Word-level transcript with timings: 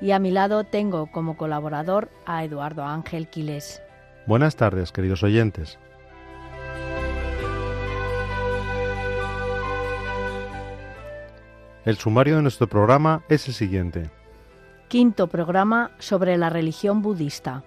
Y 0.00 0.10
a 0.10 0.18
mi 0.18 0.30
lado 0.30 0.64
tengo 0.64 1.06
como 1.06 1.36
colaborador 1.36 2.10
a 2.26 2.44
Eduardo 2.44 2.84
Ángel 2.84 3.28
Quiles. 3.28 3.82
Buenas 4.26 4.56
tardes, 4.56 4.92
queridos 4.92 5.22
oyentes. 5.22 5.78
El 11.84 11.96
sumario 11.96 12.36
de 12.36 12.42
nuestro 12.42 12.66
programa 12.66 13.22
es 13.28 13.46
el 13.46 13.54
siguiente. 13.54 14.10
Quinto 14.88 15.28
programa 15.28 15.92
sobre 15.98 16.36
la 16.36 16.50
religión 16.50 17.00
budista. 17.00 17.62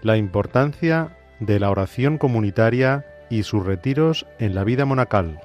La 0.00 0.16
importancia 0.16 1.16
de 1.38 1.60
la 1.60 1.70
oración 1.70 2.18
comunitaria 2.18 3.04
y 3.28 3.42
sus 3.42 3.64
retiros 3.64 4.26
en 4.38 4.54
la 4.54 4.64
vida 4.64 4.86
monacal. 4.86 5.40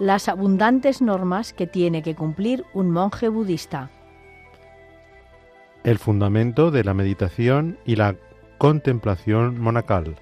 Las 0.00 0.28
abundantes 0.28 1.00
normas 1.00 1.52
que 1.52 1.68
tiene 1.68 2.02
que 2.02 2.16
cumplir 2.16 2.64
un 2.72 2.90
monje 2.90 3.28
budista. 3.28 3.90
El 5.84 5.98
fundamento 5.98 6.70
de 6.70 6.82
la 6.82 6.94
meditación 6.94 7.78
y 7.84 7.96
la 7.96 8.16
contemplación 8.56 9.60
monacal. 9.60 10.16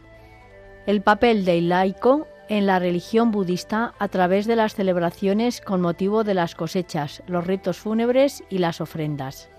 El 0.87 1.03
papel 1.03 1.45
del 1.45 1.69
laico 1.69 2.27
en 2.49 2.67
la 2.67 2.81
religión 2.81 3.31
budista 3.31 3.95
a 4.01 4.09
través 4.09 4.47
de 4.47 4.57
las 4.57 4.75
celebraciones 4.75 5.61
con 5.61 5.81
motivo 5.81 6.25
de 6.25 6.35
las 6.35 6.57
cosechas, 6.57 7.23
los 7.29 7.47
ritos 7.47 7.79
fúnebres 7.79 8.43
y 8.51 8.59
las 8.59 8.81
ofrendas. 8.81 9.51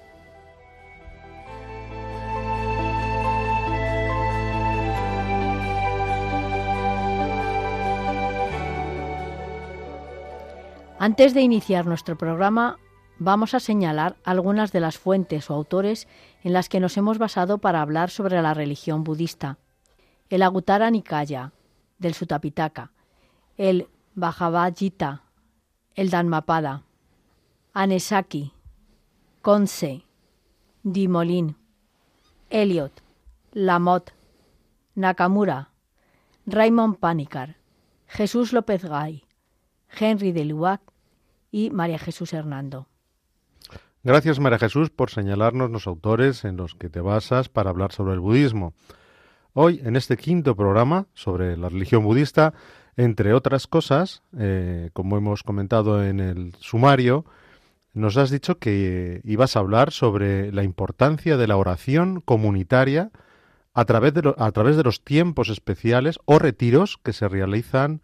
Antes 10.99 11.33
de 11.33 11.41
iniciar 11.41 11.85
nuestro 11.85 12.17
programa, 12.17 12.77
vamos 13.19 13.53
a 13.53 13.59
señalar 13.59 14.16
algunas 14.23 14.72
de 14.72 14.80
las 14.80 14.97
fuentes 14.97 15.50
o 15.50 15.53
autores 15.53 16.08
en 16.44 16.53
las 16.53 16.69
que 16.69 16.80
nos 16.80 16.97
hemos 16.97 17.17
basado 17.17 17.58
para 17.58 17.81
hablar 17.81 18.09
sobre 18.09 18.42
la 18.42 18.53
religión 18.53 19.03
budista. 19.03 19.58
El 20.30 20.42
Agutara 20.42 20.89
Nikaya, 20.89 21.52
del 22.00 22.14
Sutapitaka, 22.14 22.92
el 23.58 23.88
Bhagavad 24.16 24.73
Gita, 24.75 25.23
el 25.95 26.09
Dhammapada, 26.09 26.83
Anesaki, 27.73 28.52
Konse, 29.42 30.05
Dimolin, 30.83 31.55
Eliot, 32.50 33.02
Lamotte, 33.52 34.14
Nakamura, 34.95 35.70
Raymond 36.45 36.98
Panikar, 36.98 37.58
Jesús 38.08 38.54
López 38.54 38.83
Gay, 38.83 39.23
Henry 39.89 40.32
de 40.32 40.45
Lubac 40.45 40.82
y 41.52 41.70
María 41.70 41.99
Jesús 41.99 42.33
Hernando. 42.33 42.87
Gracias 44.05 44.37
María 44.37 44.59
Jesús 44.59 44.89
por 44.89 45.09
señalarnos 45.09 45.71
los 45.71 45.87
autores 45.87 46.43
en 46.43 46.58
los 46.58 46.75
que 46.75 46.89
te 46.89 46.99
basas 46.99 47.47
para 47.47 47.69
hablar 47.69 47.93
sobre 47.93 48.11
el 48.11 48.19
budismo. 48.19 48.73
Hoy, 49.53 49.80
en 49.81 49.95
este 49.95 50.17
quinto 50.17 50.58
programa 50.58 51.05
sobre 51.14 51.55
la 51.55 51.69
religión 51.69 52.03
budista, 52.03 52.53
entre 52.97 53.33
otras 53.33 53.65
cosas, 53.65 54.21
eh, 54.37 54.89
como 54.92 55.15
hemos 55.15 55.43
comentado 55.43 56.03
en 56.03 56.19
el 56.19 56.53
sumario, 56.59 57.23
nos 57.93 58.17
has 58.17 58.30
dicho 58.30 58.59
que 58.59 59.21
ibas 59.23 59.55
a 59.55 59.59
hablar 59.59 59.93
sobre 59.93 60.52
la 60.52 60.63
importancia 60.63 61.37
de 61.37 61.47
la 61.47 61.55
oración 61.55 62.19
comunitaria 62.19 63.09
a 63.73 63.86
través 63.86 64.13
de, 64.15 64.36
a 64.37 64.52
través 64.52 64.75
de 64.75 64.83
los 64.83 65.02
tiempos 65.05 65.47
especiales 65.47 66.19
o 66.25 66.39
retiros 66.39 66.97
que 66.97 67.13
se 67.13 67.30
realizan 67.30 68.02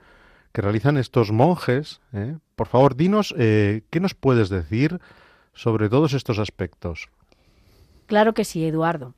que 0.53 0.61
realizan 0.61 0.97
estos 0.97 1.31
monjes. 1.33 1.99
¿eh? 2.13 2.37
Por 2.55 2.67
favor, 2.67 2.95
dinos 2.95 3.35
eh, 3.37 3.83
qué 3.89 3.99
nos 3.99 4.15
puedes 4.15 4.47
decir 4.47 5.01
sobre 5.59 5.89
todos 5.89 6.13
estos 6.13 6.39
aspectos. 6.39 7.09
Claro 8.05 8.33
que 8.33 8.45
sí, 8.45 8.65
Eduardo. 8.65 9.13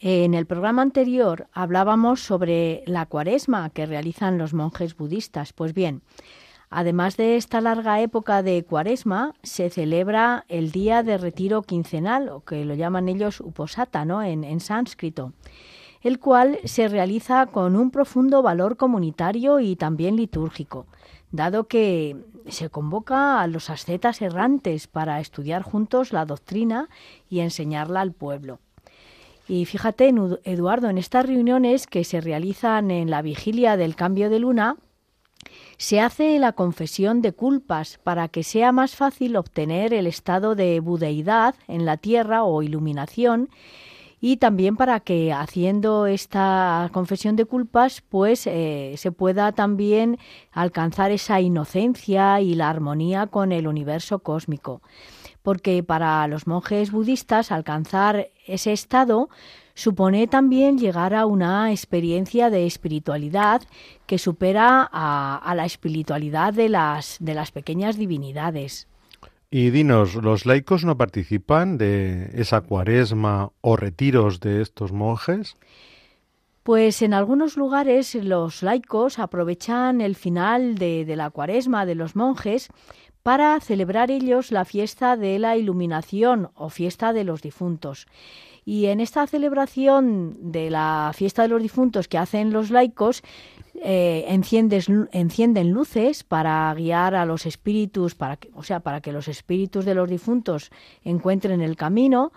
En 0.00 0.34
el 0.34 0.44
programa 0.44 0.82
anterior 0.82 1.48
hablábamos 1.50 2.20
sobre 2.20 2.82
la 2.86 3.06
cuaresma 3.06 3.70
que 3.70 3.86
realizan 3.86 4.36
los 4.36 4.52
monjes 4.52 4.94
budistas. 4.94 5.54
Pues 5.54 5.72
bien, 5.72 6.02
además 6.68 7.16
de 7.16 7.36
esta 7.36 7.62
larga 7.62 8.02
época 8.02 8.42
de 8.42 8.64
cuaresma, 8.64 9.32
se 9.42 9.70
celebra 9.70 10.44
el 10.48 10.72
día 10.72 11.02
de 11.02 11.16
retiro 11.16 11.62
quincenal, 11.62 12.28
o 12.28 12.44
que 12.44 12.66
lo 12.66 12.74
llaman 12.74 13.08
ellos 13.08 13.40
uposata, 13.40 14.04
¿no? 14.04 14.22
en, 14.22 14.44
en 14.44 14.60
sánscrito 14.60 15.32
el 16.02 16.20
cual 16.20 16.60
se 16.62 16.86
realiza 16.86 17.46
con 17.46 17.74
un 17.74 17.90
profundo 17.90 18.40
valor 18.40 18.76
comunitario 18.76 19.58
y 19.58 19.74
también 19.74 20.14
litúrgico, 20.14 20.86
dado 21.36 21.68
que 21.68 22.16
se 22.48 22.70
convoca 22.70 23.40
a 23.40 23.46
los 23.46 23.70
ascetas 23.70 24.22
errantes 24.22 24.86
para 24.86 25.20
estudiar 25.20 25.62
juntos 25.62 26.12
la 26.12 26.24
doctrina 26.24 26.88
y 27.28 27.40
enseñarla 27.40 28.00
al 28.00 28.12
pueblo. 28.12 28.58
Y 29.48 29.64
fíjate, 29.64 30.12
Eduardo, 30.44 30.88
en 30.88 30.98
estas 30.98 31.26
reuniones 31.26 31.86
que 31.86 32.02
se 32.04 32.20
realizan 32.20 32.90
en 32.90 33.10
la 33.10 33.22
vigilia 33.22 33.76
del 33.76 33.94
cambio 33.94 34.28
de 34.28 34.40
luna, 34.40 34.76
se 35.76 36.00
hace 36.00 36.38
la 36.38 36.52
confesión 36.52 37.22
de 37.22 37.32
culpas 37.32 37.98
para 38.02 38.28
que 38.28 38.42
sea 38.42 38.72
más 38.72 38.96
fácil 38.96 39.36
obtener 39.36 39.94
el 39.94 40.06
estado 40.06 40.54
de 40.54 40.80
budeidad 40.80 41.54
en 41.68 41.84
la 41.84 41.96
tierra 41.96 42.42
o 42.42 42.62
iluminación 42.62 43.50
y 44.20 44.38
también 44.38 44.76
para 44.76 45.00
que 45.00 45.32
haciendo 45.32 46.06
esta 46.06 46.90
confesión 46.92 47.36
de 47.36 47.44
culpas 47.44 48.02
pues 48.08 48.46
eh, 48.46 48.94
se 48.96 49.12
pueda 49.12 49.52
también 49.52 50.18
alcanzar 50.52 51.10
esa 51.10 51.40
inocencia 51.40 52.40
y 52.40 52.54
la 52.54 52.70
armonía 52.70 53.26
con 53.26 53.52
el 53.52 53.66
universo 53.66 54.20
cósmico 54.20 54.80
porque 55.42 55.82
para 55.84 56.26
los 56.26 56.48
monjes 56.48 56.90
budistas 56.90 57.52
alcanzar 57.52 58.30
ese 58.46 58.72
estado 58.72 59.28
supone 59.74 60.26
también 60.26 60.76
llegar 60.76 61.14
a 61.14 61.26
una 61.26 61.70
experiencia 61.70 62.50
de 62.50 62.66
espiritualidad 62.66 63.62
que 64.06 64.18
supera 64.18 64.88
a, 64.90 65.36
a 65.36 65.54
la 65.54 65.66
espiritualidad 65.66 66.52
de 66.54 66.68
las, 66.68 67.18
de 67.20 67.34
las 67.34 67.52
pequeñas 67.52 67.96
divinidades. 67.96 68.88
Y 69.50 69.70
dinos, 69.70 70.14
¿los 70.16 70.44
laicos 70.44 70.84
no 70.84 70.96
participan 70.96 71.78
de 71.78 72.30
esa 72.34 72.62
cuaresma 72.62 73.52
o 73.60 73.76
retiros 73.76 74.40
de 74.40 74.60
estos 74.60 74.92
monjes? 74.92 75.56
Pues 76.64 77.00
en 77.00 77.14
algunos 77.14 77.56
lugares 77.56 78.16
los 78.16 78.64
laicos 78.64 79.20
aprovechan 79.20 80.00
el 80.00 80.16
final 80.16 80.74
de, 80.74 81.04
de, 81.04 81.14
la 81.14 81.30
cuaresma 81.30 81.86
de 81.86 81.94
los 81.94 82.16
monjes 82.16 82.68
para 83.22 83.58
celebrar 83.60 84.10
ellos 84.10 84.50
la 84.50 84.64
fiesta 84.64 85.16
de 85.16 85.38
la 85.38 85.56
iluminación 85.56 86.50
o 86.54 86.68
fiesta 86.68 87.12
de 87.12 87.22
los 87.22 87.40
difuntos. 87.40 88.08
Y 88.64 88.86
en 88.86 88.98
esta 88.98 89.28
celebración 89.28 90.36
de 90.40 90.70
la 90.70 91.12
fiesta 91.14 91.42
de 91.42 91.48
los 91.48 91.62
difuntos 91.62 92.08
que 92.08 92.18
hacen 92.18 92.52
los 92.52 92.70
laicos, 92.70 93.22
eh, 93.82 94.24
encienden 94.28 95.70
luces 95.70 96.24
para 96.24 96.72
guiar 96.74 97.14
a 97.14 97.26
los 97.26 97.46
espíritus, 97.46 98.14
para 98.14 98.36
que, 98.36 98.50
o 98.54 98.62
sea, 98.62 98.80
para 98.80 99.00
que 99.00 99.12
los 99.12 99.28
espíritus 99.28 99.84
de 99.84 99.94
los 99.94 100.08
difuntos 100.08 100.70
encuentren 101.04 101.60
el 101.60 101.76
camino 101.76 102.32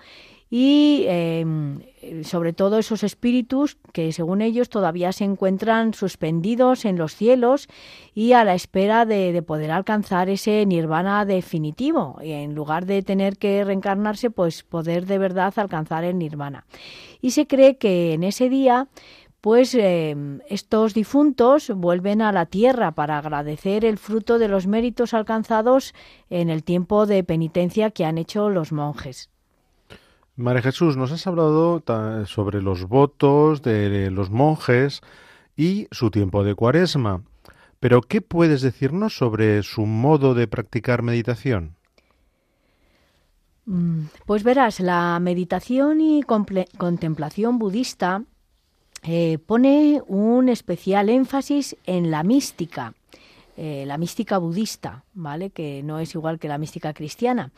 y 0.52 1.06
em, 1.08 1.80
sobre 2.24 2.54
todo 2.54 2.80
esos 2.80 3.04
espíritus 3.04 3.78
que 3.94 4.12
según 4.12 4.42
ellos 4.42 4.70
todavía 4.70 5.12
se 5.12 5.24
encuentran 5.24 5.94
suspendidos 5.94 6.86
en 6.86 6.98
los 6.98 7.14
cielos 7.14 7.68
y 8.16 8.34
a 8.34 8.44
la 8.44 8.56
espera 8.56 9.06
de, 9.06 9.32
de 9.32 9.42
poder 9.44 9.70
alcanzar 9.70 10.28
ese 10.28 10.66
nirvana 10.66 11.24
definitivo. 11.26 12.18
Y 12.24 12.32
en 12.32 12.56
lugar 12.56 12.88
de 12.88 13.04
tener 13.04 13.38
que 13.38 13.64
reencarnarse 13.64 14.32
pues 14.32 14.64
poder 14.64 15.06
de 15.06 15.20
verdad 15.20 15.54
alcanzar 15.58 16.04
el 16.04 16.18
nirvana. 16.18 16.66
Y 17.22 17.32
se 17.32 17.46
cree 17.46 17.78
que 17.78 18.14
en 18.14 18.24
ese 18.24 18.50
día 18.50 18.88
pues 19.42 19.74
eh, 19.76 20.16
estos 20.50 20.94
difuntos 20.94 21.72
vuelven 21.76 22.22
a 22.22 22.32
la 22.32 22.46
tierra 22.46 22.92
para 22.92 23.18
agradecer 23.18 23.86
el 23.86 23.98
fruto 23.98 24.38
de 24.40 24.48
los 24.48 24.68
méritos 24.68 25.14
alcanzados 25.14 25.94
en 26.30 26.50
el 26.50 26.64
tiempo 26.64 27.06
de 27.06 27.24
penitencia 27.24 27.92
que 27.92 28.06
han 28.06 28.18
hecho 28.18 28.50
los 28.50 28.72
monjes. 28.72 29.30
María 30.36 30.62
Jesús, 30.62 30.96
nos 30.96 31.12
has 31.12 31.28
hablado 31.28 31.84
sobre 32.26 32.62
los 32.62 32.88
votos 32.88 33.62
de 33.62 34.10
los 34.10 34.30
monjes 34.30 35.02
y 35.58 35.88
su 35.92 36.12
tiempo 36.12 36.46
de 36.46 36.56
cuaresma, 36.56 37.24
pero 37.82 38.02
¿qué 38.02 38.22
puedes 38.22 38.62
decirnos 38.62 39.18
sobre 39.18 39.64
su 39.64 39.86
modo 39.86 40.34
de 40.34 40.48
practicar 40.48 41.02
meditación? 41.02 41.76
Mm, 43.66 44.06
pues 44.26 44.44
verás, 44.44 44.80
la 44.80 45.20
meditación 45.20 46.00
y 46.00 46.24
contemplación 46.24 47.60
budista 47.60 48.24
eh, 49.04 49.38
pone 49.46 50.02
un 50.08 50.50
especial 50.50 51.10
énfasis 51.10 51.78
en 51.86 52.12
la 52.12 52.24
mística, 52.24 52.94
eh, 53.58 53.84
la 53.86 53.98
mística 53.98 54.38
budista, 54.38 55.04
¿vale? 55.14 55.50
Que 55.50 55.84
no 55.84 56.00
es 56.00 56.16
igual 56.16 56.40
que 56.40 56.48
la 56.48 56.58
mística 56.58 56.94
cristiana. 56.94 57.52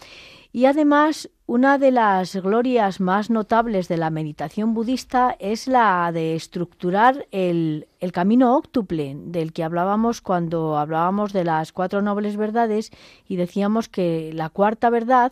Y 0.53 0.65
además, 0.65 1.29
una 1.45 1.77
de 1.77 1.91
las 1.91 2.35
glorias 2.35 2.99
más 2.99 3.29
notables 3.29 3.87
de 3.87 3.97
la 3.97 4.09
meditación 4.09 4.73
budista 4.73 5.35
es 5.39 5.67
la 5.67 6.11
de 6.11 6.35
estructurar 6.35 7.27
el, 7.31 7.87
el 7.99 8.11
camino 8.11 8.55
óctuple 8.57 9.15
del 9.17 9.53
que 9.53 9.63
hablábamos 9.63 10.21
cuando 10.21 10.77
hablábamos 10.77 11.33
de 11.33 11.45
las 11.45 11.71
cuatro 11.71 12.01
nobles 12.01 12.35
verdades 12.35 12.91
y 13.27 13.37
decíamos 13.37 13.87
que 13.87 14.31
la 14.33 14.49
cuarta 14.49 14.89
verdad 14.89 15.31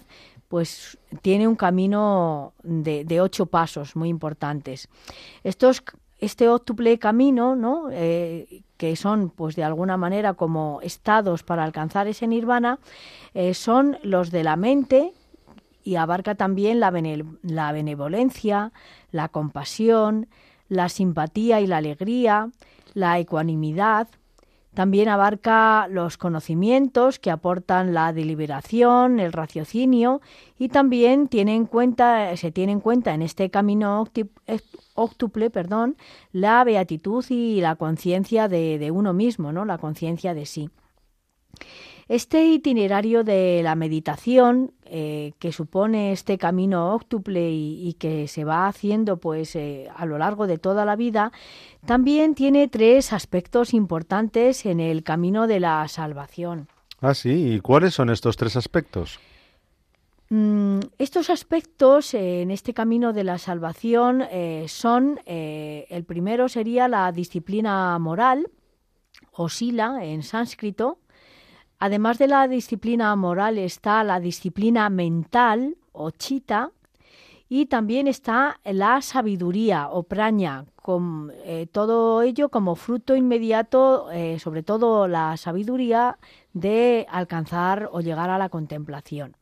pues 0.50 0.97
tiene 1.21 1.47
un 1.47 1.56
camino 1.56 2.53
de, 2.63 3.21
ocho 3.21 3.45
pasos 3.45 3.95
muy 3.95 4.09
importantes. 4.09 4.89
Estos, 5.44 5.83
este 6.19 6.50
óctuple 6.50 7.00
camino, 7.00 7.56
¿no? 7.56 7.89
Eh, 7.92 8.63
que 8.77 8.95
son, 8.95 9.30
pues 9.30 9.56
de 9.56 9.63
alguna 9.63 9.98
manera, 9.98 10.33
como 10.33 10.80
estados 10.81 11.44
para 11.44 11.63
alcanzar 11.63 12.07
ese 12.07 12.27
nirvana, 12.27 12.80
eh, 13.33 13.54
son 13.54 13.98
los 14.04 14.31
de 14.31 14.44
la 14.44 14.56
mente 14.56 15.13
y 15.83 15.95
abarca 15.95 16.36
también 16.36 16.80
la, 16.80 16.92
benevolencia, 16.92 18.71
la 19.12 19.30
compasión, 19.30 20.27
la 20.68 20.88
simpatía 20.88 21.62
y 21.62 21.68
la 21.68 21.77
alegría, 21.77 22.50
la 22.94 23.19
ecuanimidad, 23.19 24.07
también 24.74 25.10
abarca 25.10 25.88
los 25.89 26.18
conocimientos 26.18 27.19
que 27.19 27.31
aportan 27.31 27.94
la 27.94 28.13
deliberación, 28.13 29.19
el 29.19 29.33
raciocinio 29.33 30.21
y 30.57 30.69
también 30.69 31.27
tiene 31.27 31.56
en 31.56 31.66
cuenta, 31.66 32.38
se 32.38 32.51
tiene 32.51 32.74
en 32.74 32.80
cuenta 32.80 33.13
en 33.13 33.24
este 33.24 33.50
camino 33.50 34.07
óctuple 34.99 35.49
perdón, 35.49 35.97
la 36.31 36.63
beatitud 36.63 37.25
y 37.29 37.61
la 37.61 37.75
conciencia 37.75 38.47
de, 38.47 38.77
de, 38.77 38.91
uno 38.91 39.13
mismo, 39.13 39.51
¿no? 39.51 39.65
la 39.65 39.77
conciencia 39.77 40.33
de 40.33 40.45
sí. 40.45 40.69
Este 42.09 42.43
itinerario 42.43 43.23
de 43.23 43.61
la 43.63 43.75
meditación 43.75 44.71
eh, 44.85 45.33
que 45.37 45.51
supone 45.51 46.11
este 46.11 46.39
camino 46.39 46.95
óctuple 46.95 47.51
y, 47.51 47.93
que 47.99 48.27
se 48.27 48.45
va 48.45 48.67
haciendo 48.67 49.17
pues 49.17 49.55
eh, 49.55 49.87
a 49.95 50.07
lo 50.07 50.17
largo 50.17 50.47
de 50.47 50.57
toda 50.57 50.85
la 50.85 50.95
vida 50.95 51.31
también 51.85 52.33
tiene 52.33 52.67
tres 52.67 53.13
aspectos 53.13 53.75
importantes 53.75 54.65
en 54.65 54.79
el 54.79 55.03
camino 55.03 55.45
de 55.45 55.59
la 55.59 55.87
salvación. 55.87 56.67
Ah, 56.99 57.13
sí. 57.13 57.53
¿Y 57.53 57.59
cuáles 57.59 57.93
son 57.93 58.09
estos 58.09 58.35
tres 58.37 58.55
aspectos? 58.55 59.19
Mm, 60.29 60.79
estos 60.97 61.29
aspectos 61.29 62.13
eh, 62.13 62.41
en 62.41 62.51
este 62.51 62.73
camino 62.73 63.13
de 63.13 63.23
la 63.23 63.37
salvación 63.37 64.23
son, 64.67 65.19
el 65.25 66.05
primero 66.05 66.49
sería 66.49 66.87
la 66.87 67.11
disciplina 67.11 67.97
moral, 67.99 68.49
o 69.31 69.49
sila 69.49 70.03
en 70.03 70.23
sánscrito, 70.23 70.99
Además 71.79 72.17
de 72.17 72.27
la 72.27 72.47
disciplina 72.49 73.15
moral 73.15 73.57
está 73.57 74.03
la 74.03 74.19
disciplina 74.19 74.89
mental 74.89 75.77
o 75.93 76.11
chita 76.11 76.71
y 77.47 77.67
también 77.67 78.07
está 78.07 78.59
la 78.65 79.01
sabiduría 79.01 79.87
o 79.89 80.03
praña, 80.03 80.65
con 80.75 81.31
eh, 81.45 81.67
todo 81.71 82.21
ello 82.21 82.49
como 82.49 82.75
fruto 82.75 83.15
inmediato, 83.15 84.11
eh, 84.11 84.39
sobre 84.39 84.61
todo 84.61 85.07
la 85.07 85.37
sabiduría 85.37 86.19
de 86.51 87.07
alcanzar 87.09 87.89
o 87.93 88.01
llegar 88.01 88.29
a 88.29 88.37
la 88.37 88.49
contemplación. 88.49 89.37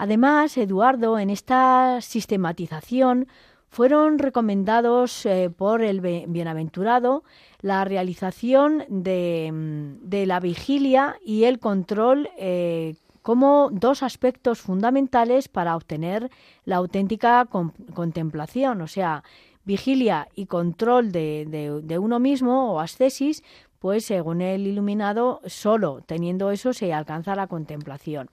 Además, 0.00 0.56
Eduardo, 0.56 1.18
en 1.18 1.28
esta 1.28 2.00
sistematización 2.00 3.26
fueron 3.68 4.20
recomendados 4.20 5.26
eh, 5.26 5.50
por 5.50 5.82
el 5.82 6.00
bienaventurado 6.00 7.24
la 7.62 7.84
realización 7.84 8.84
de, 8.88 9.50
mm, 9.52 10.24
la 10.24 10.38
vigilia 10.38 11.16
y 11.24 11.44
el 11.44 11.58
control 11.58 12.28
eh, 12.38 12.94
como 13.22 13.70
dos 13.72 14.04
aspectos 14.04 14.60
fundamentales 14.60 15.48
para 15.48 15.74
obtener 15.74 16.30
la 16.64 16.76
auténtica 16.76 17.48
contemplación, 17.92 18.80
o 18.82 18.86
sea, 18.86 19.24
vigilia 19.64 20.28
y 20.36 20.46
control 20.46 21.10
de, 21.10 21.82
de 21.82 21.98
uno 21.98 22.20
mismo 22.20 22.72
o 22.72 22.78
ascesis, 22.78 23.42
pues 23.78 24.04
según 24.04 24.40
el 24.40 24.66
iluminado, 24.66 25.40
solo 25.46 26.02
teniendo 26.06 26.50
eso 26.50 26.72
se 26.72 26.92
alcanza 26.92 27.34
la 27.34 27.46
contemplación. 27.46 28.28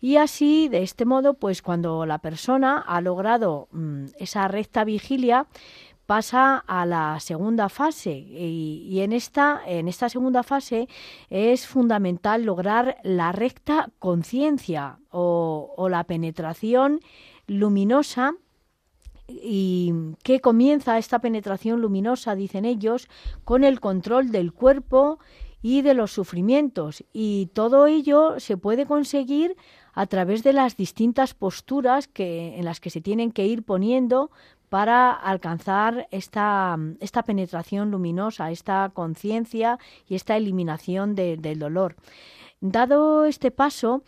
Y 0.00 0.16
así, 0.16 0.68
de 0.68 0.82
este 0.82 1.04
modo, 1.04 1.34
pues 1.34 1.62
cuando 1.62 2.06
la 2.06 2.18
persona 2.18 2.78
ha 2.78 3.00
logrado 3.00 3.68
mm, 3.72 4.06
esa 4.18 4.48
recta 4.48 4.84
vigilia, 4.84 5.46
pasa 6.06 6.58
a 6.66 6.84
la 6.84 7.20
segunda 7.20 7.68
fase 7.68 8.12
y, 8.12 9.00
en, 9.00 9.12
esta, 9.12 9.62
en 9.66 9.88
esta 9.88 10.08
segunda 10.08 10.42
fase 10.42 10.88
es 11.30 11.66
fundamental 11.66 12.42
lograr 12.44 12.96
la 13.02 13.32
recta 13.32 13.88
conciencia 13.98 14.98
o, 15.10 15.72
o 15.76 15.88
la 15.88 16.04
penetración 16.04 17.00
luminosa 17.46 18.34
y 19.28 19.92
que 20.22 20.40
comienza 20.40 20.98
esta 20.98 21.20
penetración 21.20 21.80
luminosa, 21.80 22.34
dicen 22.34 22.64
ellos, 22.64 23.08
con 23.44 23.64
el 23.64 23.80
control 23.80 24.30
del 24.30 24.52
cuerpo 24.52 25.18
y 25.62 25.82
de 25.82 25.94
los 25.94 26.12
sufrimientos. 26.12 27.04
Y 27.12 27.46
todo 27.54 27.86
ello 27.86 28.40
se 28.40 28.56
puede 28.56 28.86
conseguir 28.86 29.56
a 29.94 30.06
través 30.06 30.42
de 30.42 30.52
las 30.52 30.76
distintas 30.76 31.34
posturas 31.34 32.08
que, 32.08 32.58
en 32.58 32.64
las 32.64 32.80
que 32.80 32.90
se 32.90 33.00
tienen 33.00 33.30
que 33.30 33.46
ir 33.46 33.62
poniendo 33.62 34.30
para 34.68 35.12
alcanzar 35.12 36.08
esta, 36.10 36.78
esta 37.00 37.22
penetración 37.22 37.90
luminosa, 37.90 38.50
esta 38.50 38.90
conciencia 38.94 39.78
y 40.08 40.14
esta 40.14 40.36
eliminación 40.36 41.14
del 41.14 41.58
dolor. 41.58 41.96
Dado 42.62 43.26
este 43.26 43.50
paso, 43.50 44.02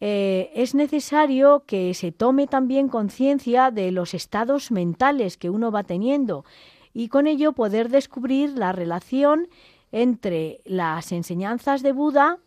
eh, 0.00 0.50
es 0.54 0.74
necesario 0.74 1.64
que 1.66 1.94
se 1.94 2.12
tome 2.12 2.46
también 2.46 2.88
conciencia 2.88 3.70
de 3.70 3.90
los 3.92 4.12
estados 4.12 4.70
mentales 4.70 5.38
que 5.38 5.48
uno 5.48 5.70
va 5.70 5.84
teniendo 5.84 6.44
y 6.92 7.08
con 7.08 7.26
ello 7.26 7.52
poder 7.52 7.88
descubrir 7.88 8.50
la 8.50 8.72
relación 8.72 9.48
entre 9.92 10.60
las 10.64 11.12
enseñanzas 11.12 11.82
de 11.82 11.92
Buda 11.92 12.38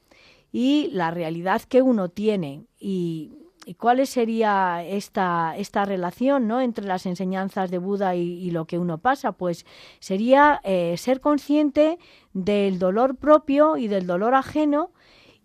y 0.51 0.89
la 0.91 1.11
realidad 1.11 1.61
que 1.63 1.81
uno 1.81 2.09
tiene 2.09 2.65
y, 2.79 3.31
cuál 3.77 4.05
sería 4.07 4.83
esta, 4.83 5.55
esta 5.55 5.85
relación 5.85 6.47
¿no? 6.47 6.59
entre 6.59 6.85
las 6.85 7.05
enseñanzas 7.05 7.69
de 7.69 7.77
Buda 7.77 8.15
y, 8.15 8.49
lo 8.49 8.65
que 8.65 8.79
uno 8.79 8.97
pasa 8.97 9.31
pues 9.31 9.65
sería 9.99 10.59
eh, 10.63 10.95
ser 10.97 11.21
consciente 11.21 11.99
del 12.33 12.79
dolor 12.79 13.15
propio 13.15 13.77
y 13.77 13.87
del 13.87 14.07
dolor 14.07 14.33
ajeno 14.33 14.89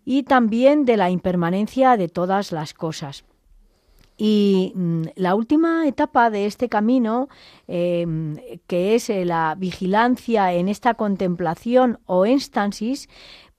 y 0.05 0.23
también 0.23 0.85
de 0.85 0.97
la 0.97 1.09
impermanencia 1.09 1.97
de 1.97 2.07
todas 2.07 2.51
las 2.51 2.73
cosas. 2.73 3.25
Y 4.17 4.71
mm, 4.75 5.01
la 5.15 5.35
última 5.35 5.87
etapa 5.87 6.29
de 6.29 6.45
este 6.45 6.69
camino, 6.69 7.27
em, 7.67 8.37
que 8.67 8.95
es 8.95 9.09
eh, 9.09 9.25
la 9.25 9.55
vigilancia 9.57 10.53
en 10.53 10.69
esta 10.69 10.93
contemplación 10.93 11.99
o 12.05 12.25
énstasis, 12.25 13.09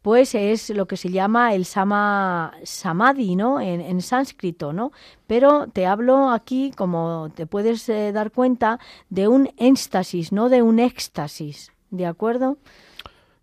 pues 0.01 0.37
es 0.37 0.71
lo 0.71 0.87
que 0.87 0.97
se 0.97 1.11
llama 1.11 1.53
el 1.55 1.65
sama, 1.65 2.53
samadhi, 2.63 3.35
¿no? 3.35 3.61
En, 3.61 4.01
sánscrito, 4.01 4.73
¿no? 4.73 4.93
Pero 5.27 5.67
te 5.67 5.85
hablo 5.85 6.31
aquí, 6.31 6.71
como 6.77 7.29
te 7.35 7.45
puedes 7.47 7.89
eh, 7.89 8.13
dar 8.13 8.31
cuenta, 8.31 8.79
de 9.11 9.27
un 9.27 9.51
énstasis, 9.57 10.31
no 10.31 10.49
de 10.49 10.63
un 10.63 10.79
éxtasis, 10.79 11.73
¿de 11.91 12.07
acuerdo? 12.07 12.57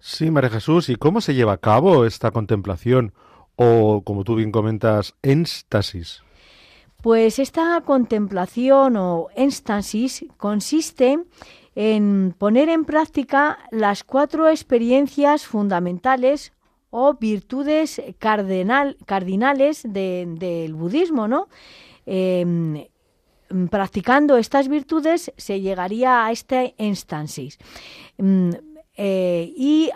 Sí, 0.06 0.32
María 0.32 0.50
Jesús, 0.50 0.90
¿y 0.90 0.98
cómo 0.98 1.22
se 1.22 1.34
lleva 1.34 1.54
a 1.54 1.58
cabo 1.58 2.04
esta 2.04 2.32
contemplación 2.32 3.14
o, 3.56 4.02
como 4.04 4.26
tú 4.26 4.36
bien 4.36 4.52
comentas, 4.52 5.16
énstasis? 5.22 6.24
Pues 7.02 7.40
esta 7.40 7.80
contemplación 7.86 8.98
o 8.98 9.30
énstasis 9.34 10.26
consiste 10.36 11.20
en 11.74 12.36
poner 12.38 12.68
en 12.68 12.84
práctica 12.84 13.60
las 13.72 14.04
cuatro 14.04 14.50
experiencias 14.50 15.48
fundamentales 15.48 16.52
o 16.90 17.14
virtudes 17.14 18.02
cardinales 18.20 19.84
del 19.86 20.74
budismo, 20.74 21.30
¿no? 21.30 21.48
Em, 22.06 22.88
practicando 23.70 24.36
estas 24.36 24.68
virtudes 24.68 25.32
se 25.38 25.62
llegaría 25.62 26.26
a 26.26 26.32
este 26.34 26.76
énstasis. 26.78 27.58
Em, 28.18 28.52
eh, 28.96 29.54
y 29.56 29.90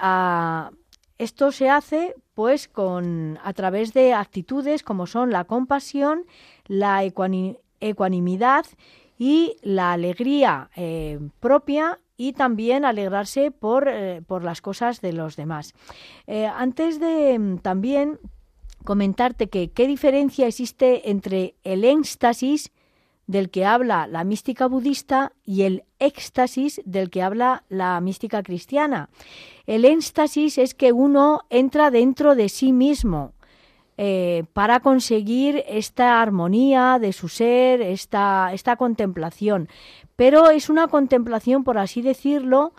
esto 1.18 1.52
se 1.52 1.70
hace 1.70 2.16
pues 2.34 2.68
con 2.68 3.40
a 3.44 3.54
través 3.54 3.94
de 3.94 4.14
actitudes 4.14 4.84
como 4.84 5.08
son 5.08 5.32
la 5.32 5.46
compasión, 5.46 6.26
la 6.68 7.04
ecuanimidad 7.04 8.66
y 9.18 9.58
la 9.64 9.94
alegría 9.94 10.70
eh, 10.76 11.20
propia 11.40 12.00
y 12.16 12.34
también 12.34 12.86
alegrarse 12.86 13.52
por, 13.52 13.88
eh, 13.88 14.22
por, 14.26 14.44
las 14.44 14.62
cosas 14.62 15.02
de 15.02 15.14
los 15.14 15.36
demás. 15.36 15.74
antes 16.56 17.00
de 17.00 17.60
también 17.62 18.20
comentarte 18.84 19.50
que 19.50 19.70
qué 19.70 19.88
diferencia 19.88 20.48
existe 20.48 21.10
entre 21.10 21.56
el 21.64 21.84
éxtasis 21.84 22.72
del 23.28 23.50
que 23.50 23.66
habla 23.66 24.08
la 24.08 24.24
mística 24.24 24.68
budista 24.68 25.34
y 25.46 25.64
el 25.64 25.84
éxtasis 26.00 26.82
del 26.86 27.10
que 27.10 27.22
habla 27.22 27.64
la 27.70 28.00
mística 28.02 28.42
cristiana. 28.42 29.10
El 29.66 29.86
éxtasis 29.86 30.58
es 30.58 30.74
que 30.74 30.94
uno 30.94 31.42
entra 31.50 31.92
dentro 31.92 32.36
de 32.36 32.48
sí 32.50 32.72
mismo 32.72 33.34
eh, 33.98 34.46
para 34.54 34.80
conseguir 34.80 35.64
esta 35.68 36.22
armonía 36.22 37.00
de 37.00 37.12
su 37.14 37.28
ser, 37.28 37.82
esta, 37.82 38.52
esta 38.54 38.76
contemplación. 38.78 39.68
Pero 40.16 40.50
es 40.50 40.70
una 40.70 40.88
contemplación, 40.88 41.64
por 41.64 41.78
así 41.78 42.02
decirlo, 42.02 42.74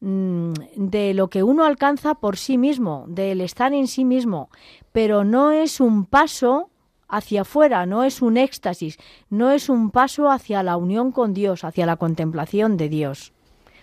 mm, 0.00 0.52
de 0.76 1.14
lo 1.14 1.28
que 1.28 1.42
uno 1.42 1.64
alcanza 1.64 2.14
por 2.14 2.38
sí 2.38 2.58
mismo, 2.58 3.04
del 3.06 3.40
estar 3.40 3.72
en 3.72 3.86
sí 3.86 4.04
mismo, 4.04 4.50
pero 4.92 5.24
no 5.24 5.52
es 5.52 5.78
un 5.78 6.06
paso 6.06 6.70
hacia 7.12 7.42
afuera, 7.42 7.84
no 7.84 8.02
es 8.04 8.22
un 8.22 8.38
éxtasis, 8.38 8.96
no 9.28 9.52
es 9.52 9.68
un 9.68 9.90
paso 9.90 10.30
hacia 10.30 10.62
la 10.62 10.78
unión 10.78 11.12
con 11.12 11.34
Dios, 11.34 11.62
hacia 11.62 11.84
la 11.84 11.96
contemplación 11.96 12.78
de 12.78 12.88
Dios, 12.88 13.32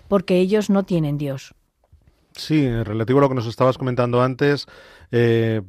porque 0.07 0.39
ellos 0.39 0.71
no 0.71 0.83
tienen 0.83 1.19
Dios. 1.19 1.53
Sí, 2.36 2.67
relativo 2.83 3.19
a 3.19 3.21
lo 3.21 3.29
que 3.29 3.36
nos 3.36 3.45
estabas 3.45 3.77
comentando 3.77 4.24
antes, 4.24 4.65
eh, 5.12 5.62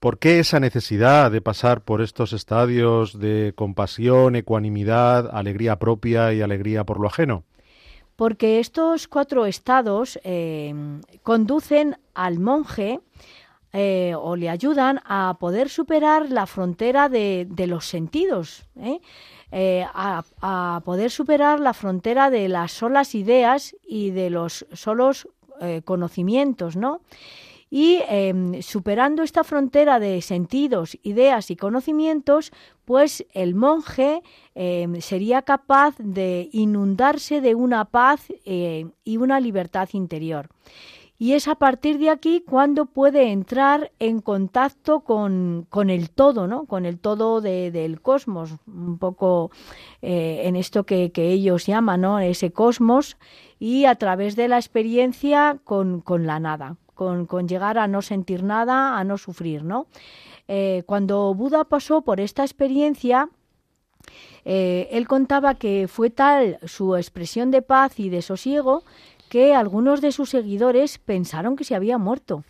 ¿por 0.00 0.18
qué 0.18 0.40
esa 0.40 0.58
necesidad 0.58 1.30
de 1.30 1.40
pasar 1.40 1.82
por 1.82 2.02
estos 2.02 2.32
estadios 2.32 3.18
de 3.18 3.52
compasión, 3.54 4.34
ecuanimidad, 4.34 5.30
alegría 5.32 5.78
propia 5.78 6.32
y 6.32 6.42
alegría 6.42 6.82
por 6.82 6.98
lo 6.98 7.06
ajeno? 7.06 7.44
Porque 8.16 8.58
estos 8.58 9.06
cuatro 9.06 9.46
estados 9.46 10.18
eh, 10.24 10.74
conducen 11.22 11.96
al 12.14 12.40
monje 12.40 13.00
eh, 13.76 14.14
o 14.16 14.36
le 14.36 14.48
ayudan 14.50 15.00
a 15.04 15.36
poder 15.40 15.68
superar 15.68 16.30
la 16.30 16.46
frontera 16.46 17.08
de, 17.08 17.44
los 17.66 17.86
sentidos, 17.86 18.62
¿eh? 18.78 19.00
Eh, 19.50 19.84
a, 19.92 20.80
poder 20.84 21.10
superar 21.10 21.58
la 21.58 21.74
frontera 21.74 22.30
de 22.30 22.48
las 22.48 22.70
solas 22.70 23.16
ideas 23.16 23.74
y 23.84 24.10
de 24.10 24.30
los 24.30 24.64
solos 24.72 25.28
conocimientos, 25.84 26.76
¿no? 26.76 27.00
Y 27.70 28.00
em, 28.08 28.62
superando 28.62 29.24
esta 29.24 29.42
frontera 29.42 29.98
de 29.98 30.20
sentidos, 30.20 30.96
ideas 31.02 31.50
y 31.50 31.56
conocimientos, 31.56 32.52
pues 32.84 33.26
el 33.32 33.56
monje 33.56 34.22
em, 34.54 35.00
sería 35.00 35.42
capaz 35.42 35.96
de 35.98 36.48
inundarse 36.52 37.40
de 37.40 37.56
una 37.56 37.86
paz 37.86 38.28
y 38.44 39.16
una 39.16 39.40
libertad 39.40 39.88
interior 39.92 40.48
y 41.18 41.32
es 41.32 41.46
a 41.46 41.54
partir 41.54 41.98
de 41.98 42.10
aquí 42.10 42.42
cuando 42.46 42.86
puede 42.86 43.30
entrar 43.30 43.92
en 44.00 44.20
contacto 44.20 45.00
con, 45.00 45.66
el 45.88 46.10
todo, 46.10 46.48
¿no? 46.48 46.66
con 46.66 46.86
el 46.86 46.98
todo 46.98 47.40
del 47.40 48.00
cosmos, 48.00 48.56
un 48.66 48.98
poco 48.98 49.50
eh, 50.02 50.42
en 50.44 50.56
esto 50.56 50.84
que, 50.84 51.12
ellos 51.16 51.66
llaman 51.66 52.00
¿no? 52.00 52.18
ese 52.18 52.52
cosmos, 52.52 53.16
y 53.60 53.84
a 53.84 53.94
través 53.94 54.34
de 54.34 54.48
la 54.48 54.56
experiencia 54.56 55.58
con, 55.64 56.02
la 56.26 56.40
nada, 56.40 56.76
con, 56.94 57.28
llegar 57.46 57.78
a 57.78 57.86
no 57.86 58.02
sentir 58.02 58.42
nada, 58.42 58.98
a 58.98 59.04
no 59.04 59.16
sufrir. 59.16 59.62
¿no? 59.62 59.86
Eh, 60.48 60.82
cuando 60.86 61.32
Buda 61.32 61.64
pasó 61.64 62.02
por 62.02 62.20
esta 62.20 62.42
experiencia, 62.42 63.28
eh, 64.44 64.88
él 64.90 65.08
contaba 65.08 65.54
que 65.54 65.88
fue 65.88 66.10
tal 66.10 66.58
su 66.64 66.96
expresión 66.96 67.50
de 67.50 67.62
paz 67.62 67.98
y 67.98 68.10
de 68.10 68.20
sosiego 68.20 68.84
que 69.34 69.52
algunos 69.52 70.00
de 70.00 70.12
sus 70.12 70.30
seguidores 70.30 70.98
pensaron 70.98 71.56
que 71.56 71.64
se 71.64 71.74
había 71.74 71.98
muerto. 71.98 72.44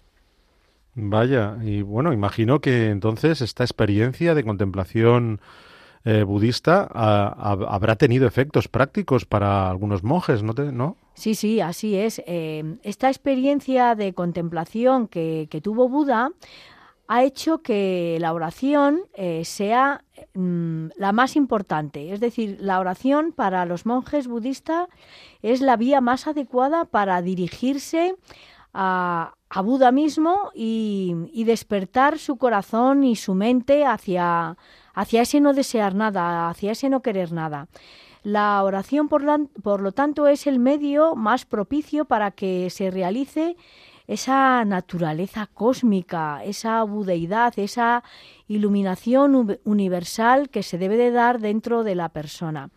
Vaya, 0.95 1.57
y 1.63 1.81
bueno, 1.81 2.13
imagino 2.13 2.61
que 2.61 2.91
entonces 2.91 3.41
esta 3.41 3.65
experiencia 3.65 4.35
de 4.35 4.45
contemplación 4.45 5.41
eh, 6.05 6.25
budista 6.25 6.83
habrá 6.93 7.97
tenido 7.97 8.27
efectos 8.27 8.69
prácticos 8.69 9.25
para 9.25 9.71
algunos 9.71 10.03
monjes, 10.03 10.43
¿no? 10.43 10.53
¿no? 10.53 10.99
Sí, 11.15 11.35
sí, 11.35 11.63
así 11.63 11.97
es. 11.97 12.23
Eh, 12.27 12.77
esta 12.83 13.09
experiencia 13.09 13.95
de 13.95 14.13
contemplación 14.13 15.09
que, 15.09 15.49
tuvo 15.63 15.89
Buda 15.89 16.33
ha 17.07 17.23
hecho 17.23 17.59
que 17.59 18.17
la 18.21 18.33
oración 18.33 19.03
eh, 19.15 19.45
sea 19.45 20.05
mm, 20.35 20.89
la 20.97 21.13
más 21.13 21.37
importante. 21.37 22.13
Es 22.13 22.21
decir, 22.21 22.57
la 22.61 22.81
oración 22.81 23.33
para 23.33 23.67
los 23.67 23.87
monjes 23.87 24.27
budistas 24.27 24.89
es 25.43 25.61
la 25.61 25.77
vía 25.77 26.01
más 26.01 26.27
adecuada 26.27 26.85
para 26.85 27.21
dirigirse 27.23 28.17
a, 28.73 29.35
Buda 29.63 29.93
mismo 29.93 30.51
y, 30.53 31.45
despertar 31.45 32.19
su 32.19 32.39
corazón 32.39 33.05
y 33.05 33.15
su 33.15 33.35
mente 33.35 33.87
hacia, 33.87 34.57
hacia 34.95 35.23
ese 35.23 35.41
no 35.41 35.53
desear 35.53 35.95
nada, 35.95 36.49
hacia 36.49 36.73
ese 36.73 36.89
no 36.89 37.03
querer 37.03 37.31
nada. 37.31 37.69
La 38.25 38.61
oración, 38.65 39.07
por, 39.07 39.23
por 39.63 39.81
lo 39.81 39.93
tanto, 39.93 40.27
es 40.27 40.49
el 40.49 40.59
medio 40.59 41.15
más 41.15 41.45
propicio 41.45 42.05
para 42.05 42.33
que 42.33 42.69
se 42.71 42.91
realice 42.91 43.57
esa 44.07 44.65
naturaleza 44.65 45.47
cósmica, 45.47 46.45
esa 46.45 46.83
budeidad, 46.83 47.55
esa 47.57 48.03
iluminación 48.49 49.59
universal 49.65 50.51
que 50.51 50.63
se 50.63 50.79
debe 50.79 50.97
de 50.97 51.11
dar 51.11 51.41
dentro 51.41 51.85
de 51.85 51.95
la 51.95 52.11
persona. 52.11 52.71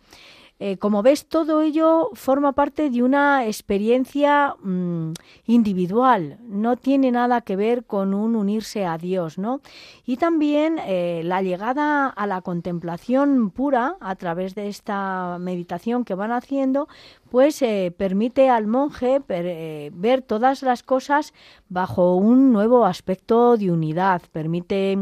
Eh, 0.60 0.76
como 0.76 1.02
ves, 1.02 1.26
todo 1.28 1.60
ello 1.60 2.10
forma 2.14 2.52
parte 2.52 2.90
de 2.90 3.04
una 3.04 3.46
experiencia 3.46 4.56
mm, 4.60 5.12
individual, 5.46 6.38
no 6.48 6.76
tiene 6.76 7.12
nada 7.12 7.42
que 7.42 7.54
ver 7.54 7.84
con 7.84 8.12
un 8.12 8.34
unirse 8.34 8.84
a 8.84 8.98
Dios, 8.98 9.38
¿no? 9.38 9.60
Y 10.04 10.16
también 10.16 10.80
eh, 10.84 11.22
la 11.24 11.42
llegada 11.42 12.08
a 12.08 12.26
la 12.26 12.40
contemplación 12.40 13.50
pura 13.50 13.96
a 14.00 14.16
través 14.16 14.56
de 14.56 14.66
esta 14.68 15.38
meditación 15.38 16.04
que 16.04 16.14
van 16.14 16.32
haciendo, 16.32 16.88
pues 17.30 17.62
eh, 17.62 17.94
permite 17.96 18.50
al 18.50 18.66
monje 18.66 19.20
ver 19.28 20.22
todas 20.22 20.62
las 20.62 20.82
cosas 20.82 21.34
bajo 21.68 22.16
un 22.16 22.52
nuevo 22.52 22.84
aspecto 22.84 23.56
de 23.56 23.70
unidad, 23.70 24.22
permite 24.32 24.98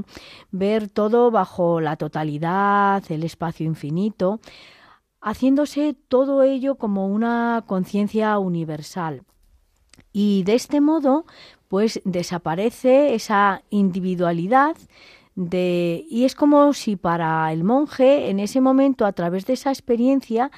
ver 0.50 0.90
todo 0.90 1.30
bajo 1.30 1.80
la 1.80 1.96
totalidad, 1.96 3.02
el 3.10 3.22
espacio 3.22 3.64
infinito 3.64 4.40
haciéndose 5.26 5.96
todo 6.06 6.44
ello 6.44 6.76
como 6.76 7.08
una 7.08 7.64
conciencia 7.66 8.38
universal. 8.38 9.24
Y 10.12 10.44
de 10.44 10.54
este 10.54 10.80
modo, 10.80 11.26
pues 11.66 12.00
desaparece 12.04 13.12
esa 13.12 13.64
individualidad 13.70 14.76
de, 15.34 16.06
y 16.08 16.26
es 16.26 16.36
como 16.36 16.72
si 16.74 16.94
para 16.94 17.52
el 17.52 17.64
monje 17.64 18.30
en 18.30 18.38
ese 18.38 18.60
momento, 18.60 19.04
a 19.04 19.12
través 19.12 19.46
de 19.46 19.54
esa 19.54 19.70
experiencia, 19.70 20.52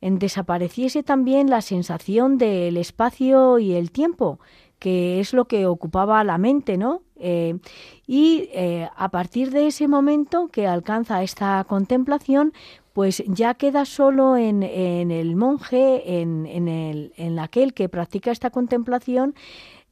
en, 0.00 0.20
desapareciese 0.20 1.02
también 1.02 1.50
la 1.50 1.60
sensación 1.60 2.38
del 2.38 2.76
espacio 2.76 3.58
y 3.58 3.72
el 3.72 3.90
tiempo, 3.90 4.38
que 4.82 5.20
es 5.20 5.32
lo 5.32 5.44
que 5.44 5.66
ocupaba 5.66 6.24
la 6.24 6.38
mente, 6.38 6.76
¿no? 6.76 7.02
Eh, 7.14 7.56
y 8.04 8.48
eh, 8.52 8.88
a 8.96 9.10
partir 9.10 9.52
de 9.52 9.68
ese 9.68 9.86
momento 9.86 10.48
que 10.48 10.66
alcanza 10.66 11.22
esta 11.22 11.62
contemplación, 11.68 12.52
pues 12.92 13.22
ya 13.28 13.54
queda 13.54 13.84
solo 13.84 14.36
en, 14.36 14.64
el 14.64 15.36
monje, 15.36 16.20
en, 16.20 16.66
el, 16.66 17.38
aquel 17.38 17.74
que 17.74 17.88
practica 17.88 18.32
esta 18.32 18.50
contemplación, 18.50 19.36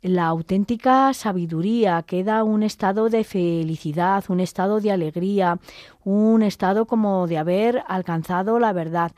la 0.03 0.27
auténtica 0.27 1.15
sabiduría, 1.15 2.03
queda 2.03 2.43
un 2.43 2.65
estado 2.65 3.11
de 3.11 3.23
felicidad, 3.23 4.25
un 4.29 4.41
estado 4.41 4.81
de 4.81 4.91
alegría, 4.91 5.61
un 6.03 6.43
estado 6.43 6.87
como 6.87 7.29
de 7.29 7.39
haber 7.39 7.85
alcanzado 7.87 8.59
la 8.59 8.73
verdad. 8.73 9.13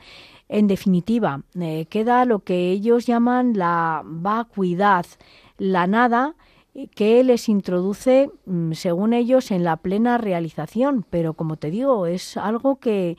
En 0.49 0.67
definitiva, 0.67 1.41
eh, 1.59 1.87
queda 1.89 2.25
lo 2.25 2.39
que 2.39 2.69
ellos 2.69 3.07
llaman 3.07 3.57
la 3.57 4.03
vacuidad, 4.05 5.05
la 5.57 5.87
nada, 5.87 6.35
que 6.95 7.23
les 7.23 7.49
introduce, 7.49 8.31
mm, 8.45 8.73
según 8.73 9.13
ellos, 9.13 9.51
en 9.51 9.63
la 9.63 9.77
plena 9.77 10.17
realización. 10.17 11.05
Pero 11.09 11.33
como 11.33 11.57
te 11.57 11.69
digo, 11.69 12.07
es 12.07 12.35
algo 12.37 12.77
que, 12.77 13.15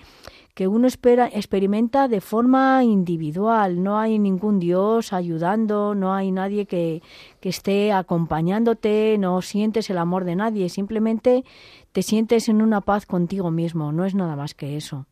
que 0.55 0.67
uno 0.67 0.87
espera, 0.89 1.29
experimenta 1.33 2.09
de 2.09 2.21
forma 2.21 2.83
individual. 2.83 3.83
No 3.83 3.99
hay 3.99 4.19
ningún 4.19 4.59
Dios 4.59 5.13
ayudando, 5.13 5.95
no 5.95 6.15
hay 6.15 6.33
nadie 6.33 6.67
que, 6.67 7.03
que 7.41 7.49
esté 7.49 7.93
acompañándote, 7.93 9.17
no 9.19 9.41
sientes 9.41 9.89
el 9.91 9.99
amor 9.99 10.25
de 10.25 10.37
nadie, 10.37 10.69
simplemente 10.69 11.45
te 11.93 12.03
sientes 12.03 12.49
en 12.49 12.61
una 12.61 12.81
paz 12.81 13.07
contigo 13.07 13.51
mismo. 13.53 13.93
No 13.93 14.05
es 14.05 14.15
nada 14.15 14.35
más 14.35 14.55
que 14.55 14.77
eso. 14.77 15.07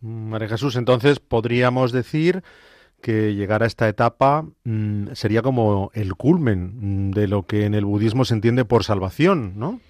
María 0.00 0.48
Jesús, 0.48 0.74
entonces 0.74 1.20
podríamos 1.20 1.92
decir 1.92 2.42
que 3.02 3.34
llegar 3.34 3.62
a 3.62 3.66
esta 3.66 3.88
etapa 3.88 4.46
mm, 4.64 5.08
sería 5.12 5.42
como 5.42 5.90
el 5.92 6.14
culmen 6.14 7.08
mm, 7.08 7.10
de 7.10 7.28
lo 7.28 7.42
que 7.42 7.66
en 7.66 7.74
el 7.74 7.84
budismo 7.84 8.24
se 8.24 8.32
entiende 8.32 8.64
por 8.64 8.84
salvación, 8.84 9.54
¿no? 9.56 9.80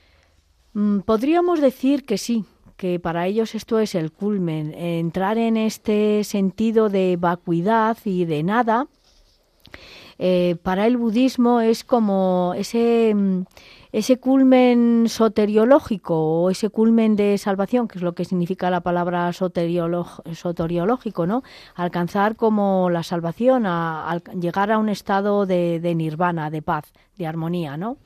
Mm, 0.73 1.01
podríamos 1.01 1.61
decir 1.61 2.05
que 2.05 2.19
sí, 2.19 2.45
que 2.77 2.99
para 2.99 3.27
ellos 3.27 3.55
esto 3.55 3.79
es 3.79 3.95
el 3.95 4.11
culmen, 4.11 4.75
entrar 4.75 5.39
en 5.39 5.57
este 5.57 6.25
sentido 6.25 6.89
de 6.89 7.17
vacuidad 7.17 7.97
y 8.05 8.25
de 8.25 8.43
nada, 8.43 8.89
eh, 10.19 10.57
para 10.63 10.87
el 10.87 10.97
budismo 10.97 11.61
es 11.61 11.85
como 11.85 12.55
ese 12.57 13.15
mm, 13.15 13.43
ese 13.93 14.19
culmen 14.19 15.05
soteriológico 15.07 16.15
o 16.17 16.51
ese 16.51 16.71
culmen 16.71 17.15
de 17.15 17.37
salvación, 17.37 17.89
que 17.89 17.99
es 17.99 18.03
lo 18.03 18.15
que 18.15 18.25
significa 18.25 18.71
la 18.71 18.81
palabra 18.81 19.31
soteriológico, 19.35 21.27
¿no? 21.27 21.43
Alcanzar 21.75 22.37
como 22.37 22.89
la 22.89 23.03
salvación, 23.03 23.65
a, 23.67 24.19
llegar 24.41 24.73
a 24.73 24.79
un 24.79 24.89
estado 24.89 25.45
de, 25.45 25.95
nirvana, 25.95 26.49
de 26.51 26.63
paz, 26.63 26.91
de 27.17 27.27
armonía, 27.27 27.77
¿no? 27.77 27.99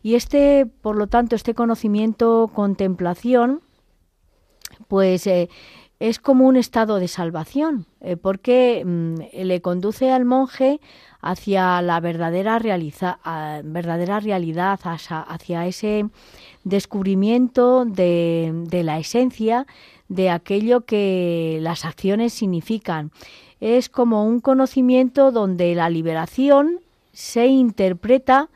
Y 0.00 0.14
este, 0.14 0.66
por 0.66 0.96
lo 0.96 1.08
tanto, 1.08 1.34
este 1.34 1.54
conocimiento, 1.54 2.48
contemplación, 2.54 3.62
pues 4.86 5.26
eh, 5.26 5.48
es 5.98 6.18
como 6.18 6.46
un 6.46 6.56
estado 6.56 6.98
de 6.98 7.08
salvación, 7.08 7.86
eh, 8.00 8.16
porque 8.16 8.82
mm, 8.84 9.14
le 9.44 9.60
conduce 9.60 10.12
al 10.12 10.24
monje 10.24 10.80
hacia 11.20 11.80
la 11.82 11.98
verdadera, 12.00 12.58
verdadera 13.64 14.20
realidad, 14.20 14.78
hacia, 14.84 15.66
ese 15.66 16.06
descubrimiento 16.64 17.84
de, 17.84 18.68
la 18.84 18.98
esencia 18.98 19.66
de 20.08 20.30
aquello 20.30 20.82
que 20.82 21.58
las 21.62 21.84
acciones 21.84 22.32
significan. 22.32 23.10
Es 23.60 23.88
como 23.88 24.24
un 24.24 24.40
conocimiento 24.40 25.32
donde 25.32 25.74
la 25.74 25.90
liberación 25.90 26.80
se 27.12 27.46
interpreta 27.46 28.50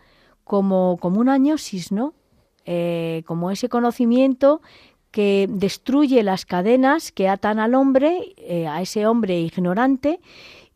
como, 0.44 0.98
como 1.00 1.20
una 1.20 1.38
gnosis, 1.38 1.90
¿no? 1.90 2.12
Eh, 2.66 3.22
como 3.26 3.50
ese 3.50 3.68
conocimiento 3.68 4.60
que 5.10 5.46
destruye 5.48 6.22
las 6.22 6.44
cadenas 6.44 7.12
que 7.12 7.28
atan 7.28 7.58
al 7.58 7.74
hombre, 7.74 8.34
eh, 8.36 8.66
a 8.66 8.80
ese 8.80 9.06
hombre 9.06 9.40
ignorante, 9.40 10.20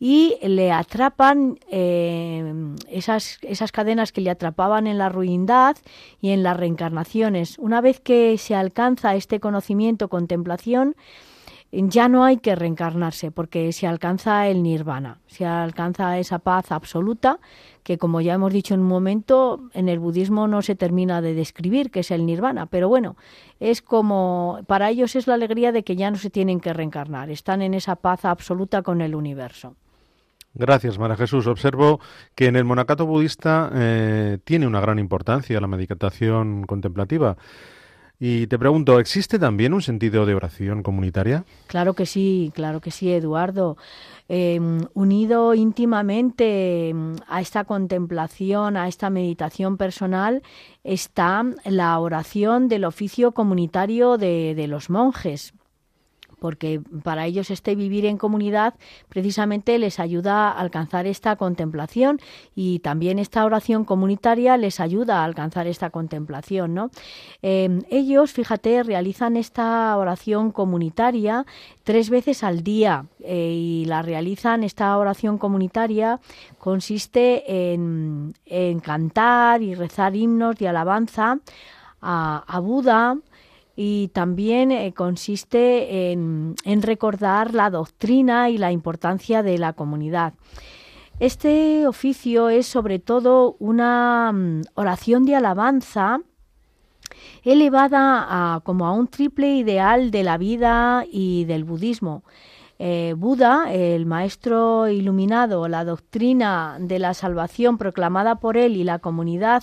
y 0.00 0.36
le 0.42 0.72
atrapan 0.72 1.58
eh, 1.70 2.74
esas, 2.90 3.38
esas 3.42 3.72
cadenas 3.72 4.12
que 4.12 4.20
le 4.20 4.30
atrapaban 4.30 4.86
en 4.86 4.98
la 4.98 5.08
ruindad 5.08 5.76
y 6.20 6.30
en 6.30 6.42
las 6.42 6.56
reencarnaciones. 6.56 7.58
Una 7.58 7.80
vez 7.80 8.00
que 8.00 8.36
se 8.36 8.54
alcanza 8.54 9.14
este 9.14 9.40
conocimiento, 9.40 10.08
contemplación, 10.08 10.96
ya 11.88 12.08
no 12.08 12.24
hay 12.24 12.38
que 12.38 12.54
reencarnarse 12.54 13.30
porque 13.30 13.72
se 13.72 13.86
alcanza 13.86 14.48
el 14.48 14.62
nirvana, 14.62 15.18
se 15.26 15.46
alcanza 15.46 16.18
esa 16.18 16.38
paz 16.38 16.72
absoluta 16.72 17.40
que 17.82 17.98
como 17.98 18.20
ya 18.20 18.34
hemos 18.34 18.52
dicho 18.52 18.74
en 18.74 18.80
un 18.80 18.88
momento, 18.88 19.68
en 19.74 19.88
el 19.88 19.98
budismo 19.98 20.48
no 20.48 20.62
se 20.62 20.74
termina 20.74 21.20
de 21.20 21.34
describir 21.34 21.90
que 21.90 22.00
es 22.00 22.10
el 22.10 22.24
nirvana, 22.24 22.66
pero 22.66 22.88
bueno, 22.88 23.16
es 23.60 23.82
como 23.82 24.60
para 24.66 24.88
ellos 24.90 25.16
es 25.16 25.26
la 25.26 25.34
alegría 25.34 25.70
de 25.70 25.84
que 25.84 25.96
ya 25.96 26.10
no 26.10 26.16
se 26.16 26.30
tienen 26.30 26.60
que 26.60 26.72
reencarnar, 26.72 27.30
están 27.30 27.60
en 27.60 27.74
esa 27.74 27.96
paz 27.96 28.24
absoluta 28.24 28.82
con 28.82 29.00
el 29.00 29.14
universo. 29.14 29.76
Gracias, 30.56 30.98
María 30.98 31.16
Jesús. 31.16 31.48
Observo 31.48 32.00
que 32.36 32.46
en 32.46 32.54
el 32.54 32.64
monacato 32.64 33.06
budista 33.06 33.70
eh, 33.74 34.38
tiene 34.44 34.68
una 34.68 34.80
gran 34.80 35.00
importancia 35.00 35.60
la 35.60 35.66
meditación 35.66 36.62
contemplativa. 36.62 37.36
Y 38.20 38.46
te 38.46 38.58
pregunto, 38.58 39.00
¿existe 39.00 39.38
también 39.38 39.74
un 39.74 39.82
sentido 39.82 40.24
de 40.24 40.34
oración 40.34 40.82
comunitaria? 40.82 41.44
Claro 41.66 41.94
que 41.94 42.06
sí, 42.06 42.52
claro 42.54 42.80
que 42.80 42.90
sí, 42.90 43.12
Eduardo. 43.12 43.76
Em, 44.28 44.80
unido 44.94 45.52
íntimamente 45.52 46.88
em, 46.90 47.16
a 47.28 47.40
esta 47.40 47.64
contemplación, 47.64 48.76
a 48.76 48.88
esta 48.88 49.10
meditación 49.10 49.76
personal, 49.76 50.42
está 50.84 51.44
la 51.64 51.98
oración 51.98 52.68
del 52.68 52.84
oficio 52.84 53.32
comunitario 53.32 54.16
de 54.16 54.66
los 54.68 54.90
monjes 54.90 55.52
porque 56.44 56.82
para 57.02 57.24
ellos 57.24 57.50
este 57.50 57.74
vivir 57.74 58.04
en 58.04 58.18
comunidad 58.18 58.74
precisamente 59.08 59.78
les 59.78 59.98
ayuda 59.98 60.50
a 60.50 60.60
alcanzar 60.60 61.06
esta 61.06 61.36
contemplación 61.36 62.20
y 62.54 62.80
también 62.80 63.18
esta 63.18 63.46
oración 63.46 63.86
comunitaria 63.86 64.58
les 64.58 64.78
ayuda 64.78 65.22
a 65.22 65.24
alcanzar 65.24 65.66
esta 65.66 65.88
contemplación. 65.88 66.74
¿no? 66.74 66.90
Em, 67.40 67.80
ellos, 67.88 68.32
fíjate, 68.32 68.82
realizan 68.82 69.38
esta 69.38 69.96
oración 69.96 70.52
comunitaria 70.52 71.46
tres 71.82 72.10
veces 72.10 72.44
al 72.44 72.62
día 72.62 73.06
eh, 73.20 73.54
y 73.54 73.84
la 73.86 74.02
realizan, 74.02 74.64
esta 74.64 74.98
oración 74.98 75.38
comunitaria 75.38 76.20
consiste 76.58 77.72
en, 77.72 78.34
cantar 78.82 79.62
y 79.62 79.74
rezar 79.74 80.14
himnos 80.14 80.56
de 80.56 80.68
alabanza 80.68 81.38
a, 82.02 82.44
a 82.46 82.58
Buda, 82.60 83.16
y 83.76 84.08
también 84.08 84.70
eh, 84.70 84.92
consiste 84.94 86.12
en, 86.12 86.54
recordar 86.82 87.54
la 87.54 87.70
doctrina 87.70 88.50
y 88.50 88.58
la 88.58 88.72
importancia 88.72 89.42
de 89.42 89.58
la 89.58 89.72
comunidad. 89.72 90.34
Este 91.20 91.86
oficio 91.86 92.48
es 92.48 92.66
sobre 92.66 92.98
todo 92.98 93.56
una 93.58 94.32
mm, 94.32 94.62
oración 94.74 95.24
de 95.24 95.36
alabanza 95.36 96.20
elevada 97.42 98.26
a, 98.54 98.60
como 98.60 98.86
a 98.86 98.92
un 98.92 99.06
triple 99.06 99.56
ideal 99.56 100.10
de 100.10 100.22
la 100.24 100.38
vida 100.38 101.04
y 101.10 101.44
del 101.44 101.64
budismo. 101.64 102.24
Eh, 102.80 103.14
Buda, 103.16 103.72
el 103.72 104.04
maestro 104.04 104.88
iluminado, 104.88 105.68
la 105.68 105.84
doctrina 105.84 106.76
de 106.80 106.98
la 106.98 107.14
salvación 107.14 107.78
proclamada 107.78 108.36
por 108.36 108.56
él 108.56 108.76
y 108.76 108.82
la 108.82 108.98
comunidad 108.98 109.62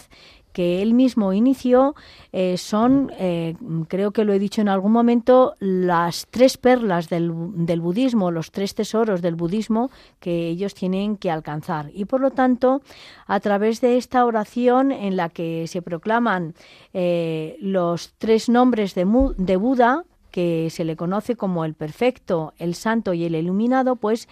que 0.54 0.82
él 0.82 0.94
mismo 0.94 1.34
inició 1.34 1.96
eh, 2.32 2.58
son, 2.58 3.12
eh, 3.18 3.56
creo 3.88 4.12
que 4.12 4.26
lo 4.26 4.34
he 4.34 4.40
dicho 4.40 4.62
en 4.62 4.70
algún 4.70 4.92
momento, 4.92 5.56
las 5.60 6.28
tres 6.30 6.58
perlas 6.58 7.10
del, 7.10 7.32
del, 7.66 7.82
budismo, 7.82 8.32
los 8.32 8.52
tres 8.52 8.76
tesoros 8.76 9.22
del 9.22 9.36
budismo 9.36 9.92
que 10.20 10.48
ellos 10.48 10.74
tienen 10.74 11.18
que 11.18 11.32
alcanzar. 11.32 11.90
Y 11.94 12.06
por 12.06 12.22
lo 12.22 12.32
tanto, 12.32 12.82
a 13.28 13.40
través 13.40 13.82
de 13.82 13.98
esta 13.98 14.26
oración 14.26 14.92
en 14.92 15.16
la 15.16 15.30
que 15.30 15.68
se 15.68 15.82
proclaman 15.82 16.54
eh, 16.94 17.58
los 17.60 18.14
tres 18.18 18.50
nombres 18.50 18.96
de, 18.96 19.06
de 19.38 19.56
Buda, 19.56 20.04
que 20.32 20.70
se 20.70 20.86
le 20.86 20.96
conoce 20.96 21.36
como 21.36 21.66
el 21.66 21.74
perfecto, 21.74 22.54
el 22.58 22.76
santo 22.76 23.14
y 23.14 23.26
el 23.26 23.36
iluminado, 23.36 23.98
pues 23.98 24.30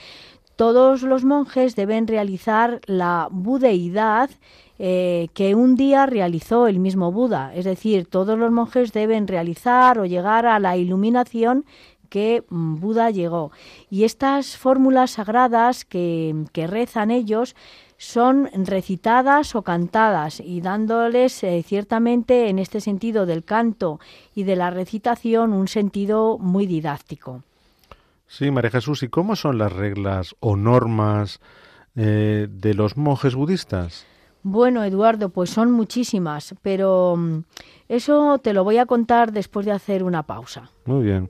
todos 0.56 1.04
los 1.04 1.24
monjes 1.24 1.76
deben 1.76 2.08
realizar 2.08 2.82
la 2.86 3.30
budeidad 3.32 4.30
eh, 4.82 5.28
que 5.34 5.56
un 5.56 5.76
día 5.76 6.06
realizó 6.06 6.68
el 6.68 6.80
mismo 6.80 7.12
Buda. 7.12 7.54
Es 7.54 7.66
decir, 7.66 8.08
todos 8.08 8.40
los 8.40 8.50
monjes 8.50 8.94
deben 8.94 9.28
realizar 9.28 10.00
o 10.00 10.06
llegar 10.06 10.46
a 10.46 10.58
la 10.58 10.78
iluminación 10.78 11.66
que 12.10 12.44
mm, 12.50 12.80
Buda 12.80 13.12
llegó. 13.12 13.52
Y 13.90 14.06
estas 14.06 14.56
fórmulas 14.58 15.12
sagradas 15.12 15.84
que, 15.84 16.46
rezan 16.54 17.12
ellos 17.12 17.58
son 17.98 18.50
recitadas 18.54 19.54
o 19.56 19.64
cantadas 19.64 20.40
y 20.40 20.62
dándoles 20.62 21.44
eh, 21.44 21.62
ciertamente 21.68 22.48
en 22.48 22.58
este 22.58 22.80
sentido 22.80 23.26
del 23.26 23.44
canto 23.44 24.00
y 24.34 24.44
de 24.44 24.56
la 24.56 24.70
recitación 24.70 25.52
un 25.52 25.68
sentido 25.68 26.38
muy 26.38 26.66
didáctico. 26.66 27.44
Sí, 28.28 28.50
María 28.52 28.72
Jesús, 28.72 29.04
¿y 29.04 29.10
cómo 29.10 29.36
son 29.36 29.58
las 29.58 29.74
reglas 29.74 30.36
o 30.40 30.56
normas 30.56 31.42
eh, 31.98 32.48
de 32.50 32.74
los 32.74 32.96
monjes 32.96 33.36
budistas? 33.36 34.06
Bueno, 34.44 34.84
Eduardo, 34.84 35.30
pues 35.30 35.50
son 35.50 35.72
muchísimas, 35.72 36.56
pero 36.62 37.16
mm, 37.18 37.44
eso 37.90 38.40
te 38.40 38.54
lo 38.54 38.64
voy 38.64 38.78
a 38.78 38.86
contar 38.86 39.32
después 39.32 39.66
de 39.66 39.72
hacer 39.72 40.04
una 40.04 40.24
pausa. 40.24 40.70
Muy 40.86 41.04
bien. 41.04 41.30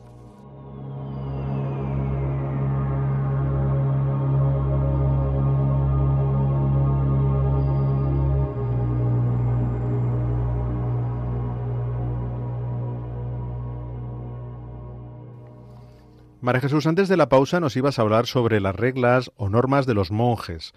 María 16.41 16.61
Jesús, 16.61 16.87
antes 16.87 17.07
de 17.07 17.17
la 17.17 17.29
pausa 17.29 17.59
nos 17.59 17.75
ibas 17.77 17.99
a 17.99 18.01
hablar 18.01 18.25
sobre 18.25 18.59
las 18.59 18.75
reglas 18.75 19.31
o 19.37 19.47
normas 19.47 19.85
de 19.85 19.93
los 19.93 20.09
monjes. 20.09 20.73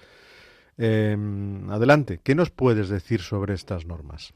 Em, 0.77 1.71
adelante, 1.71 2.21
¿qué 2.23 2.35
nos 2.35 2.51
puedes 2.51 2.91
decir 2.91 3.23
sobre 3.23 3.55
estas 3.55 3.87
normas? 3.87 4.35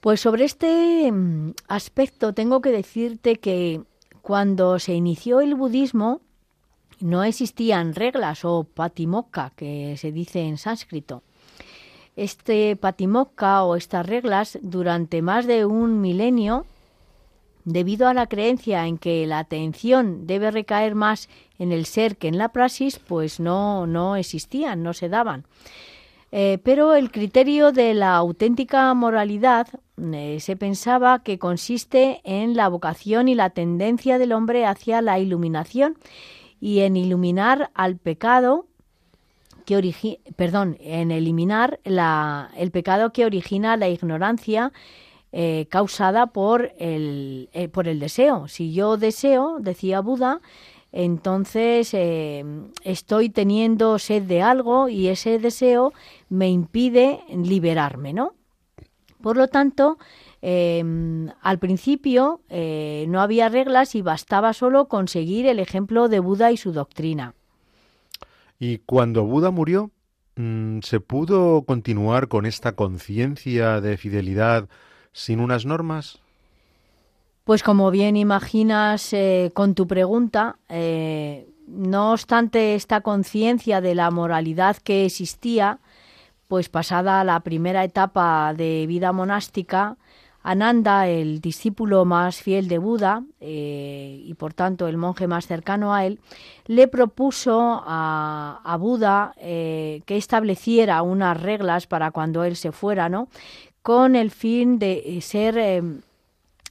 Pues 0.00 0.20
sobre 0.20 0.44
este 0.44 1.10
mm, 1.12 1.52
aspecto 1.68 2.32
tengo 2.32 2.60
que 2.60 2.70
decirte 2.70 3.36
que 3.36 3.82
cuando 4.22 4.80
se 4.80 4.94
inició 4.94 5.40
el 5.40 5.54
budismo 5.54 6.20
no 6.98 7.22
existían 7.22 7.94
reglas 7.94 8.44
o 8.44 8.64
patimokkha, 8.64 9.52
que 9.54 9.96
se 9.98 10.10
dice 10.10 10.40
en 10.40 10.58
sánscrito. 10.58 11.22
Este 12.16 12.74
patimokkha 12.74 13.62
o 13.62 13.76
estas 13.76 14.04
reglas 14.04 14.58
durante 14.62 15.22
más 15.22 15.46
de 15.46 15.64
un 15.64 16.00
milenio 16.00 16.66
debido 17.66 18.08
a 18.08 18.14
la 18.14 18.28
creencia 18.28 18.86
en 18.86 18.96
que 18.96 19.26
la 19.26 19.40
atención 19.40 20.26
debe 20.26 20.50
recaer 20.50 20.94
más 20.94 21.28
en 21.58 21.72
el 21.72 21.84
ser 21.84 22.16
que 22.16 22.28
en 22.28 22.38
la 22.38 22.50
praxis, 22.50 22.98
pues 22.98 23.40
no, 23.40 23.86
no 23.86 24.16
existían, 24.16 24.82
no 24.82 24.94
se 24.94 25.08
daban. 25.10 25.44
Eh, 26.32 26.58
pero 26.62 26.94
el 26.94 27.10
criterio 27.10 27.72
de 27.72 27.92
la 27.94 28.14
auténtica 28.16 28.92
moralidad 28.94 29.68
eh, 30.00 30.38
se 30.40 30.56
pensaba 30.56 31.22
que 31.22 31.38
consiste 31.38 32.20
en 32.24 32.56
la 32.56 32.68
vocación 32.68 33.28
y 33.28 33.34
la 33.34 33.50
tendencia 33.50 34.18
del 34.18 34.32
hombre 34.32 34.64
hacia 34.64 35.02
la 35.02 35.18
iluminación 35.18 35.98
y 36.60 36.80
en 36.80 36.96
iluminar 36.96 37.70
al 37.74 37.96
pecado 37.96 38.66
que 39.64 40.20
perdón, 40.36 40.76
en 40.80 41.10
eliminar 41.10 41.80
la, 41.82 42.50
el 42.56 42.70
pecado 42.70 43.12
que 43.12 43.24
origina 43.24 43.76
la 43.76 43.88
ignorancia 43.88 44.72
eh, 45.32 45.66
causada 45.68 46.28
por 46.28 46.72
el, 46.78 47.50
eh, 47.52 47.68
por 47.68 47.88
el 47.88 47.98
deseo. 47.98 48.48
Si 48.48 48.72
yo 48.72 48.96
deseo, 48.96 49.58
decía 49.60 50.00
Buda, 50.00 50.40
entonces 50.92 51.92
eh, 51.92 52.44
estoy 52.84 53.28
teniendo 53.28 53.98
sed 53.98 54.22
de 54.22 54.40
algo 54.40 54.88
y 54.88 55.08
ese 55.08 55.38
deseo 55.38 55.92
me 56.30 56.48
impide 56.48 57.20
liberarme, 57.28 58.12
¿no? 58.12 58.34
Por 59.20 59.36
lo 59.36 59.48
tanto, 59.48 59.98
em, 60.40 61.28
al 61.42 61.58
principio 61.58 62.40
no 62.48 63.20
había 63.20 63.48
reglas 63.48 63.94
y 63.94 64.02
bastaba 64.02 64.52
solo 64.52 64.86
conseguir 64.86 65.46
el 65.46 65.58
ejemplo 65.58 66.08
de 66.08 66.20
Buda 66.20 66.52
y 66.52 66.56
su 66.56 66.72
doctrina. 66.72 67.34
Y 68.58 68.78
cuando 68.78 69.24
Buda 69.24 69.50
murió, 69.50 69.90
mm, 70.36 70.78
¿se 70.80 71.00
pudo 71.00 71.62
continuar 71.62 72.28
con 72.28 72.46
esta 72.46 72.72
conciencia 72.72 73.80
de 73.80 73.96
fidelidad 73.96 74.68
sin 75.16 75.40
unas 75.40 75.64
normas? 75.64 76.18
Pues 77.44 77.62
como 77.62 77.90
bien 77.90 78.16
imaginas 78.16 79.12
eh, 79.14 79.50
con 79.54 79.74
tu 79.74 79.86
pregunta, 79.86 80.56
eh, 80.68 81.48
no 81.66 82.12
obstante 82.12 82.74
esta 82.74 83.00
conciencia 83.00 83.80
de 83.80 83.94
la 83.94 84.10
moralidad 84.10 84.76
que 84.76 85.06
existía, 85.06 85.78
pues 86.48 86.68
pasada 86.68 87.24
la 87.24 87.40
primera 87.40 87.82
etapa 87.82 88.52
de 88.54 88.84
vida 88.86 89.12
monástica, 89.12 89.96
Ananda, 90.42 91.08
el 91.08 91.40
discípulo 91.40 92.04
más 92.04 92.36
fiel 92.36 92.68
de 92.68 92.78
Buda 92.78 93.24
eh, 93.40 94.22
y 94.22 94.34
por 94.34 94.54
tanto 94.54 94.86
el 94.86 94.96
monje 94.96 95.26
más 95.26 95.46
cercano 95.48 95.92
a 95.92 96.04
él, 96.04 96.20
le 96.66 96.86
propuso 96.86 97.82
a, 97.84 98.60
a 98.62 98.76
Buda 98.76 99.34
que 99.40 100.04
estableciera 100.06 101.02
unas 101.02 101.40
reglas 101.40 101.88
para 101.88 102.12
cuando 102.12 102.44
él 102.44 102.54
se 102.54 102.70
fuera, 102.70 103.08
¿no? 103.08 103.26
Con 103.86 104.16
el 104.16 104.32
fin 104.32 104.80
de 104.80 105.00
eh, 105.06 105.20
ser 105.20 105.56
eh, 105.56 105.80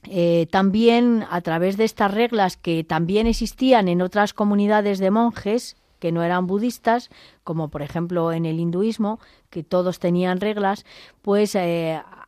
eh, 0.04 0.46
también 0.50 1.24
a 1.30 1.40
través 1.40 1.78
de 1.78 1.84
estas 1.84 2.12
reglas 2.12 2.58
que 2.58 2.84
también 2.84 3.26
existían 3.26 3.88
en 3.88 4.02
otras 4.02 4.34
comunidades 4.34 4.98
de 4.98 5.10
monjes 5.10 5.78
que 5.98 6.12
no 6.12 6.22
eran 6.22 6.46
budistas, 6.46 7.08
como 7.42 7.68
por 7.68 7.80
ejemplo 7.80 8.32
en 8.32 8.44
el 8.44 8.60
hinduismo, 8.60 9.18
que 9.48 9.62
todos 9.62 9.98
tenían 9.98 10.40
reglas, 10.42 10.84
pues 11.22 11.56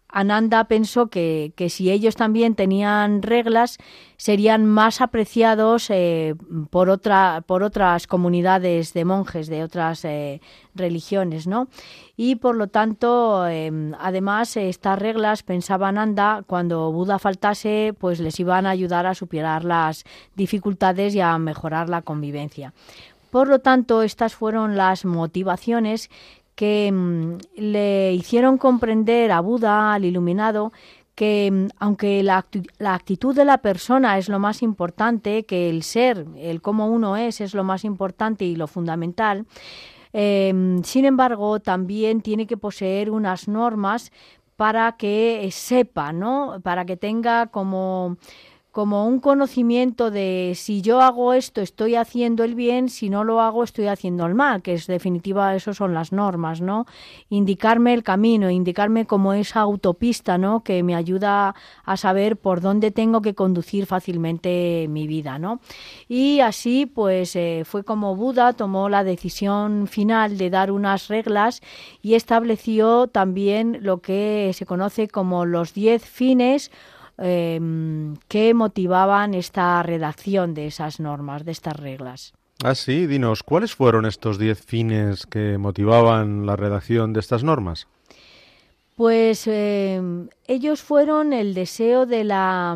Ananda 0.09 0.65
pensó 0.65 1.09
que, 1.09 1.53
que, 1.55 1.69
si 1.69 1.91
ellos 1.91 2.17
también 2.17 2.55
tenían 2.55 3.23
reglas, 3.23 3.79
serían 4.17 4.65
más 4.65 5.01
apreciados 5.01 5.91
eh, 5.91 6.35
por, 6.71 6.89
otra, 6.89 7.43
por 7.47 7.63
otras 7.63 8.07
comunidades 8.07 8.95
de 8.95 9.05
monjes 9.05 9.49
de 9.49 9.63
otras 9.63 10.05
eh, 10.05 10.41
religiones, 10.75 11.47
¿no? 11.47 11.69
Y 12.17 12.37
por 12.37 12.57
lo 12.57 12.69
tanto, 12.69 13.47
em, 13.47 13.93
además, 14.01 14.57
estas 14.57 14.99
reglas, 14.99 15.43
pensaba 15.43 15.89
Ananda, 15.89 16.43
cuando 16.47 16.91
Buda 16.91 17.19
faltase, 17.19 17.95
pues 17.99 18.19
les 18.19 18.41
iban 18.41 18.67
a 18.67 18.71
ayudar 18.71 19.07
a 19.07 19.15
superar 19.15 19.65
las 19.65 20.05
dificultades 20.35 21.15
y 21.15 21.21
a 21.21 21.37
mejorar 21.39 21.89
la 21.89 22.03
convivencia. 22.03 22.73
Por 23.31 23.49
lo 23.49 23.59
tanto, 23.59 24.03
estas 24.03 24.35
fueron 24.35 24.77
las 24.77 25.05
motivaciones 25.05 26.09
que 26.59 26.91
mm, 26.91 27.39
le 27.55 28.13
hicieron 28.15 28.59
comprender 28.59 29.31
a 29.31 29.39
Buda, 29.39 29.95
al 29.95 30.05
iluminado, 30.05 30.73
que 31.15 31.49
mm, 31.53 31.69
aunque 31.79 32.25
la, 32.25 32.45
actitud 32.81 33.33
de 33.33 33.45
la 33.45 33.59
persona 33.59 34.19
es 34.19 34.29
lo 34.29 34.41
más 34.41 34.61
importante, 34.65 35.45
que 35.45 35.71
el 35.71 35.85
ser, 35.85 36.27
el 36.37 36.61
cómo 36.61 36.89
uno 36.89 37.17
es, 37.17 37.41
es 37.41 37.55
lo 37.55 37.63
más 37.63 37.85
importante 37.85 38.45
y 38.45 38.57
lo 38.57 38.67
fundamental, 38.67 39.47
em, 40.13 40.83
sin 40.83 41.05
embargo, 41.05 41.61
también 41.61 42.23
tiene 42.23 42.49
que 42.49 42.57
poseer 42.57 43.11
unas 43.13 43.47
normas 43.47 44.11
para 44.57 44.97
que 44.97 45.49
sepa, 45.53 46.13
¿no? 46.13 46.61
Para 46.65 46.85
que 46.85 46.97
tenga 46.97 47.47
como 47.47 48.17
como 48.79 49.09
un 49.09 49.19
conocimiento 49.19 50.13
de 50.13 50.53
si 50.55 50.83
yo 50.83 51.01
hago 51.01 51.33
esto 51.33 51.61
estoy 51.61 51.97
haciendo 51.97 52.45
el 52.45 52.55
bien, 52.55 52.89
si 52.89 53.11
no 53.11 53.25
lo 53.25 53.41
hago 53.41 53.65
estoy 53.65 53.89
haciendo 53.89 54.25
el 54.25 54.37
mal, 54.37 54.63
que 54.63 54.75
es 54.75 54.87
definitiva 54.87 55.57
eso 55.57 55.75
son 55.75 55.95
las 55.95 56.13
normas, 56.13 56.61
¿no? 56.61 56.87
Indicarme 57.29 57.93
el 57.93 58.05
camino, 58.05 58.51
indicarme 58.51 59.05
como 59.05 59.33
esa 59.33 59.63
autopista, 59.63 60.39
¿no? 60.39 60.63
Que 60.63 60.85
me 60.85 60.95
ayuda 60.95 61.57
a 61.85 61.97
saber 61.97 62.37
por 62.37 62.61
dónde 62.61 62.93
tengo 62.93 63.21
que 63.21 63.35
conducir 63.35 63.85
fácilmente 63.85 64.87
mi 64.89 65.09
vida, 65.09 65.41
¿no? 65.41 65.59
Y 66.07 66.39
así 66.39 66.87
pues 66.87 67.35
eh, 67.35 67.65
fue 67.65 67.83
como 67.83 68.15
Buda 68.15 68.53
tomó 68.53 68.89
la 68.89 69.03
decisión 69.03 69.89
final 69.89 70.39
de 70.39 70.51
dar 70.51 70.71
unas 70.71 71.09
reglas 71.09 71.63
y 72.01 72.15
estableció 72.15 73.09
también 73.09 73.79
lo 73.81 73.99
que 73.99 74.53
se 74.55 74.67
conoce 74.67 75.09
como 75.09 75.47
los 75.47 75.75
diez 75.75 76.05
fines 76.05 76.71
eh, 77.19 77.61
que 78.29 78.55
motivaban 78.55 79.35
esta 79.35 79.83
redacción 79.83 80.55
de 80.55 80.67
esas 80.67 81.01
normas, 81.01 81.45
de 81.45 81.53
estas 81.53 81.77
reglas. 81.77 82.33
Ah, 82.65 82.75
sí, 82.75 83.07
dinos, 83.07 83.43
¿cuáles 83.45 83.75
fueron 83.75 84.05
estos 84.05 84.39
diez 84.39 84.61
fines 84.61 85.27
que 85.27 85.59
motivaban 85.59 86.45
la 86.45 86.57
redacción 86.57 87.13
de 87.13 87.21
estas 87.21 87.45
normas? 87.45 87.87
Pues 88.97 89.47
em, 89.47 90.29
ellos 90.49 90.83
fueron 90.83 91.33
el 91.33 91.55
deseo 91.55 92.05
de 92.05 92.25
la, 92.25 92.75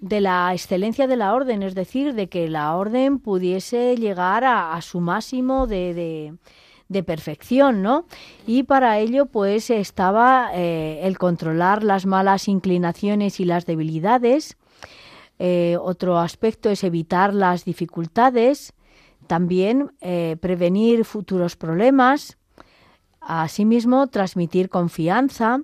de 0.00 0.20
la 0.20 0.52
excelencia 0.52 1.06
de 1.06 1.16
la 1.16 1.32
orden, 1.32 1.62
es 1.62 1.76
decir, 1.76 2.14
de 2.14 2.28
que 2.28 2.48
la 2.48 2.74
orden 2.74 3.20
pudiese 3.20 3.94
llegar 3.96 4.42
a, 4.42 4.80
su 4.82 4.98
máximo 4.98 5.68
de 5.68 5.94
de 5.94 6.34
perfección, 7.02 7.82
¿no? 7.82 8.04
Y 8.46 8.64
para 8.64 8.98
ello, 8.98 9.26
pues 9.26 9.70
estaba 9.70 10.50
eh, 10.52 11.00
el 11.04 11.18
controlar 11.18 11.84
las 11.84 12.04
malas 12.04 12.48
inclinaciones 12.48 13.40
y 13.40 13.44
las 13.44 13.64
debilidades. 13.64 14.56
Eh, 15.38 15.78
otro 15.80 16.18
aspecto 16.18 16.68
es 16.68 16.84
evitar 16.84 17.32
las 17.32 17.64
dificultades, 17.64 18.74
también 19.26 19.92
eh, 20.00 20.36
prevenir 20.40 21.04
futuros 21.04 21.56
problemas, 21.56 22.36
asimismo 23.20 24.08
transmitir 24.08 24.68
confianza 24.68 25.60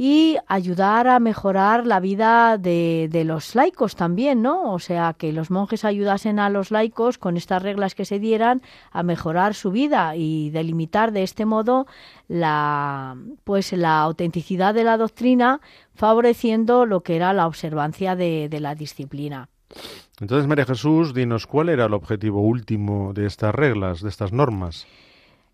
y 0.00 0.36
ayudar 0.46 1.08
a 1.08 1.18
mejorar 1.18 1.84
la 1.84 1.98
vida 1.98 2.56
de, 2.56 3.08
de, 3.10 3.24
los 3.24 3.56
laicos 3.56 3.96
también, 3.96 4.42
¿no? 4.42 4.72
O 4.72 4.78
sea, 4.78 5.12
que 5.12 5.32
los 5.32 5.50
monjes 5.50 5.84
ayudasen 5.84 6.38
a 6.38 6.48
los 6.50 6.70
laicos 6.70 7.18
con 7.18 7.36
estas 7.36 7.64
reglas 7.64 7.96
que 7.96 8.04
se 8.04 8.20
dieran 8.20 8.62
a 8.92 9.02
mejorar 9.02 9.54
su 9.54 9.72
vida 9.72 10.14
y 10.14 10.50
delimitar 10.50 11.10
de 11.10 11.24
este 11.24 11.46
modo 11.46 11.88
la, 12.28 13.16
pues, 13.42 13.72
la 13.72 14.00
autenticidad 14.00 14.72
de 14.72 14.84
la 14.84 14.96
doctrina, 14.98 15.60
favoreciendo 15.96 16.86
lo 16.86 17.00
que 17.00 17.16
era 17.16 17.32
la 17.32 17.48
observancia 17.48 18.14
de, 18.14 18.48
de 18.48 18.60
la 18.60 18.76
disciplina. 18.76 19.48
Entonces, 20.20 20.46
María 20.46 20.64
Jesús, 20.64 21.12
dinos 21.12 21.48
cuál 21.48 21.70
era 21.70 21.86
el 21.86 21.94
objetivo 21.94 22.40
último 22.40 23.12
de 23.14 23.26
estas 23.26 23.52
reglas, 23.52 24.00
de 24.00 24.10
estas 24.10 24.32
normas. 24.32 24.86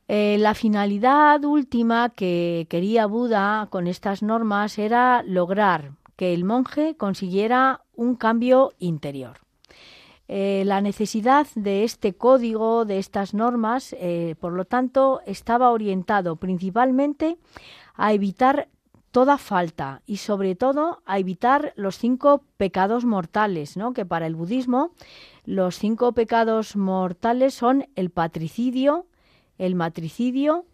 Eh, 0.07 0.37
la 0.39 0.55
finalidad 0.55 1.43
última 1.45 2.11
que 2.11 2.67
quería 2.69 3.07
Buda 3.07 3.69
con 3.71 3.87
estas 3.87 4.23
normas 4.23 4.79
era 4.79 5.23
lograr 5.23 5.93
que 6.17 6.35
el 6.35 6.45
monje 6.45 6.97
consiguiera 6.97 7.83
un 7.97 8.15
cambio 8.15 8.73
interior. 8.79 9.39
Eh, 10.29 10.63
la 10.67 10.81
necesidad 10.81 11.47
de 11.55 11.85
este 11.85 12.15
código, 12.15 12.85
de 12.85 12.99
estas 12.99 13.35
normas, 13.35 13.95
eh, 13.99 14.37
por 14.41 14.53
lo 14.53 14.65
tanto, 14.65 15.21
estaba 15.27 15.71
orientado 15.71 16.37
principalmente 16.37 17.37
a 17.95 18.13
evitar 18.13 18.69
toda 19.11 19.39
falta 19.39 20.03
y 20.07 20.17
sobre 20.17 20.57
todo 20.57 21.03
a 21.05 21.19
evitar 21.19 21.73
los 21.77 21.99
cinco 21.99 22.43
pecados 22.57 23.05
mortales, 23.05 23.77
¿no? 23.77 23.93
que 23.93 24.05
para 24.05 24.27
el 24.27 24.35
budismo 24.35 24.91
los 25.45 25.79
cinco 25.79 26.13
pecados 26.13 26.75
mortales 26.75 27.55
son 27.55 27.87
el 27.95 28.11
patricidio, 28.11 29.07
el 29.59 29.75
matricidio, 29.75 30.65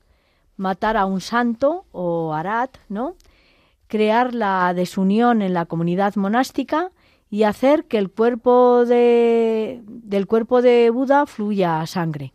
matar 0.56 0.96
a 0.96 1.06
un 1.06 1.20
santo 1.20 1.84
o 1.92 2.34
arat, 2.34 2.76
¿no? 2.88 3.16
crear 3.90 4.34
la 4.34 4.72
desunión 4.72 5.42
en 5.42 5.52
la 5.52 5.66
comunidad 5.66 6.14
monástica 6.14 6.92
y 7.28 7.42
hacer 7.42 7.84
que 7.84 7.98
el 7.98 8.10
cuerpo 8.10 8.84
de, 8.86 9.82
del 9.84 10.26
cuerpo 10.26 10.62
de 10.62 10.90
Buda 10.90 11.26
fluya 11.26 11.84
sangre. 11.86 12.32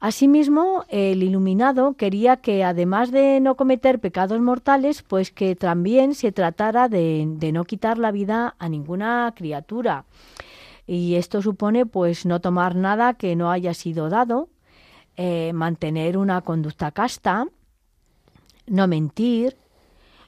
Asimismo, 0.00 0.84
el 0.88 1.22
iluminado 1.22 1.94
quería 1.94 2.38
que, 2.38 2.64
además 2.64 3.12
de 3.12 3.38
no 3.40 3.56
cometer 3.56 4.00
pecados 4.00 4.40
mortales, 4.40 5.02
pues 5.02 5.30
que 5.30 5.54
también 5.54 6.14
se 6.14 6.32
tratara 6.32 6.88
de, 6.88 7.24
de 7.28 7.52
no 7.52 7.64
quitar 7.64 7.98
la 7.98 8.10
vida 8.10 8.56
a 8.58 8.68
ninguna 8.68 9.32
criatura. 9.36 10.04
Y 10.88 11.14
esto 11.14 11.40
supone, 11.40 11.86
pues, 11.86 12.26
no 12.26 12.40
tomar 12.40 12.74
nada 12.74 13.14
que 13.14 13.36
no 13.36 13.52
haya 13.52 13.74
sido 13.74 14.08
dado, 14.08 14.48
eh, 15.16 15.52
mantener 15.52 16.16
una 16.16 16.40
conducta 16.40 16.90
casta, 16.90 17.46
no 18.66 18.86
mentir, 18.86 19.56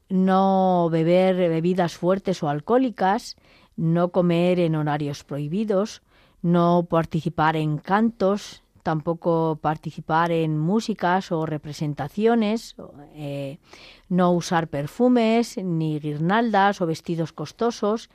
no 0.09 0.89
beber 0.91 1.37
bebidas 1.37 1.95
fuertes 1.95 2.43
o 2.43 2.49
alcohólicas, 2.49 3.37
no 3.77 4.11
comer 4.11 4.61
en 4.61 4.77
horarios 4.77 5.25
prohibidos, 5.25 6.03
no 6.43 6.87
participar 6.89 7.57
en 7.57 7.79
cantos, 7.79 8.63
tampoco 8.83 9.59
participar 9.63 10.31
en 10.31 10.59
músicas 10.59 11.33
o 11.33 11.47
representaciones, 11.47 12.77
eh, 13.15 13.59
no 14.11 14.33
usar 14.33 14.69
perfumes, 14.69 15.57
ni 15.57 15.99
guirnaldas 15.99 16.83
o 16.83 16.87
vestidos 16.87 17.33
costosos 17.33 18.11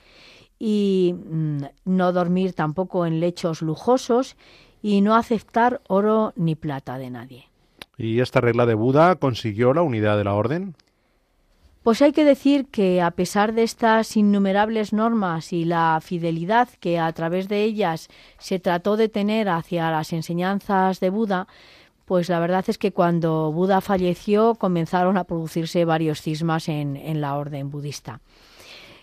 y 0.60 1.16
mm, 1.16 1.64
no 1.86 2.14
dormir 2.14 2.54
tampoco 2.54 3.08
en 3.08 3.20
lechos 3.20 3.64
lujosos 3.64 4.38
y 4.82 5.02
no 5.02 5.16
aceptar 5.16 5.82
oro 5.88 6.34
ni 6.36 6.56
plata 6.56 6.98
de 6.98 7.10
nadie. 7.10 7.50
¿Y 7.98 8.22
esta 8.22 8.42
regla 8.42 8.66
de 8.66 8.76
Buda 8.76 9.16
consiguió 9.16 9.74
la 9.74 9.82
unidad 9.82 10.18
de 10.18 10.24
la 10.24 10.34
orden? 10.34 10.76
Pues 11.84 12.02
hay 12.02 12.12
que 12.12 12.26
decir 12.26 12.68
que 12.68 13.02
a 13.02 13.12
pesar 13.12 13.54
de 13.54 13.64
estas 13.64 14.16
innumerables 14.18 14.94
normas 14.94 15.54
y 15.54 15.66
la 15.66 16.00
fidelidad 16.04 16.70
que 16.80 17.00
a 17.00 17.12
través 17.14 17.48
de 17.48 17.64
ellas 17.64 18.10
se 18.38 18.60
trató 18.60 18.98
de 18.98 19.10
tener 19.10 19.50
hacia 19.50 19.90
las 19.90 20.14
enseñanzas 20.14 21.00
de 21.00 21.10
Buda, 21.10 21.48
pues 22.06 22.28
la 22.30 22.40
verdad 22.40 22.66
es 22.68 22.78
que 22.78 22.92
cuando 22.92 23.52
Buda 23.52 23.82
falleció 23.82 24.56
comenzaron 24.56 25.18
a 25.18 25.24
producirse 25.24 25.86
varios 25.86 26.22
cismas 26.22 26.68
en, 26.68 26.96
en 26.98 27.22
la 27.22 27.36
orden 27.36 27.70
budista. 27.70 28.20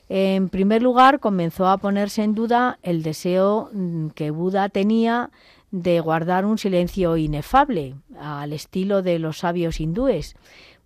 En 0.09 0.49
primer 0.49 0.83
lugar, 0.83 1.19
comenzó 1.19 1.67
a 1.67 1.79
ponerse 1.79 2.23
en 2.23 2.35
duda 2.35 2.79
el 2.83 3.03
deseo 3.03 3.71
mm, 3.73 4.09
que 4.09 4.31
Buda 4.31 4.69
tenía 4.69 5.31
de 5.71 6.01
guardar 6.01 6.45
un 6.45 6.59
silencio 6.59 7.17
inefable, 7.17 7.95
al 8.19 8.53
estilo 8.53 9.03
de 9.03 9.19
los 9.19 9.39
sabios 9.39 9.81
hindúes, 9.81 10.37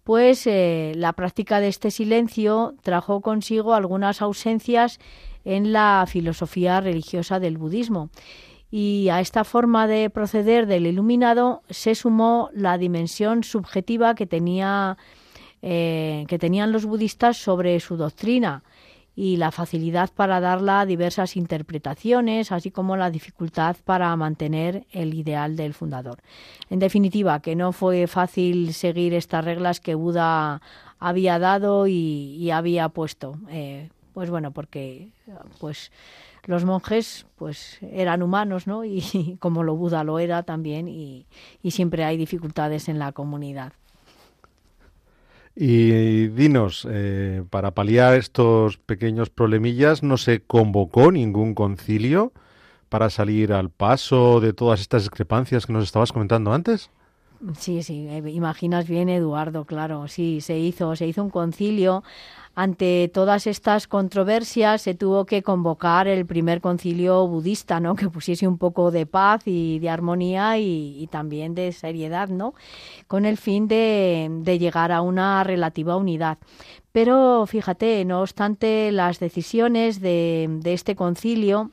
pues 0.04 0.46
eh, 0.46 0.92
la 0.96 1.12
práctica 1.12 1.60
de 1.60 1.68
este 1.68 1.90
silencio 1.90 2.74
trajo 2.82 3.20
consigo 3.20 3.74
algunas 3.74 4.22
ausencias 4.22 4.98
en 5.44 5.72
la 5.72 6.04
filosofía 6.08 6.80
religiosa 6.80 7.38
del 7.38 7.58
budismo. 7.58 8.10
Y 8.70 9.08
a 9.08 9.20
esta 9.20 9.44
forma 9.44 9.86
de 9.86 10.10
proceder 10.10 10.66
del 10.66 10.86
iluminado 10.86 11.62
se 11.70 11.94
sumó 11.94 12.50
la 12.52 12.78
dimensión 12.78 13.42
subjetiva 13.42 14.14
que, 14.14 14.26
tenía, 14.26 14.96
eh, 15.60 16.24
que 16.28 16.38
tenían 16.38 16.70
los 16.70 16.86
budistas 16.86 17.36
sobre 17.36 17.78
su 17.80 17.96
doctrina, 17.96 18.62
y 19.20 19.36
la 19.36 19.50
facilidad 19.50 20.08
para 20.16 20.40
darla 20.40 20.86
diversas 20.86 21.36
interpretaciones, 21.36 22.52
así 22.52 22.70
como 22.70 22.96
la 22.96 23.10
dificultad 23.10 23.76
para 23.84 24.16
mantener 24.16 24.86
el 24.92 25.12
ideal 25.12 25.56
del 25.56 25.74
fundador. 25.74 26.20
En 26.70 26.78
definitiva, 26.78 27.40
que 27.40 27.54
no 27.54 27.72
fue 27.72 28.06
fácil 28.06 28.72
seguir 28.72 29.12
estas 29.12 29.44
reglas 29.44 29.78
que 29.78 29.94
Buda 29.94 30.62
había 30.98 31.38
dado 31.38 31.86
y, 31.86 32.50
había 32.50 32.88
puesto. 32.88 33.36
Eh, 33.50 33.90
pues 34.14 34.30
bueno, 34.30 34.52
porque 34.52 35.10
pues 35.58 35.92
los 36.46 36.64
monjes 36.64 37.26
pues 37.36 37.76
eran 37.82 38.22
humanos, 38.22 38.66
¿no? 38.66 38.84
Y, 38.86 39.36
como 39.38 39.64
lo 39.64 39.76
Buda 39.76 40.02
lo 40.02 40.18
era 40.18 40.44
también 40.44 40.88
y 40.88 41.26
siempre 41.68 42.04
hay 42.04 42.16
dificultades 42.16 42.88
en 42.88 42.98
la 42.98 43.12
comunidad. 43.12 43.74
Y 45.54 46.28
dinos, 46.28 46.86
eh, 46.90 47.42
para 47.50 47.72
paliar 47.72 48.14
estos 48.14 48.78
pequeños 48.78 49.30
problemillas, 49.30 50.02
¿no 50.02 50.16
se 50.16 50.42
convocó 50.42 51.10
ningún 51.12 51.54
concilio 51.54 52.32
para 52.88 53.10
salir 53.10 53.52
al 53.52 53.70
paso 53.70 54.40
de 54.40 54.52
todas 54.52 54.80
estas 54.80 55.02
discrepancias 55.02 55.66
que 55.66 55.72
nos 55.72 55.84
estabas 55.84 56.12
comentando 56.12 56.52
antes? 56.52 56.90
Sí, 57.58 57.82
sí, 57.82 58.06
eh, 58.08 58.22
imaginas 58.30 58.86
bien, 58.86 59.08
Eduardo, 59.08 59.64
claro, 59.64 60.08
sí, 60.08 60.42
se 60.42 60.58
hizo, 60.58 60.94
se 60.94 61.06
hizo 61.06 61.22
un 61.22 61.30
concilio 61.30 62.02
ante 62.54 63.08
todas 63.14 63.46
estas 63.46 63.86
controversias 63.86 64.82
se 64.82 64.94
tuvo 64.94 65.24
que 65.24 65.42
convocar 65.42 66.08
el 66.08 66.26
primer 66.26 66.60
concilio 66.60 67.26
budista, 67.26 67.80
¿no? 67.80 67.94
Que 67.94 68.10
pusiese 68.10 68.46
un 68.48 68.58
poco 68.58 68.90
de 68.90 69.06
paz 69.06 69.42
y 69.46 69.78
de 69.78 69.88
armonía 69.88 70.58
y, 70.58 71.08
también 71.10 71.54
de 71.54 71.72
seriedad, 71.72 72.28
¿no? 72.28 72.54
Con 73.06 73.24
el 73.24 73.36
fin 73.36 73.68
de, 73.68 74.58
llegar 74.58 74.92
a 74.92 75.00
una 75.00 75.44
relativa 75.44 75.96
unidad. 75.96 76.38
Pero 76.92 77.46
fíjate, 77.46 78.04
no 78.04 78.20
obstante 78.20 78.90
las 78.92 79.20
decisiones 79.20 80.00
de, 80.00 80.48
de 80.60 80.72
este 80.74 80.96
concilio, 80.96 81.70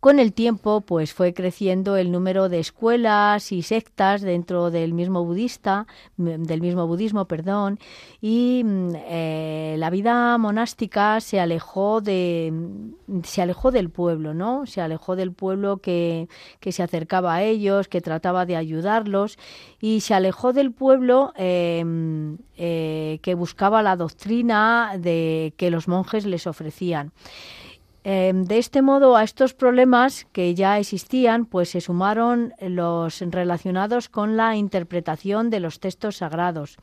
con 0.00 0.18
el 0.18 0.32
tiempo, 0.32 0.80
pues 0.80 1.12
fue 1.12 1.34
creciendo 1.34 1.98
el 1.98 2.10
número 2.10 2.48
de 2.48 2.58
escuelas 2.58 3.52
y 3.52 3.60
sectas 3.60 4.22
dentro 4.22 4.70
del 4.70 4.94
mismo 4.94 5.24
budista, 5.26 5.86
del 6.16 6.62
mismo 6.62 6.86
budismo, 6.86 7.26
perdón, 7.26 7.78
y 8.22 8.62
mm, 8.64 8.92
eh, 8.96 9.74
la 9.78 9.90
vida 9.90 10.38
monástica 10.38 11.20
se 11.20 11.38
alejó 11.38 12.00
de, 12.00 12.50
se 13.24 13.42
alejó 13.42 13.70
del 13.70 13.90
pueblo, 13.90 14.32
¿no? 14.32 14.64
Se 14.64 14.80
alejó 14.80 15.16
del 15.16 15.32
pueblo 15.32 15.78
que, 15.78 16.28
que 16.60 16.72
se 16.72 16.82
acercaba 16.82 17.34
a 17.34 17.42
ellos, 17.42 17.86
que 17.88 18.00
trataba 18.00 18.46
de 18.46 18.56
ayudarlos, 18.56 19.38
y 19.82 20.00
se 20.00 20.14
alejó 20.14 20.54
del 20.54 20.72
pueblo 20.72 21.34
em, 21.36 22.38
eh, 22.56 23.18
que 23.22 23.34
buscaba 23.34 23.82
la 23.82 23.96
doctrina 23.96 24.92
de 24.98 25.52
que 25.58 25.70
los 25.70 25.88
monjes 25.88 26.24
les 26.24 26.46
ofrecían. 26.46 27.12
Em, 28.02 28.44
de 28.44 28.56
este 28.56 28.80
modo, 28.80 29.14
a 29.14 29.22
estos 29.22 29.52
problemas 29.52 30.26
que 30.32 30.54
ya 30.54 30.78
existían, 30.78 31.44
pues 31.44 31.68
se 31.70 31.82
sumaron 31.82 32.54
los 32.60 33.20
relacionados 33.20 34.08
con 34.08 34.38
la 34.38 34.56
interpretación 34.56 35.50
de 35.50 35.60
los 35.60 35.80
textos 35.80 36.16
sagrados 36.16 36.78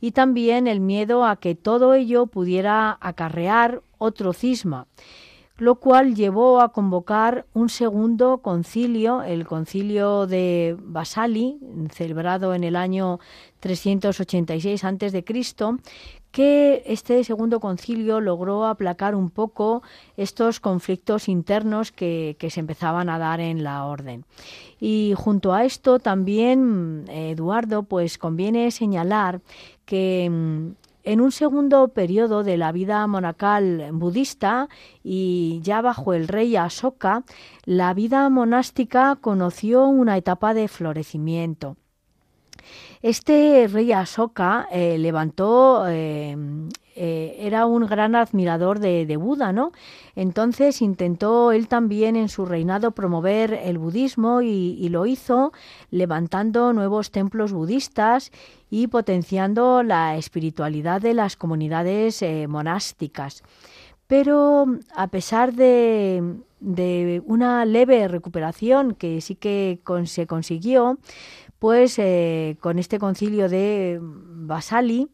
y 0.00 0.10
también 0.10 0.66
el 0.66 0.80
miedo 0.80 1.24
a 1.24 1.36
que 1.36 1.54
todo 1.54 1.94
ello 1.94 2.26
pudiera 2.26 2.98
acarrear 3.00 3.82
otro 3.98 4.32
cisma, 4.32 4.88
lo 5.58 5.76
cual 5.76 6.14
llevó 6.14 6.60
a 6.60 6.72
convocar 6.72 7.46
un 7.54 7.68
segundo 7.68 8.38
concilio, 8.38 9.22
el 9.22 9.46
concilio 9.46 10.26
de 10.26 10.76
Basali, 10.78 11.58
celebrado 11.92 12.54
en 12.54 12.64
el 12.64 12.76
año 12.76 13.20
386 13.60 14.84
a.C., 14.84 15.24
que 16.30 16.82
este 16.84 17.24
segundo 17.24 17.60
concilio 17.60 18.20
logró 18.20 18.66
aplacar 18.66 19.14
un 19.14 19.30
poco 19.30 19.82
estos 20.18 20.60
conflictos 20.60 21.30
internos 21.30 21.92
que, 21.92 22.36
se 22.50 22.60
empezaban 22.60 23.08
a 23.08 23.18
dar 23.18 23.40
en 23.40 23.64
la 23.64 23.86
orden. 23.86 24.26
Y 24.78 25.14
junto 25.16 25.54
a 25.54 25.64
esto 25.64 25.98
también, 25.98 27.06
Eduardo, 27.08 27.84
pues 27.84 28.18
conviene 28.18 28.70
señalar 28.70 29.40
que 29.86 30.28
mm, 30.30 30.85
en 31.06 31.20
un 31.20 31.30
segundo 31.30 31.88
periodo 31.88 32.42
de 32.42 32.56
la 32.56 32.72
vida 32.72 33.06
monacal 33.06 33.90
budista 33.92 34.68
y 35.04 35.60
ya 35.62 35.80
bajo 35.80 36.14
el 36.14 36.26
rey 36.26 36.56
Asoka, 36.56 37.22
la 37.64 37.94
vida 37.94 38.28
monástica 38.28 39.16
conoció 39.20 39.86
una 39.86 40.16
etapa 40.16 40.52
de 40.52 40.66
florecimiento. 40.66 41.76
Este 43.02 43.68
rey 43.72 43.92
Asoka 43.92 44.66
eh, 44.72 44.98
levantó 44.98 45.84
eh, 45.88 46.36
eh, 46.98 47.36
era 47.40 47.66
un 47.66 47.86
gran 47.86 48.14
admirador 48.14 48.80
de, 48.80 49.16
Buda, 49.18 49.52
¿no? 49.52 49.72
Entonces 50.14 50.80
intentó 50.80 51.52
él 51.52 51.68
también 51.68 52.16
en 52.16 52.30
su 52.30 52.46
reinado 52.46 52.92
promover 52.92 53.52
el 53.52 53.76
budismo 53.76 54.40
y, 54.40 54.88
lo 54.88 55.04
hizo 55.04 55.52
levantando 55.90 56.72
nuevos 56.72 57.10
templos 57.10 57.52
budistas 57.52 58.32
y 58.70 58.86
potenciando 58.86 59.82
la 59.82 60.16
espiritualidad 60.16 61.02
de 61.02 61.12
las 61.12 61.36
comunidades 61.36 62.22
eh, 62.22 62.46
monásticas. 62.48 63.42
Pero 64.06 64.66
a 64.94 65.08
pesar 65.08 65.52
de, 65.52 66.22
una 67.26 67.64
leve 67.66 68.08
recuperación 68.08 68.94
que 68.94 69.20
sí 69.20 69.34
que 69.34 69.80
se 70.04 70.26
consiguió, 70.26 70.98
pues 71.58 71.98
eh, 71.98 72.56
con 72.60 72.78
este 72.78 72.98
concilio 72.98 73.48
de 73.48 73.98
Basali, 74.00 75.08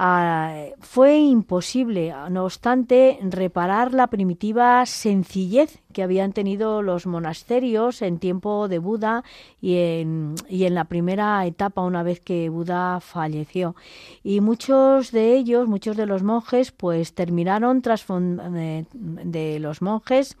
Ah, 0.00 0.66
fue 0.78 1.18
imposible, 1.18 2.14
no 2.30 2.44
obstante, 2.44 3.18
reparar 3.20 3.92
la 3.92 4.06
primitiva 4.06 4.86
sencillez 4.86 5.80
que 5.92 6.04
habían 6.04 6.32
tenido 6.32 6.82
los 6.82 7.04
monasterios 7.06 8.00
en 8.02 8.20
tiempo 8.20 8.68
de 8.68 8.78
Buda 8.78 9.24
y 9.60 9.74
en, 9.74 10.36
y 10.48 10.66
en 10.66 10.76
la 10.76 10.84
primera 10.84 11.44
etapa, 11.46 11.82
una 11.82 12.04
vez 12.04 12.20
que 12.20 12.48
Buda 12.48 13.00
falleció. 13.00 13.74
Y 14.22 14.40
muchos 14.40 15.10
de 15.10 15.34
ellos, 15.34 15.66
muchos 15.66 15.96
de 15.96 16.06
los 16.06 16.22
monjes, 16.22 16.70
pues 16.70 17.14
terminaron 17.14 17.82
de, 17.82 18.86
de 18.92 19.58
los 19.58 19.82
monjes 19.82 20.36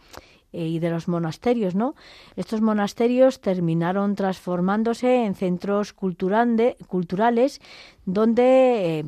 eh, 0.52 0.68
y 0.68 0.78
de 0.78 0.90
los 0.90 1.08
monasterios, 1.08 1.74
¿no? 1.74 1.96
Estos 2.36 2.60
monasterios 2.60 3.40
terminaron 3.40 4.14
transformándose 4.14 5.26
en 5.26 5.34
centros 5.34 5.92
culturales 5.92 7.60
donde 8.06 9.00
eh, 9.00 9.04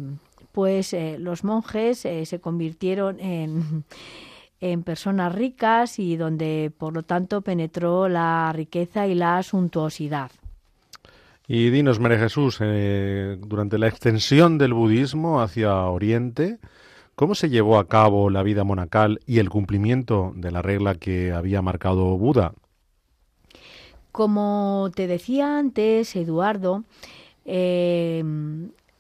pues 0.53 0.93
eh, 0.93 1.17
los 1.19 1.45
monjes 1.45 2.05
eh, 2.05 2.27
se 2.27 2.41
convirtieron 2.41 3.21
en, 3.21 3.85
en 4.61 4.83
personas 4.83 5.35
ricas 5.35 5.99
y 5.99 6.17
donde 6.17 6.73
por 6.77 6.95
lo 6.95 7.03
tanto 7.03 7.41
penetró 7.41 8.09
la 8.09 8.53
riqueza 8.53 9.07
y 9.07 9.15
la 9.15 9.43
suntuosidad. 9.43 10.31
Y 11.53 11.71
dinos, 11.71 11.99
María 11.99 12.19
Jesús, 12.19 12.59
eh, 12.61 13.37
durante 13.41 13.77
la 13.77 13.89
extensión 13.89 14.57
del 14.57 14.73
budismo 14.73 15.41
hacia 15.41 15.75
Oriente, 15.87 16.59
¿cómo 17.17 17.35
se 17.35 17.49
llevó 17.49 17.81
a 17.81 17.89
cabo 17.89 18.31
la 18.31 18.45
vida 18.45 18.63
monacal 18.63 19.19
y 19.27 19.41
el 19.41 19.51
cumplimiento 19.51 20.33
de 20.37 20.53
la 20.53 20.63
regla 20.63 20.95
que 20.95 21.33
había 21.33 21.61
marcado 21.61 22.17
Buda? 22.17 22.53
Como 24.13 24.93
te 24.95 25.09
decía 25.09 25.59
antes, 25.59 26.15
Eduardo, 26.15 26.85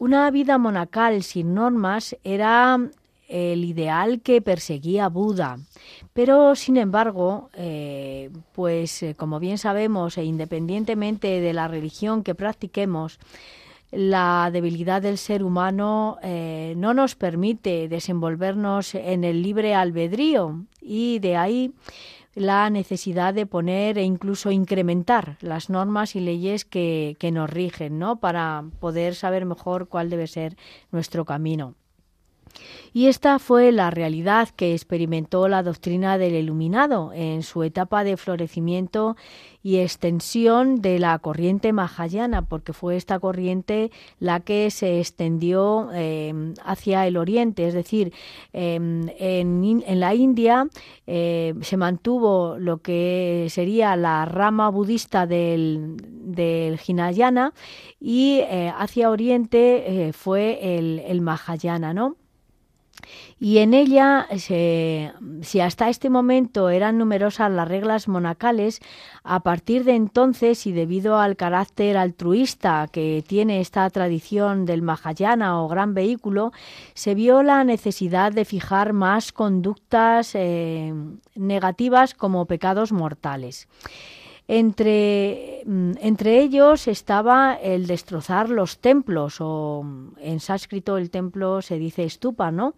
una 0.00 0.30
vida 0.30 0.56
monacal 0.56 1.22
sin 1.22 1.52
normas 1.52 2.16
era 2.24 2.80
el 3.28 3.64
ideal 3.66 4.22
que 4.22 4.40
perseguía 4.40 5.10
Buda. 5.10 5.58
Pero, 6.14 6.56
sin 6.56 6.78
embargo, 6.78 7.50
eh, 7.52 8.30
pues 8.52 9.02
eh, 9.02 9.14
como 9.14 9.38
bien 9.38 9.58
sabemos, 9.58 10.16
e 10.16 10.24
independientemente 10.24 11.40
de 11.42 11.52
la 11.52 11.68
religión 11.68 12.22
que 12.22 12.34
practiquemos, 12.34 13.18
la 13.92 14.48
debilidad 14.50 15.02
del 15.02 15.18
ser 15.18 15.42
humano 15.42 16.16
eh, 16.22 16.72
no 16.78 16.94
nos 16.94 17.14
permite 17.14 17.86
desenvolvernos 17.86 18.94
en 18.94 19.22
el 19.22 19.42
libre 19.42 19.74
albedrío 19.74 20.64
y 20.80 21.18
de 21.18 21.36
ahí 21.36 21.74
la 22.34 22.70
necesidad 22.70 23.34
de 23.34 23.46
poner 23.46 23.98
e 23.98 24.02
incluso 24.02 24.50
incrementar 24.50 25.36
las 25.40 25.70
normas 25.70 26.14
y 26.16 26.20
leyes 26.20 26.64
que, 26.64 27.16
que 27.18 27.32
nos 27.32 27.50
rigen, 27.50 27.98
¿no? 27.98 28.20
Para 28.20 28.64
poder 28.78 29.14
saber 29.14 29.44
mejor 29.46 29.88
cuál 29.88 30.10
debe 30.10 30.26
ser 30.26 30.56
nuestro 30.92 31.24
camino. 31.24 31.74
Y 32.92 33.06
esta 33.06 33.38
fue 33.38 33.70
la 33.72 33.90
realidad 33.90 34.48
que 34.48 34.74
experimentó 34.74 35.46
la 35.48 35.62
doctrina 35.62 36.18
del 36.18 36.34
iluminado 36.34 37.12
en 37.14 37.42
su 37.42 37.62
etapa 37.62 38.02
de 38.02 38.16
florecimiento 38.16 39.16
y 39.62 39.78
extensión 39.78 40.80
de 40.80 40.98
la 40.98 41.18
corriente 41.18 41.72
mahayana, 41.72 42.42
porque 42.42 42.72
fue 42.72 42.96
esta 42.96 43.18
corriente 43.18 43.90
la 44.18 44.40
que 44.40 44.70
se 44.70 45.00
extendió 45.00 45.90
eh, 45.92 46.54
hacia 46.64 47.06
el 47.06 47.16
oriente, 47.16 47.68
es 47.68 47.74
decir, 47.74 48.12
em, 48.52 49.08
en, 49.18 50.00
la 50.00 50.14
India 50.14 50.66
eh, 51.06 51.54
se 51.60 51.76
mantuvo 51.76 52.56
lo 52.58 52.78
que 52.78 53.46
sería 53.50 53.96
la 53.96 54.24
rama 54.24 54.70
budista 54.70 55.26
del, 55.26 55.96
Hinayana 56.86 57.52
y 58.00 58.40
eh, 58.40 58.72
hacia 58.76 59.10
oriente 59.10 60.10
fue 60.14 60.76
el, 60.76 61.00
el 61.00 61.20
Mahayana, 61.20 61.92
¿no? 61.92 62.16
Y 63.38 63.58
en 63.58 63.74
ella, 63.74 64.26
si 64.38 65.60
hasta 65.60 65.88
este 65.88 66.10
momento 66.10 66.68
eran 66.70 66.98
numerosas 66.98 67.50
las 67.50 67.68
reglas 67.68 68.08
monacales, 68.08 68.80
a 69.22 69.40
partir 69.40 69.84
de 69.84 69.94
entonces 69.94 70.66
y 70.66 70.72
debido 70.72 71.18
al 71.18 71.36
carácter 71.36 71.96
altruista 71.96 72.88
que 72.90 73.24
tiene 73.26 73.60
esta 73.60 73.88
tradición 73.90 74.66
del 74.66 74.82
Mahayana 74.82 75.62
o 75.62 75.68
gran 75.68 75.94
vehículo, 75.94 76.52
se 76.94 77.14
vio 77.14 77.42
la 77.42 77.64
necesidad 77.64 78.32
de 78.32 78.44
fijar 78.44 78.92
más 78.92 79.32
conductas 79.32 80.34
eh, 80.34 80.92
negativas 81.34 82.14
como 82.14 82.46
pecados 82.46 82.92
mortales. 82.92 83.68
Entre, 84.52 85.62
mm, 85.64 85.92
entre, 86.00 86.40
ellos 86.40 86.88
estaba 86.88 87.54
el 87.54 87.86
destrozar 87.86 88.48
los 88.50 88.78
templos, 88.78 89.36
o 89.38 89.84
en 90.18 90.40
sánscrito 90.40 90.98
el 90.98 91.08
templo 91.08 91.62
se 91.62 91.78
dice 91.78 92.02
estupa, 92.02 92.50
¿no? 92.50 92.74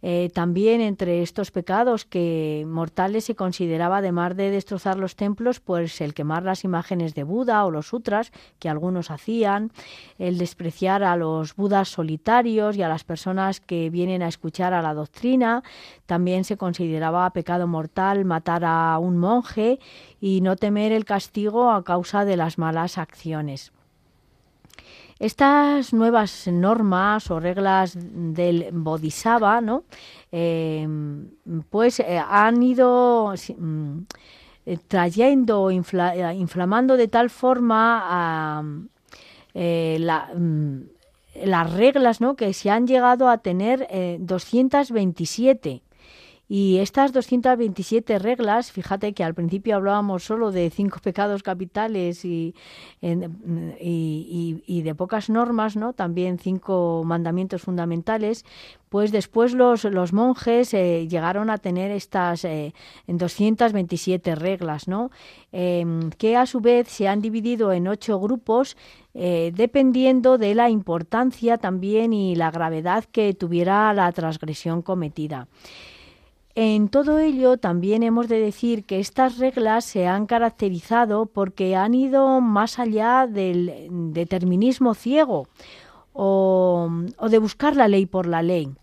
Eh, 0.00 0.30
también 0.32 0.80
entre 0.80 1.22
estos 1.22 1.50
pecados 1.50 2.04
que 2.04 2.64
mortales 2.68 3.24
se 3.24 3.34
consideraba, 3.34 3.98
además 3.98 4.36
de 4.36 4.50
destrozar 4.50 4.96
los 4.96 5.16
templos, 5.16 5.60
pues 5.60 6.00
el 6.00 6.14
quemar 6.14 6.44
las 6.44 6.64
imágenes 6.64 7.14
de 7.14 7.24
Buda 7.24 7.64
o 7.64 7.70
los 7.70 7.88
sutras, 7.88 8.32
que 8.58 8.68
algunos 8.68 9.10
hacían, 9.10 9.72
el 10.18 10.38
despreciar 10.38 11.02
a 11.02 11.16
los 11.16 11.56
budas 11.56 11.88
solitarios 11.88 12.76
y 12.76 12.82
a 12.82 12.88
las 12.88 13.04
personas 13.04 13.60
que 13.60 13.90
vienen 13.90 14.22
a 14.22 14.28
escuchar 14.28 14.72
a 14.72 14.82
la 14.82 14.94
doctrina, 14.94 15.62
también 16.06 16.44
se 16.44 16.56
consideraba 16.56 17.28
pecado 17.30 17.66
mortal 17.66 18.24
matar 18.24 18.64
a 18.64 18.98
un 18.98 19.18
monje 19.18 19.80
y 20.20 20.40
no 20.40 20.56
temer 20.56 20.92
el 20.92 21.04
castigo 21.04 21.70
a 21.70 21.82
causa 21.84 22.24
de 22.24 22.36
las 22.36 22.58
malas 22.58 22.98
acciones. 22.98 23.72
Estas 25.18 25.92
nuevas 25.92 26.46
normas 26.46 27.30
o 27.30 27.40
reglas 27.40 27.96
del 27.96 28.68
Bodhisattva, 28.72 29.60
¿no? 29.60 29.84
Em, 30.30 31.30
pues 31.70 31.98
eh, 31.98 32.18
han 32.18 32.62
ido 32.62 33.34
mm, 33.56 33.98
eh, 34.66 34.78
trayendo, 34.86 35.70
eh, 35.70 36.34
inflamando 36.36 36.96
de 36.96 37.08
tal 37.08 37.30
forma 37.30 38.62
mm, 38.62 40.80
las 41.44 41.72
reglas, 41.72 42.20
¿no? 42.20 42.36
Que 42.36 42.52
se 42.52 42.70
han 42.70 42.86
llegado 42.86 43.28
a 43.28 43.38
tener 43.38 43.88
227 44.20 45.82
y 46.48 46.78
estas 46.78 47.12
227 47.12 48.18
reglas, 48.18 48.72
fíjate 48.72 49.12
que 49.12 49.22
al 49.22 49.34
principio 49.34 49.76
hablábamos 49.76 50.24
solo 50.24 50.50
de 50.50 50.70
cinco 50.70 50.98
pecados 50.98 51.42
capitales 51.42 52.24
y, 52.24 52.54
de 53.02 54.94
pocas 54.96 55.28
normas, 55.28 55.76
¿no? 55.76 55.92
También 55.92 56.38
cinco 56.38 57.02
mandamientos 57.04 57.60
fundamentales, 57.60 58.46
pues 58.88 59.12
después 59.12 59.52
los, 59.52 59.84
los 59.84 60.14
monjes 60.14 60.72
eh, 60.72 61.06
llegaron 61.06 61.50
a 61.50 61.58
tener 61.58 61.90
estas 61.90 62.46
eh, 62.46 62.72
227 63.06 64.34
reglas, 64.34 64.88
¿no? 64.88 65.10
Em, 65.52 66.08
que 66.10 66.36
a 66.36 66.46
su 66.46 66.60
vez 66.60 66.88
se 66.88 67.08
han 67.08 67.20
dividido 67.20 67.72
en 67.72 67.88
ocho 67.88 68.18
grupos 68.18 68.76
eh, 69.12 69.52
dependiendo 69.54 70.38
de 70.38 70.54
la 70.54 70.70
importancia 70.70 71.58
también 71.58 72.14
y 72.14 72.36
la 72.36 72.50
gravedad 72.50 73.04
que 73.04 73.34
tuviera 73.34 73.92
la 73.92 74.10
transgresión 74.12 74.80
cometida. 74.80 75.48
En 76.60 76.88
todo 76.88 77.20
ello 77.20 77.56
también 77.56 78.02
hemos 78.02 78.26
de 78.26 78.40
decir 78.40 78.84
que 78.84 78.98
estas 78.98 79.38
reglas 79.38 79.84
se 79.84 80.08
han 80.08 80.26
caracterizado 80.26 81.26
porque 81.26 81.76
han 81.76 81.94
ido 81.94 82.40
más 82.40 82.80
allá 82.80 83.28
del 83.28 83.86
determinismo 84.12 84.94
ciego 84.94 85.46
o, 86.12 86.90
de 87.30 87.38
buscar 87.38 87.76
la 87.76 87.86
ley 87.86 88.06
por 88.06 88.26
la 88.26 88.42
ley 88.42 88.74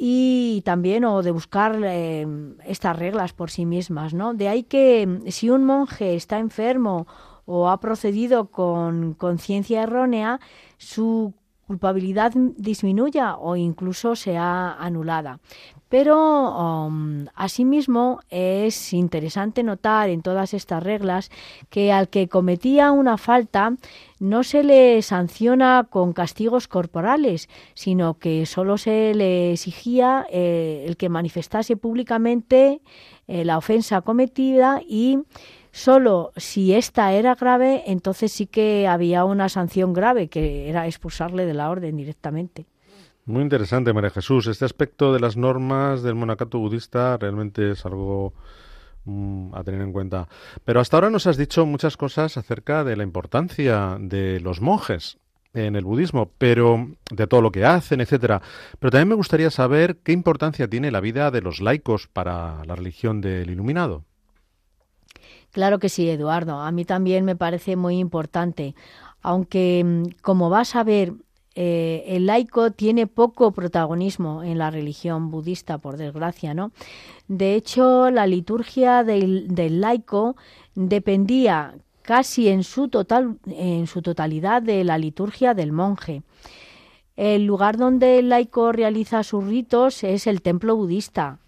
y 0.00 0.62
también 0.64 1.04
o 1.04 1.22
de 1.22 1.30
buscar 1.30 1.78
eh, 1.84 2.26
estas 2.64 2.98
reglas 2.98 3.34
por 3.34 3.50
sí 3.50 3.66
mismas, 3.66 4.14
¿no? 4.14 4.32
De 4.32 4.48
ahí 4.48 4.62
que 4.62 5.20
si 5.28 5.50
un 5.50 5.62
monje 5.64 6.14
está 6.14 6.38
enfermo 6.38 7.06
o 7.44 7.68
ha 7.68 7.80
procedido 7.80 8.46
con 8.46 9.12
conciencia 9.12 9.82
errónea, 9.82 10.40
su 10.78 11.34
culpabilidad 11.66 12.32
disminuya 12.56 13.36
o 13.36 13.56
incluso 13.56 14.16
sea 14.16 14.76
anulada. 14.78 15.40
Pero 15.88 16.86
um, 16.86 17.26
asimismo 17.34 18.20
es 18.28 18.92
interesante 18.92 19.62
notar 19.62 20.08
en 20.08 20.22
todas 20.22 20.52
estas 20.52 20.82
reglas 20.82 21.30
que 21.70 21.92
al 21.92 22.08
que 22.08 22.28
cometía 22.28 22.90
una 22.90 23.16
falta 23.16 23.74
no 24.18 24.42
se 24.42 24.64
le 24.64 25.02
sanciona 25.02 25.86
con 25.88 26.12
castigos 26.12 26.66
corporales, 26.66 27.48
sino 27.74 28.18
que 28.18 28.46
solo 28.46 28.76
se 28.78 29.14
le 29.14 29.52
exigía 29.52 30.26
eh, 30.30 30.84
el 30.88 30.96
que 30.96 31.08
manifestase 31.08 31.76
públicamente 31.76 32.80
eh, 33.28 33.44
la 33.44 33.58
ofensa 33.58 34.00
cometida 34.00 34.80
y 34.86 35.18
Solo 35.74 36.30
si 36.36 36.72
esta 36.72 37.12
era 37.14 37.34
grave, 37.34 37.82
entonces 37.88 38.30
sí 38.30 38.46
que 38.46 38.86
había 38.86 39.24
una 39.24 39.48
sanción 39.48 39.92
grave, 39.92 40.28
que 40.28 40.68
era 40.68 40.86
expulsarle 40.86 41.46
de 41.46 41.52
la 41.52 41.68
orden 41.68 41.96
directamente. 41.96 42.66
Muy 43.24 43.42
interesante, 43.42 43.92
María 43.92 44.10
Jesús. 44.10 44.46
Este 44.46 44.64
aspecto 44.64 45.12
de 45.12 45.18
las 45.18 45.36
normas 45.36 46.04
del 46.04 46.14
monacato 46.14 46.60
budista 46.60 47.16
realmente 47.16 47.72
es 47.72 47.84
algo 47.84 48.34
mm, 49.04 49.52
a 49.52 49.64
tener 49.64 49.80
en 49.80 49.92
cuenta. 49.92 50.28
Pero 50.64 50.78
hasta 50.78 50.96
ahora 50.96 51.10
nos 51.10 51.26
has 51.26 51.36
dicho 51.36 51.66
muchas 51.66 51.96
cosas 51.96 52.36
acerca 52.36 52.84
de 52.84 52.94
la 52.94 53.02
importancia 53.02 53.96
de 53.98 54.38
los 54.38 54.60
monjes 54.60 55.18
en 55.54 55.74
el 55.74 55.84
budismo, 55.84 56.30
pero 56.38 56.86
de 57.10 57.26
todo 57.26 57.42
lo 57.42 57.50
que 57.50 57.64
hacen, 57.64 58.00
etcétera. 58.00 58.40
Pero 58.78 58.92
también 58.92 59.08
me 59.08 59.16
gustaría 59.16 59.50
saber 59.50 59.96
qué 60.04 60.12
importancia 60.12 60.68
tiene 60.68 60.92
la 60.92 61.00
vida 61.00 61.32
de 61.32 61.40
los 61.40 61.60
laicos 61.60 62.06
para 62.06 62.64
la 62.64 62.76
religión 62.76 63.20
del 63.20 63.50
iluminado. 63.50 64.04
Claro 65.54 65.78
que 65.78 65.88
sí, 65.88 66.10
Eduardo. 66.10 66.58
A 66.58 66.72
mí 66.72 66.84
también 66.84 67.24
me 67.24 67.36
parece 67.36 67.76
muy 67.76 67.98
importante. 67.98 68.74
Aunque, 69.22 69.84
mm, 69.84 70.20
como 70.20 70.50
vas 70.50 70.74
a 70.74 70.82
ver, 70.82 71.14
eh, 71.54 72.02
el 72.08 72.26
laico 72.26 72.72
tiene 72.72 73.06
poco 73.06 73.52
protagonismo 73.52 74.42
en 74.42 74.58
la 74.58 74.72
religión 74.72 75.30
budista, 75.30 75.78
por 75.78 75.96
desgracia, 75.96 76.54
¿no? 76.54 76.72
De 77.28 77.54
hecho, 77.54 78.10
la 78.10 78.26
liturgia 78.26 79.04
del, 79.04 79.46
laico 79.80 80.34
dependía 80.74 81.76
casi 82.02 82.48
en 82.48 82.64
su, 82.64 82.88
total, 82.88 83.38
en 83.46 83.86
su 83.86 84.02
totalidad 84.02 84.60
de 84.60 84.82
la 84.82 84.98
liturgia 84.98 85.54
del 85.54 85.70
monje. 85.70 86.22
El 87.16 87.46
lugar 87.46 87.76
donde 87.76 88.18
el 88.18 88.28
laico 88.28 88.72
realiza 88.72 89.22
sus 89.22 89.44
ritos 89.44 90.02
es 90.02 90.26
el 90.26 90.42
templo 90.42 90.74
budista, 90.74 91.38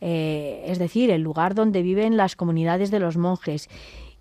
eh, 0.00 0.64
es 0.66 0.78
decir, 0.78 1.10
el 1.10 1.22
lugar 1.22 1.54
donde 1.54 1.82
viven 1.82 2.16
las 2.16 2.36
comunidades 2.36 2.90
de 2.90 3.00
los 3.00 3.16
monjes. 3.16 3.68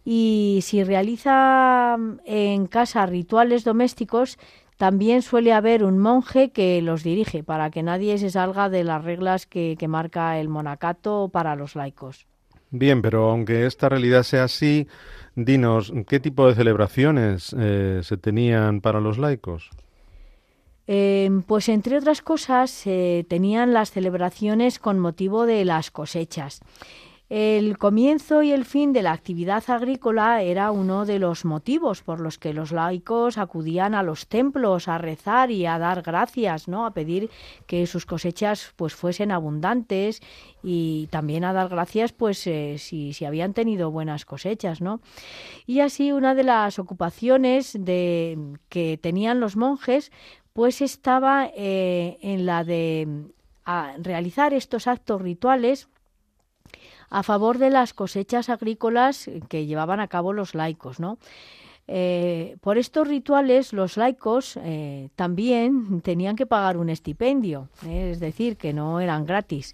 Y 0.03 0.59
si 0.63 0.83
realiza 0.83 1.97
mm, 1.97 2.19
en 2.25 2.67
casa 2.67 3.05
rituales 3.05 3.63
domésticos, 3.63 4.37
también 4.77 5.21
suele 5.21 5.53
haber 5.53 5.83
un 5.83 5.97
monje 5.97 6.51
que 6.51 6.81
los 6.81 7.03
dirige 7.03 7.43
para 7.43 7.71
que 7.71 7.83
nadie 7.83 8.17
se 8.17 8.29
salga 8.29 8.69
de 8.69 8.83
las 8.83 9.03
reglas 9.03 9.47
que, 9.47 9.75
marca 9.87 10.39
el 10.39 10.49
monacato 10.49 11.29
para 11.33 11.55
los 11.55 11.75
laicos. 11.75 12.27
Bien, 12.69 13.01
pero 13.01 13.31
aunque 13.31 13.65
esta 13.65 13.89
realidad 13.89 14.23
sea 14.23 14.43
así, 14.43 14.87
dinos, 15.35 15.91
¿qué 16.07 16.19
tipo 16.19 16.47
de 16.47 16.53
celebraciones 16.53 17.55
eh, 17.57 18.01
se 18.03 18.17
tenían 18.17 18.81
para 18.81 19.01
los 19.01 19.17
laicos? 19.17 19.71
Em, 20.87 21.41
pues 21.41 21.67
entre 21.67 21.97
otras 21.97 22.21
cosas 22.21 22.71
se 22.71 23.25
tenían 23.29 23.73
las 23.73 23.91
celebraciones 23.91 24.79
con 24.79 24.99
motivo 24.99 25.45
de 25.45 25.65
las 25.65 25.91
cosechas. 25.91 26.61
El 27.29 27.77
comienzo 27.77 28.41
y 28.41 28.53
el 28.53 28.63
fin 28.63 28.93
de 28.93 29.01
la 29.01 29.11
actividad 29.11 29.61
agrícola 29.69 30.41
era 30.43 30.71
uno 30.71 31.05
de 31.05 31.19
los 31.19 31.43
motivos 31.43 32.01
por 32.01 32.21
los 32.21 32.37
que 32.37 32.53
los 32.53 32.71
laicos 32.71 33.37
acudían 33.37 33.95
a 33.95 34.01
los 34.01 34.27
templos 34.27 34.87
a 34.87 34.97
rezar 34.97 35.51
y 35.51 35.65
a 35.65 35.77
dar 35.77 36.03
gracias, 36.03 36.69
¿no? 36.69 36.85
A 36.85 36.91
pedir 36.91 37.29
que 37.65 37.85
sus 37.85 38.05
cosechas 38.05 38.71
pues 38.77 38.95
fuesen 38.95 39.33
abundantes 39.33 40.21
y 40.63 41.07
también 41.07 41.43
a 41.43 41.51
dar 41.51 41.67
gracias 41.67 42.13
pues 42.13 42.47
eh, 42.47 42.77
si, 42.77 43.11
si, 43.11 43.25
habían 43.25 43.53
tenido 43.53 43.91
buenas 43.91 44.23
cosechas, 44.23 44.79
¿no? 44.79 45.01
Y 45.65 45.81
así 45.81 46.13
una 46.13 46.33
de 46.33 46.45
las 46.45 46.79
ocupaciones 46.79 47.75
de 47.77 48.39
que 48.69 48.97
tenían 48.97 49.41
los 49.41 49.57
monjes 49.57 50.13
pues 50.57 50.81
estaba 50.81 51.51
eh, 51.55 52.17
en 52.23 52.47
la 52.47 52.63
de 52.63 53.07
realizar 53.99 54.55
estos 54.55 54.87
actos 54.87 55.21
rituales 55.21 55.87
a 57.11 57.21
favor 57.21 57.59
de 57.59 57.69
las 57.69 57.93
cosechas 57.93 58.49
agrícolas 58.49 59.29
que 59.49 59.67
llevaban 59.67 59.99
a 59.99 60.07
cabo 60.07 60.33
los 60.33 60.55
laicos, 60.55 60.99
¿no? 60.99 61.19
Eh, 61.89 62.57
por 62.59 62.77
estos 62.77 63.07
rituales 63.07 63.71
los 63.71 63.95
laicos 63.95 64.59
eh, 64.61 65.09
también 65.15 66.01
tenían 66.01 66.35
que 66.35 66.45
pagar 66.45 66.75
un 66.77 66.89
estipendio, 66.89 67.69
eh, 67.85 68.09
es 68.11 68.19
decir, 68.19 68.57
que 68.57 68.73
no 68.73 68.99
eran 68.99 69.25
gratis. 69.25 69.73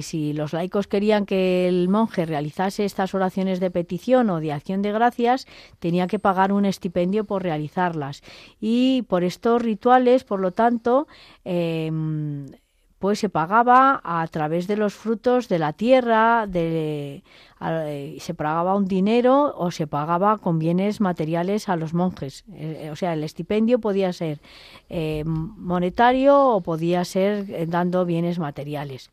si 0.00 0.32
los 0.32 0.52
laicos 0.52 0.86
querían 0.86 1.26
que 1.26 1.68
el 1.68 1.88
monje 1.88 2.24
realizase 2.24 2.84
estas 2.84 3.12
oraciones 3.12 3.60
de 3.60 3.70
petición 3.70 4.30
o 4.30 4.40
de 4.40 4.52
acción 4.52 4.80
de 4.82 4.92
gracias, 4.92 5.46
tenía 5.78 6.06
que 6.06 6.18
pagar 6.18 6.52
un 6.52 6.64
estipendio 6.64 7.24
por 7.24 7.42
realizarlas. 7.42 8.22
Y 8.60 9.02
por 9.02 9.24
estos 9.24 9.60
rituales, 9.60 10.24
por 10.24 10.40
lo 10.40 10.52
tanto, 10.52 11.06
pues 13.04 13.18
se 13.18 13.28
pagaba 13.28 14.00
a 14.02 14.26
través 14.28 14.66
de 14.66 14.78
los 14.78 14.94
frutos 14.94 15.50
de 15.50 15.58
la 15.58 15.74
tierra, 15.74 16.46
de, 16.46 17.22
se 18.18 18.32
pagaba 18.32 18.74
un 18.76 18.86
dinero 18.86 19.52
o 19.58 19.70
se 19.70 19.86
pagaba 19.86 20.38
con 20.38 20.58
bienes 20.58 21.02
materiales 21.02 21.68
a 21.68 21.76
los 21.76 21.92
monjes. 21.92 22.46
Eh, 22.54 22.88
o 22.90 22.96
sea, 22.96 23.12
el 23.12 23.22
estipendio 23.22 23.78
podía 23.78 24.10
ser 24.14 24.40
eh, 24.88 25.22
monetario 25.26 26.46
o 26.48 26.62
podía 26.62 27.04
ser 27.04 27.44
eh, 27.50 27.66
dando 27.68 28.06
bienes 28.06 28.38
materiales. 28.38 29.10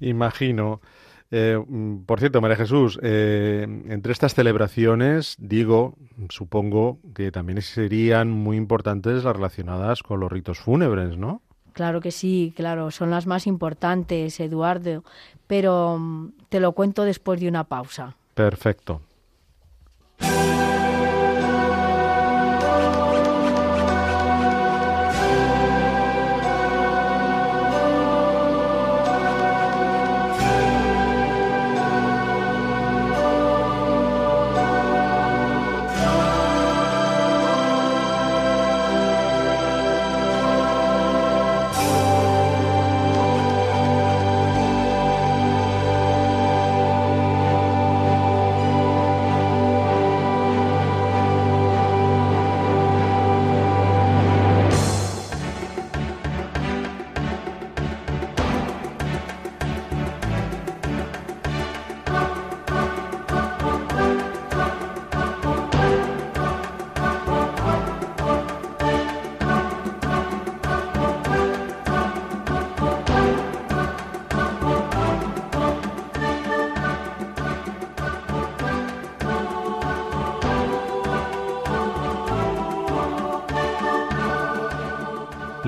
Imagino. 0.00 0.80
Por 1.30 2.18
cierto, 2.18 2.40
María 2.40 2.56
Jesús, 2.56 2.98
entre 3.00 4.10
estas 4.10 4.34
celebraciones, 4.34 5.36
digo, 5.38 5.94
supongo 6.28 6.98
que 7.14 7.30
también 7.30 7.62
serían 7.62 8.32
muy 8.32 8.56
importantes 8.56 9.22
las 9.22 9.36
relacionadas 9.36 10.02
con 10.02 10.18
los 10.18 10.32
ritos 10.32 10.58
fúnebres, 10.58 11.16
¿no? 11.16 11.40
Claro 11.72 12.00
que 12.00 12.10
sí, 12.10 12.52
claro, 12.56 12.90
son 12.90 13.10
las 13.10 13.26
más 13.26 13.46
importantes, 13.46 14.40
Eduardo, 14.40 15.04
pero 15.46 15.98
mm, 15.98 16.32
te 16.48 16.60
lo 16.60 16.72
cuento 16.72 17.04
después 17.04 17.40
de 17.40 17.48
una 17.48 17.64
pausa. 17.64 18.16
Perfecto. 18.34 19.00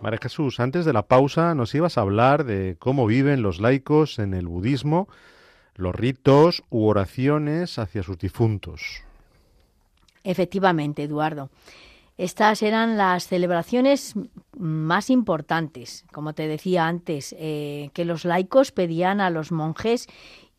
María 0.00 0.18
Jesús, 0.22 0.60
antes 0.60 0.84
de 0.84 0.92
la 0.92 1.02
pausa 1.02 1.54
nos 1.54 1.74
ibas 1.74 1.98
a 1.98 2.00
hablar 2.00 2.44
de 2.44 2.76
cómo 2.78 3.06
viven 3.06 3.42
los 3.42 3.60
laicos 3.60 4.18
en 4.18 4.32
el 4.32 4.46
budismo, 4.46 5.08
los 5.74 5.94
ritos 5.94 6.62
u 6.70 6.86
oraciones 6.86 7.78
hacia 7.78 8.02
sus 8.02 8.18
difuntos. 8.18 9.02
Efectivamente, 10.24 11.02
Eduardo. 11.02 11.50
Estas 12.16 12.62
eran 12.62 12.98
las 12.98 13.26
celebraciones 13.26 14.14
más 14.58 15.08
importantes, 15.08 16.04
como 16.12 16.34
te 16.34 16.48
decía 16.48 16.86
antes, 16.86 17.34
eh, 17.38 17.88
que 17.94 18.04
los 18.04 18.26
laicos 18.26 18.72
pedían 18.72 19.22
a 19.22 19.30
los 19.30 19.52
monjes 19.52 20.06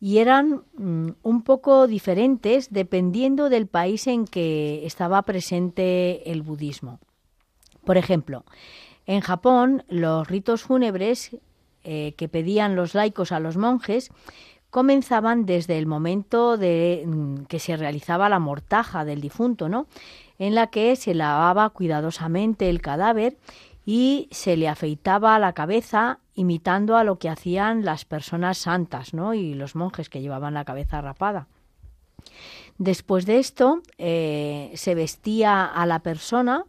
y 0.00 0.18
eran 0.18 0.64
mm, 0.76 1.10
un 1.22 1.42
poco 1.42 1.86
diferentes 1.86 2.72
dependiendo 2.72 3.48
del 3.48 3.68
país 3.68 4.08
en 4.08 4.24
que 4.26 4.84
estaba 4.84 5.22
presente 5.22 6.32
el 6.32 6.42
budismo. 6.42 6.98
Por 7.84 7.96
ejemplo, 7.96 8.44
en 9.06 9.20
Japón 9.20 9.84
los 9.88 10.28
ritos 10.28 10.62
fúnebres 10.62 11.36
eh, 11.84 12.14
que 12.16 12.28
pedían 12.28 12.76
los 12.76 12.94
laicos 12.94 13.32
a 13.32 13.40
los 13.40 13.56
monjes 13.56 14.10
comenzaban 14.70 15.44
desde 15.44 15.78
el 15.78 15.86
momento 15.86 16.56
de 16.56 17.04
mm, 17.06 17.44
que 17.44 17.58
se 17.58 17.76
realizaba 17.76 18.28
la 18.28 18.38
mortaja 18.38 19.04
del 19.04 19.20
difunto, 19.20 19.68
¿no? 19.68 19.86
en 20.38 20.54
la 20.54 20.68
que 20.68 20.96
se 20.96 21.14
lavaba 21.14 21.68
cuidadosamente 21.70 22.70
el 22.70 22.80
cadáver 22.80 23.36
y 23.84 24.28
se 24.30 24.56
le 24.56 24.68
afeitaba 24.68 25.38
la 25.38 25.52
cabeza 25.52 26.20
imitando 26.34 26.96
a 26.96 27.04
lo 27.04 27.18
que 27.18 27.28
hacían 27.28 27.84
las 27.84 28.04
personas 28.04 28.58
santas 28.58 29.12
¿no? 29.12 29.34
y 29.34 29.54
los 29.54 29.76
monjes 29.76 30.08
que 30.08 30.20
llevaban 30.20 30.54
la 30.54 30.64
cabeza 30.64 31.00
rapada. 31.00 31.48
Después 32.78 33.26
de 33.26 33.38
esto 33.38 33.82
eh, 33.98 34.72
se 34.74 34.94
vestía 34.94 35.64
a 35.64 35.84
la 35.86 35.98
persona 35.98 36.64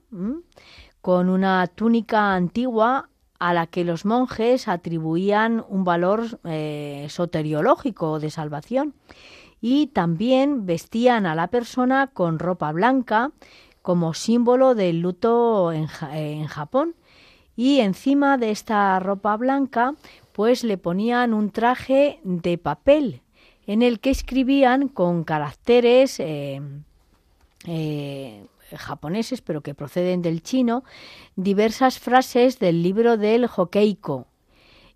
con 1.04 1.28
una 1.28 1.68
túnica 1.68 2.34
antigua 2.34 3.10
a 3.38 3.54
la 3.54 3.68
que 3.68 3.84
los 3.84 4.06
monjes 4.06 4.70
atribuían 4.70 5.66
un 5.68 5.84
valor 5.84 6.39
eh, 6.45 7.08
soteriológico 7.10 8.22
de 8.22 8.30
salvación 8.30 8.93
y 9.60 9.88
también 9.88 10.66
vestían 10.66 11.26
a 11.26 11.36
la 11.36 11.47
persona 11.47 12.08
con 12.08 12.39
ropa 12.39 12.72
blanca 12.72 13.32
como 13.82 14.14
símbolo 14.14 14.76
del 14.76 15.01
luto 15.01 15.74
en, 15.74 15.88
Japón. 16.47 16.95
Y 17.58 17.82
encima 17.82 18.38
de 18.38 18.51
esta 18.51 18.97
ropa 19.01 19.36
blanca, 19.36 19.95
pues 20.32 20.64
le 20.64 20.78
ponían 20.78 21.34
un 21.34 21.51
traje 21.51 22.22
de 22.24 22.58
papel 22.58 23.24
en 23.68 23.82
el 23.82 23.99
que 23.99 24.10
escribían 24.10 24.88
con 24.88 25.26
caracteres 25.26 26.22
eh, 26.22 26.62
eh, 27.68 28.45
japoneses, 28.78 29.42
pero 29.42 29.62
que 29.62 29.76
proceden 29.76 30.22
del 30.22 30.44
chino, 30.44 30.84
diversas 31.36 32.00
frases 32.00 32.60
del 32.60 32.84
libro 32.84 33.18
del 33.18 33.46
Hokeiko, 33.46 34.28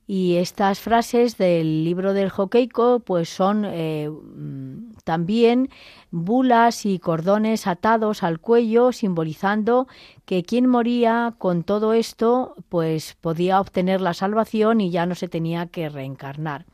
y 0.07 0.37
estas 0.37 0.79
frases 0.79 1.37
del 1.37 1.83
libro 1.83 2.13
del 2.13 2.29
Joqueico 2.29 3.01
pues 3.01 3.27
son 3.27 3.65
eh, 3.65 4.09
mm, 4.09 4.93
también 5.03 5.69
bulas 6.11 6.85
y 6.85 6.97
cordones 6.97 7.67
atados 7.67 8.23
al 8.23 8.39
cuello 8.39 8.93
simbolizando 8.93 9.87
que 10.25 10.43
quien 10.43 10.65
moría 10.65 11.35
con 11.37 11.63
todo 11.63 11.91
esto 11.91 12.55
pues 12.69 13.17
podía 13.19 13.59
obtener 13.59 13.99
la 13.99 14.13
salvación 14.13 14.79
y 14.79 14.91
ya 14.91 15.05
no 15.05 15.13
se 15.13 15.27
tenía 15.27 15.67
que 15.67 15.89
reencarnar. 15.89 16.65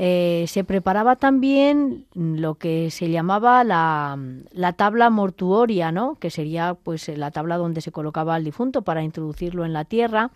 Eh, 0.00 0.44
se 0.46 0.62
preparaba 0.62 1.16
también 1.16 2.06
lo 2.14 2.54
que 2.54 2.88
se 2.92 3.10
llamaba 3.10 3.64
la, 3.64 4.16
la, 4.52 4.72
tabla 4.74 5.10
mortuoria, 5.10 5.90
¿no? 5.90 6.14
que 6.20 6.30
sería 6.30 6.74
pues 6.74 7.08
la 7.08 7.32
tabla 7.32 7.56
donde 7.56 7.80
se 7.80 7.90
colocaba 7.90 8.36
al 8.36 8.44
difunto 8.44 8.82
para 8.82 9.02
introducirlo 9.02 9.64
en 9.64 9.72
la 9.72 9.84
tierra 9.84 10.30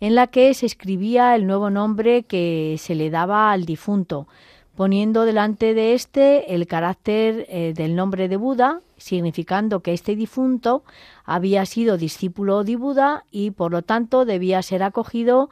en 0.00 0.14
la 0.14 0.26
que 0.26 0.52
se 0.52 0.66
escribía 0.66 1.34
el 1.34 1.46
nuevo 1.46 1.70
nombre 1.70 2.24
que 2.24 2.76
se 2.78 2.94
le 2.94 3.08
daba 3.08 3.50
al 3.50 3.64
difunto, 3.64 4.28
poniendo 4.76 5.24
delante 5.24 5.72
de 5.72 5.94
este 5.94 6.54
el 6.54 6.66
carácter 6.66 7.46
eh, 7.48 7.72
del 7.74 7.96
nombre 7.96 8.28
de 8.28 8.36
Buda, 8.36 8.82
significando 8.98 9.80
que 9.80 9.94
este 9.94 10.16
difunto 10.16 10.82
había 11.24 11.64
sido 11.64 11.96
discípulo 11.96 12.62
de 12.62 12.76
Buda 12.76 13.24
y 13.30 13.52
por 13.52 13.72
lo 13.72 13.80
tanto 13.80 14.26
debía 14.26 14.60
ser 14.60 14.82
acogido 14.82 15.48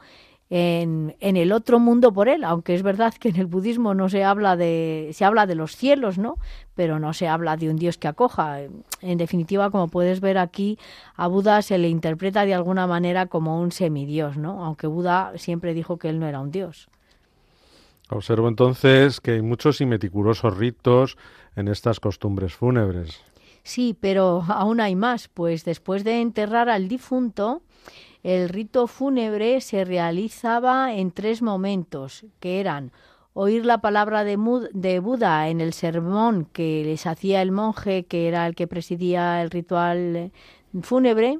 en, 0.49 1.15
el 1.19 1.51
otro 1.51 1.79
mundo 1.79 2.13
por 2.13 2.29
él, 2.29 2.43
aunque 2.43 2.73
es 2.73 2.83
verdad 2.83 3.13
que 3.13 3.29
en 3.29 3.35
el 3.35 3.47
budismo 3.47 3.93
no 3.93 4.07
se 4.07 4.23
habla 4.23 4.55
de, 4.55 5.09
se 5.13 5.25
habla 5.25 5.45
de 5.45 5.55
los 5.55 5.75
cielos, 5.75 6.17
¿no? 6.17 6.37
Pero 6.75 6.99
no 6.99 7.13
se 7.13 7.27
habla 7.27 7.57
de 7.57 7.69
un 7.69 7.75
Dios 7.75 7.97
que 7.97 8.07
acoja. 8.07 8.61
En 9.01 9.17
definitiva, 9.17 9.69
como 9.71 9.89
puedes 9.89 10.21
ver 10.21 10.37
aquí, 10.37 10.77
a 11.15 11.27
Buda 11.27 11.61
se 11.61 11.77
le 11.77 11.89
interpreta 11.89 12.45
de 12.45 12.53
alguna 12.53 12.87
manera 12.87 13.25
como 13.25 13.59
un 13.59 13.71
semidios, 13.71 14.37
¿no? 14.37 14.63
Aunque 14.63 14.87
Buda 14.87 15.33
siempre 15.35 15.73
dijo 15.73 15.97
que 15.97 16.09
él 16.09 16.19
no 16.19 16.27
era 16.27 16.39
un 16.39 16.51
dios. 16.51 16.87
Observo 18.09 18.47
entonces 18.47 19.19
que 19.19 19.31
hay 19.31 19.41
muchos 19.41 19.81
y 19.81 19.85
meticulosos 19.85 20.55
ritos 20.55 21.17
en 21.57 21.67
estas 21.67 21.99
costumbres 21.99 22.53
fúnebres. 22.53 23.21
Sí, 23.63 23.97
pero 23.99 24.45
aún 24.47 24.79
hay 24.79 24.95
más, 24.95 25.27
pues 25.27 25.65
después 25.65 26.05
de 26.05 26.21
enterrar 26.21 26.69
al 26.69 26.87
difunto, 26.87 27.63
el 28.27 28.49
rito 28.49 28.87
fúnebre 28.87 29.61
se 29.61 29.85
realizaba 29.85 30.93
en 30.93 31.11
tres 31.11 31.41
momentos, 31.41 32.25
que 32.41 32.59
eran 32.59 32.91
oír 33.31 33.65
la 33.65 33.77
palabra 33.77 34.25
de, 34.25 34.35
Buda 34.35 35.47
en 35.47 35.61
el 35.61 35.71
sermón 35.71 36.45
que 36.51 36.83
les 36.83 37.07
hacía 37.07 37.41
el 37.41 37.53
monje, 37.53 38.03
que 38.03 38.27
era 38.27 38.45
el 38.45 38.53
que 38.53 38.67
presidía 38.67 39.41
el 39.41 39.49
ritual 39.49 40.33
fúnebre. 40.81 41.39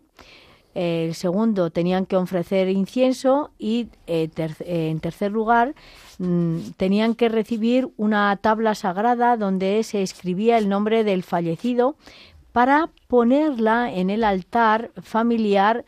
El 0.76 1.14
segundo, 1.14 1.72
tenían 1.72 2.06
que 2.06 2.16
ofrecer 2.16 2.70
incienso 2.70 3.52
y 3.60 3.90
eh, 4.06 4.30
en 4.60 5.02
tercer 5.02 5.34
lugar, 5.34 5.76
mm, 6.20 6.70
tenían 6.78 7.16
que 7.16 7.28
recibir 7.28 7.90
una 7.98 8.34
tabla 8.38 8.76
sagrada 8.76 9.36
donde 9.36 9.84
se 9.84 10.04
escribía 10.04 10.58
el 10.58 10.70
nombre 10.70 11.04
del 11.04 11.24
fallecido 11.24 11.98
para 12.54 12.90
ponerla 13.10 13.94
en 13.94 14.10
el 14.10 14.24
altar 14.24 14.92
familiar 15.02 15.84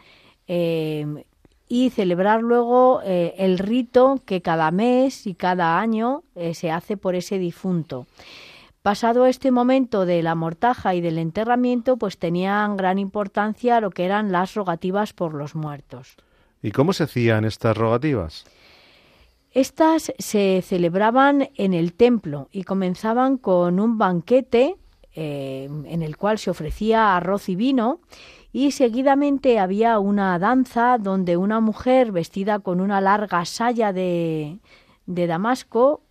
Em, 0.52 1.26
y 1.68 1.92
celebrar 1.92 2.42
luego 2.42 3.02
eh, 3.06 3.36
el 3.38 3.60
rito 3.60 4.20
que 4.26 4.42
cada 4.42 4.72
mes 4.72 5.28
y 5.28 5.36
cada 5.36 5.80
año 5.80 6.24
eh, 6.34 6.56
se 6.56 6.72
hace 6.72 6.98
por 6.98 7.14
ese 7.14 7.38
difunto. 7.38 8.08
Pasado 8.82 9.28
este 9.28 9.52
momento 9.52 10.08
de 10.08 10.24
la 10.24 10.34
mortaja 10.34 10.96
y 10.96 11.02
del 11.02 11.20
enterramiento, 11.20 11.98
pues 11.98 12.18
tenían 12.18 12.78
gran 12.78 12.98
importancia 12.98 13.80
lo 13.80 13.92
que 13.92 14.06
eran 14.06 14.32
las 14.32 14.56
rogativas 14.56 15.14
por 15.14 15.36
los 15.36 15.54
muertos. 15.54 16.16
¿Y 16.64 16.72
cómo 16.72 16.94
se 16.94 17.04
hacían 17.04 17.46
estas 17.46 17.78
rogativas? 17.78 18.46
Estas 19.52 20.12
se 20.18 20.64
celebraban 20.66 21.50
en 21.54 21.76
el 21.76 21.94
templo 21.94 22.50
y 22.52 22.64
comenzaban 22.64 23.38
con 23.38 23.80
un 23.80 24.00
banquete 24.00 24.78
eh, 25.14 25.70
en 25.86 26.02
el 26.02 26.18
cual 26.18 26.40
se 26.40 26.50
ofrecía 26.50 27.16
arroz 27.16 27.50
y 27.50 27.56
vino 27.56 28.00
y 28.52 28.72
seguidamente 28.72 29.60
había 29.60 30.00
una 30.00 30.40
danza 30.40 30.98
donde 30.98 31.38
una 31.38 31.60
mujer 31.60 32.12
vestida 32.12 32.60
con 32.60 32.82
una 32.82 33.00
larga 33.00 33.46
saya 33.46 33.94
de, 33.94 34.60
de 35.06 35.28
Damasco 35.28 36.02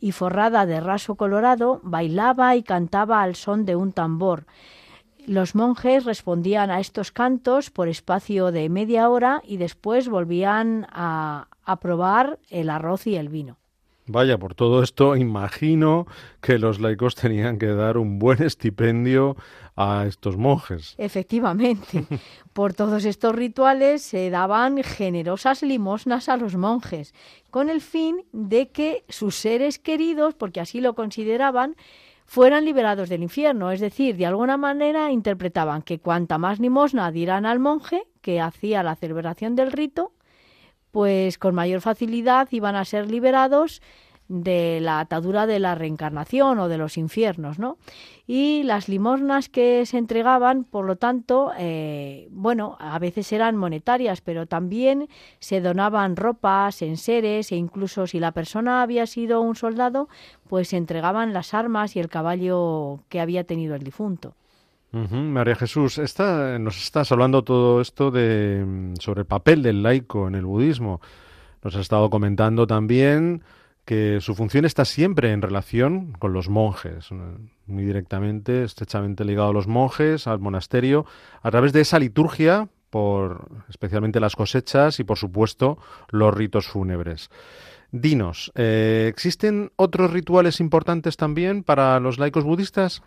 y 0.00 0.12
forrada 0.12 0.66
de 0.66 0.80
raso 0.80 1.14
colorado 1.14 1.80
bailaba 1.82 2.56
y 2.56 2.62
cantaba 2.62 3.22
al 3.22 3.34
son 3.34 3.64
de 3.64 3.76
un 3.76 3.92
tambor. 3.92 4.46
Los 5.26 5.54
monjes 5.54 6.04
respondían 6.04 6.70
a 6.70 6.80
estos 6.80 7.12
cantos 7.12 7.70
por 7.70 7.88
espacio 7.88 8.50
de 8.50 8.68
media 8.68 9.10
hora 9.10 9.42
y 9.44 9.56
después 9.56 10.08
volvían 10.08 10.86
a, 10.90 11.48
a 11.64 11.80
probar 11.80 12.38
el 12.48 12.70
arroz 12.70 13.06
y 13.06 13.16
el 13.16 13.28
vino. 13.28 13.58
Vaya, 14.10 14.38
por 14.38 14.54
todo 14.54 14.82
esto 14.82 15.16
imagino 15.16 16.06
que 16.40 16.58
los 16.58 16.80
laicos 16.80 17.14
tenían 17.14 17.58
que 17.58 17.66
dar 17.66 17.98
un 17.98 18.18
buen 18.18 18.42
estipendio 18.42 19.36
a 19.78 20.06
estos 20.06 20.36
monjes. 20.36 20.96
Efectivamente, 20.98 22.04
por 22.52 22.74
todos 22.74 23.04
estos 23.04 23.32
rituales 23.34 24.02
se 24.02 24.28
daban 24.28 24.82
generosas 24.82 25.62
limosnas 25.62 26.28
a 26.28 26.36
los 26.36 26.56
monjes, 26.56 27.14
con 27.50 27.70
el 27.70 27.80
fin 27.80 28.24
de 28.32 28.70
que 28.70 29.04
sus 29.08 29.36
seres 29.36 29.78
queridos, 29.78 30.34
porque 30.34 30.60
así 30.60 30.80
lo 30.80 30.94
consideraban, 30.94 31.76
fueran 32.26 32.64
liberados 32.64 33.08
del 33.08 33.22
infierno. 33.22 33.70
Es 33.70 33.78
decir, 33.78 34.16
de 34.16 34.26
alguna 34.26 34.56
manera 34.56 35.12
interpretaban 35.12 35.82
que 35.82 36.00
cuanta 36.00 36.38
más 36.38 36.58
limosna 36.58 37.12
dieran 37.12 37.46
al 37.46 37.60
monje 37.60 38.02
que 38.20 38.40
hacía 38.40 38.82
la 38.82 38.96
celebración 38.96 39.54
del 39.54 39.70
rito, 39.70 40.12
pues 40.90 41.38
con 41.38 41.54
mayor 41.54 41.82
facilidad 41.82 42.48
iban 42.50 42.74
a 42.74 42.84
ser 42.84 43.08
liberados 43.08 43.80
de 44.28 44.80
la 44.82 45.00
atadura 45.00 45.46
de 45.46 45.58
la 45.58 45.74
reencarnación 45.74 46.58
o 46.58 46.68
de 46.68 46.78
los 46.78 46.98
infiernos, 46.98 47.58
¿no? 47.58 47.78
Y 48.30 48.62
las 48.62 48.90
limosnas 48.90 49.48
que 49.48 49.86
se 49.86 49.96
entregaban, 49.96 50.64
por 50.64 50.84
lo 50.84 50.96
tanto, 50.96 51.50
eh, 51.58 52.28
bueno, 52.30 52.76
a 52.78 52.98
veces 52.98 53.32
eran 53.32 53.56
monetarias, 53.56 54.20
pero 54.20 54.44
también 54.44 55.08
se 55.38 55.62
donaban 55.62 56.14
ropas, 56.14 56.82
enseres 56.82 57.52
e 57.52 57.56
incluso 57.56 58.06
si 58.06 58.20
la 58.20 58.32
persona 58.32 58.82
había 58.82 59.06
sido 59.06 59.40
un 59.40 59.56
soldado, 59.56 60.10
pues 60.46 60.68
se 60.68 60.76
entregaban 60.76 61.32
las 61.32 61.54
armas 61.54 61.96
y 61.96 62.00
el 62.00 62.10
caballo 62.10 63.00
que 63.08 63.20
había 63.20 63.44
tenido 63.44 63.74
el 63.74 63.82
difunto. 63.82 64.34
María 64.92 65.56
Jesús, 65.56 65.98
nos 65.98 66.82
estás 66.82 67.10
hablando 67.10 67.44
todo 67.44 67.80
esto 67.80 68.10
de, 68.10 68.92
sobre 69.00 69.20
el 69.20 69.26
papel 69.26 69.62
del 69.62 69.82
laico 69.82 70.28
en 70.28 70.34
el 70.34 70.44
budismo. 70.44 71.00
Nos 71.64 71.74
has 71.74 71.80
estado 71.80 72.10
comentando 72.10 72.66
también 72.66 73.42
que 73.88 74.18
su 74.20 74.34
función 74.34 74.66
está 74.66 74.84
siempre 74.84 75.32
en 75.32 75.40
relación 75.40 76.12
con 76.18 76.34
los 76.34 76.50
monjes, 76.50 77.08
muy 77.64 77.84
directamente, 77.86 78.62
estrechamente 78.62 79.24
ligado 79.24 79.48
a 79.48 79.52
los 79.54 79.66
monjes, 79.66 80.26
al 80.26 80.40
monasterio, 80.40 81.06
a 81.42 81.50
través 81.50 81.72
de 81.72 81.80
esa 81.80 81.98
liturgia, 81.98 82.68
por 82.90 83.48
especialmente 83.70 84.20
las 84.20 84.36
cosechas 84.36 85.00
y, 85.00 85.04
por 85.04 85.16
supuesto, 85.16 85.78
los 86.10 86.34
ritos 86.34 86.66
fúnebres. 86.66 87.30
Dinos, 87.90 88.52
eh, 88.56 89.06
¿existen 89.08 89.72
otros 89.76 90.10
rituales 90.10 90.60
importantes 90.60 91.16
también 91.16 91.62
para 91.62 91.98
los 91.98 92.18
laicos 92.18 92.44
budistas? 92.44 93.02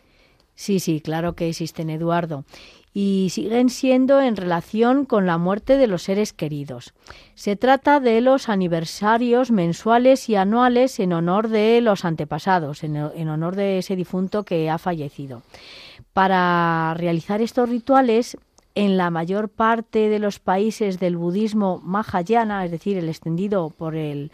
Sí, 0.61 0.79
sí, 0.79 1.01
claro 1.01 1.33
que 1.33 1.49
existen, 1.49 1.89
Eduardo. 1.89 2.45
Y 2.93 3.29
siguen 3.31 3.71
siendo 3.71 4.21
en 4.21 4.35
relación 4.35 5.05
con 5.05 5.25
la 5.25 5.39
muerte 5.39 5.75
de 5.75 5.87
los 5.87 6.03
seres 6.03 6.33
queridos. 6.33 6.93
Se 7.33 7.55
trata 7.55 7.99
de 7.99 8.21
los 8.21 8.47
aniversarios 8.47 9.49
mensuales 9.49 10.29
y 10.29 10.35
anuales 10.35 10.99
en 10.99 11.13
honor 11.13 11.47
de 11.47 11.81
los 11.81 12.05
antepasados, 12.05 12.83
en, 12.83 12.95
honor 12.95 13.55
de 13.55 13.79
ese 13.79 13.95
difunto 13.95 14.43
que 14.43 14.69
ha 14.69 14.77
fallecido. 14.77 15.41
Para 16.13 16.93
realizar 16.95 17.41
estos 17.41 17.67
rituales, 17.67 18.37
en 18.75 18.97
la 18.97 19.09
mayor 19.09 19.49
parte 19.49 20.09
de 20.09 20.19
los 20.19 20.37
países 20.37 20.99
del 20.99 21.17
budismo 21.17 21.81
mahayana, 21.83 22.63
es 22.65 22.69
decir, 22.69 22.99
el 22.99 23.09
extendido 23.09 23.71
por 23.71 23.95
el 23.95 24.31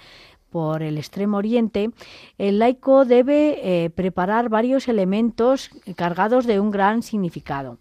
por 0.50 0.84
el 0.84 0.98
extremo 0.98 1.38
oriente, 1.38 1.90
el 2.38 2.60
laico 2.60 3.06
debe 3.06 3.60
eh, 3.86 3.90
preparar 3.90 4.50
varios 4.50 4.88
elementos 4.88 5.70
cargados 5.96 6.46
de 6.46 6.60
un 6.60 6.72
gran 6.72 7.04
significado. 7.04 7.78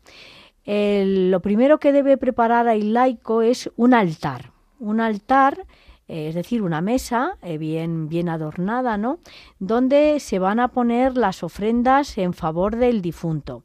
lo 0.64 1.40
primero 1.40 1.78
que 1.78 1.92
debe 1.92 2.16
preparar 2.16 2.66
el 2.68 2.92
laico 2.92 3.42
es 3.42 3.70
un 3.76 3.94
altar, 3.94 4.52
un 4.78 5.00
altar 5.00 5.66
eh, 6.08 6.28
es 6.28 6.34
decir, 6.36 6.62
una 6.62 6.80
mesa 6.80 7.36
eh, 7.42 7.58
bien, 7.58 8.08
bien 8.08 8.28
adornada, 8.28 8.96
¿no? 8.96 9.18
Donde 9.58 10.20
se 10.20 10.38
van 10.38 10.60
a 10.60 10.68
poner 10.68 11.16
las 11.16 11.42
ofrendas 11.42 12.16
en 12.18 12.32
favor 12.32 12.76
del 12.76 13.02
difunto. 13.02 13.64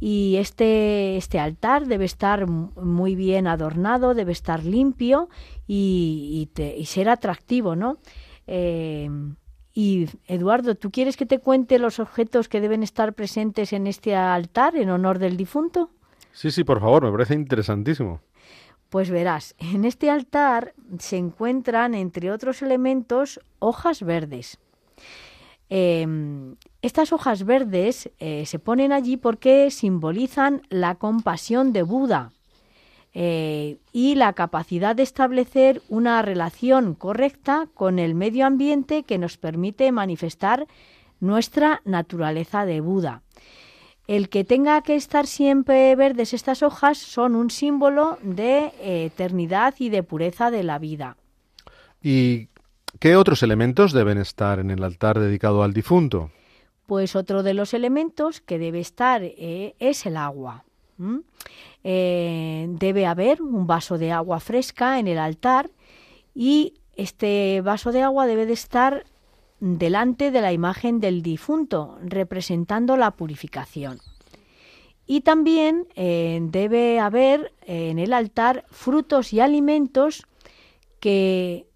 Y 0.00 0.36
este, 0.36 1.16
este 1.16 1.38
altar 1.38 1.86
debe 1.86 2.04
estar 2.04 2.46
muy 2.46 3.14
bien 3.14 3.46
adornado, 3.46 4.14
debe 4.14 4.32
estar 4.32 4.64
limpio 4.64 5.28
y, 5.66 6.50
y 6.56 6.84
ser 6.86 7.08
atractivo, 7.08 7.76
¿no? 7.76 7.98
Eh, 8.46 9.08
y 9.74 10.08
Eduardo, 10.26 10.74
¿tú 10.74 10.90
quieres 10.90 11.18
que 11.18 11.26
te 11.26 11.38
cuente 11.38 11.78
los 11.78 12.00
objetos 12.00 12.48
que 12.48 12.62
deben 12.62 12.82
estar 12.82 13.12
presentes 13.12 13.74
en 13.74 13.86
este 13.86 14.16
altar 14.16 14.74
en 14.76 14.88
honor 14.88 15.18
del 15.18 15.36
difunto? 15.36 15.90
Sí, 16.32 16.50
sí, 16.50 16.64
por 16.64 16.80
favor, 16.80 17.04
me 17.04 17.12
parece 17.12 17.34
interesantísimo. 17.34 18.20
Pues 18.88 19.10
verás, 19.10 19.54
en 19.58 19.84
este 19.84 20.10
altar 20.10 20.74
se 20.98 21.18
encuentran, 21.18 21.94
entre 21.94 22.30
otros 22.30 22.62
elementos, 22.62 23.40
hojas 23.58 24.02
verdes. 24.02 24.58
Em, 25.68 26.56
estas 26.80 27.12
hojas 27.12 27.44
verdes 27.44 28.10
eh, 28.18 28.46
se 28.46 28.58
ponen 28.58 28.92
allí 28.92 29.16
porque 29.16 29.70
simbolizan 29.70 30.62
la 30.70 30.94
compasión 30.94 31.72
de 31.72 31.82
Buda, 31.82 32.32
eh, 33.18 33.78
y 33.94 34.14
la 34.14 34.34
capacidad 34.34 34.94
de 34.94 35.02
establecer 35.02 35.80
una 35.88 36.20
relación 36.20 36.94
correcta 36.94 37.66
con 37.72 37.98
el 37.98 38.14
medio 38.14 38.44
ambiente 38.44 39.04
que 39.04 39.16
nos 39.16 39.38
permite 39.38 39.90
manifestar 39.90 40.66
nuestra 41.18 41.80
naturaleza 41.86 42.66
de 42.66 42.82
Buda. 42.82 43.22
El 44.06 44.28
que 44.28 44.44
tenga 44.44 44.82
que 44.82 44.96
estar 44.96 45.26
siempre 45.26 45.96
verdes 45.96 46.34
estas 46.34 46.62
hojas 46.62 46.98
son 46.98 47.36
un 47.36 47.48
símbolo 47.48 48.18
de 48.20 48.70
eternidad 48.82 49.74
y 49.78 49.88
de 49.88 50.02
pureza 50.02 50.50
de 50.50 50.62
la 50.62 50.78
vida. 50.78 51.16
¿Y 52.02 52.48
qué 53.00 53.16
otros 53.16 53.42
elementos 53.42 53.94
deben 53.94 54.18
estar 54.18 54.58
en 54.58 54.70
el 54.70 54.84
altar 54.84 55.18
dedicado 55.18 55.62
al 55.62 55.72
difunto? 55.72 56.30
Pues 56.84 57.16
otro 57.16 57.42
de 57.42 57.54
los 57.54 57.72
elementos 57.72 58.42
que 58.42 58.58
debe 58.58 58.80
estar 58.80 59.22
eh, 59.22 59.74
es 59.78 60.04
el 60.04 60.18
agua. 60.18 60.66
Eh, 61.84 62.66
debe 62.68 63.06
haber 63.06 63.42
un 63.42 63.66
vaso 63.66 63.98
de 63.98 64.12
agua 64.12 64.40
fresca 64.40 64.98
en 64.98 65.06
el 65.06 65.18
altar 65.18 65.70
y 66.34 66.74
este 66.94 67.60
vaso 67.60 67.92
de 67.92 68.02
agua 68.02 68.26
debe 68.26 68.46
de 68.46 68.54
estar 68.54 69.04
delante 69.60 70.30
de 70.30 70.40
la 70.40 70.52
imagen 70.52 71.00
del 71.00 71.22
difunto, 71.22 71.98
representando 72.02 72.96
la 72.96 73.12
purificación. 73.12 74.00
Y 75.06 75.20
también 75.20 75.86
eh, 75.94 76.40
debe 76.42 76.98
haber 76.98 77.52
eh, 77.62 77.90
en 77.90 77.98
el 77.98 78.12
altar 78.12 78.64
frutos 78.70 79.32
y 79.32 79.40
alimentos 79.40 80.26
que 81.00 81.66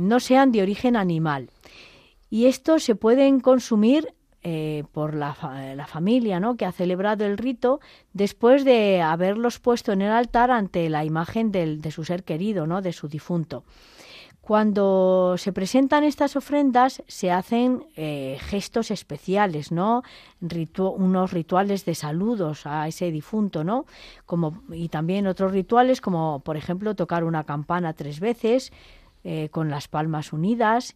no 0.00 0.20
sean 0.20 0.52
de 0.52 0.60
origen 0.60 0.94
animal. 0.94 1.48
Y 2.28 2.46
estos 2.46 2.84
se 2.84 2.94
pueden 2.94 3.40
consumir 3.40 4.14
eh, 4.50 4.84
por 4.92 5.14
la, 5.14 5.36
la, 5.76 5.86
familia 5.86 6.40
¿no? 6.40 6.56
que 6.56 6.64
ha 6.64 6.72
celebrado 6.72 7.26
el 7.26 7.36
rito 7.36 7.80
después 8.14 8.64
de 8.64 9.02
haberlos 9.02 9.58
puesto 9.58 9.92
en 9.92 10.00
el 10.00 10.10
altar 10.10 10.50
ante 10.50 10.88
la 10.88 11.04
imagen 11.04 11.52
del, 11.52 11.82
de 11.82 11.90
su 11.90 12.02
ser 12.02 12.24
querido, 12.24 12.66
¿no? 12.66 12.80
de 12.80 12.94
su 12.94 13.08
difunto. 13.08 13.62
Cuando 14.40 15.34
se 15.36 15.52
presentan 15.52 16.02
estas 16.02 16.34
ofrendas 16.34 17.02
se 17.06 17.30
hacen 17.30 17.84
eh, 17.94 18.38
gestos 18.40 18.90
especiales, 18.90 19.70
¿no? 19.70 20.02
unos 20.40 21.32
rituales 21.34 21.84
de 21.84 21.94
saludos 21.94 22.64
a 22.64 22.88
ese 22.88 23.10
difunto, 23.10 23.64
¿no? 23.64 23.84
Como, 24.24 24.62
y 24.72 24.88
también 24.88 25.26
otros 25.26 25.52
rituales 25.52 26.00
como, 26.00 26.40
por 26.40 26.56
ejemplo, 26.56 26.94
tocar 26.94 27.24
una 27.24 27.44
campana 27.44 27.92
tres 27.92 28.18
veces 28.18 28.72
eh, 29.24 29.50
con 29.50 29.68
las 29.68 29.88
palmas 29.88 30.32
unidas 30.32 30.94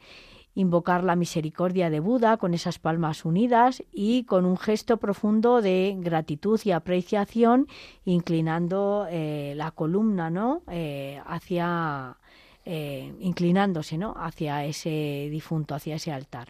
invocar 0.54 1.04
la 1.04 1.16
misericordia 1.16 1.90
de 1.90 2.00
Buda 2.00 2.36
con 2.36 2.54
esas 2.54 2.78
palmas 2.78 3.24
unidas 3.24 3.82
y 3.92 4.24
con 4.24 4.44
un 4.44 4.58
gesto 4.58 4.98
profundo 4.98 5.62
de 5.62 5.96
gratitud 5.98 6.60
y 6.64 6.72
apreciación, 6.72 7.68
inclinando 8.04 9.06
eh, 9.10 9.54
la 9.56 9.70
columna, 9.70 10.30
¿no? 10.30 10.62
Eh, 10.70 11.20
hacia 11.26 12.16
eh, 12.64 13.12
inclinándose, 13.20 13.98
¿no? 13.98 14.14
Hacia 14.16 14.64
ese 14.64 15.28
difunto, 15.30 15.74
hacia 15.74 15.96
ese 15.96 16.12
altar. 16.12 16.48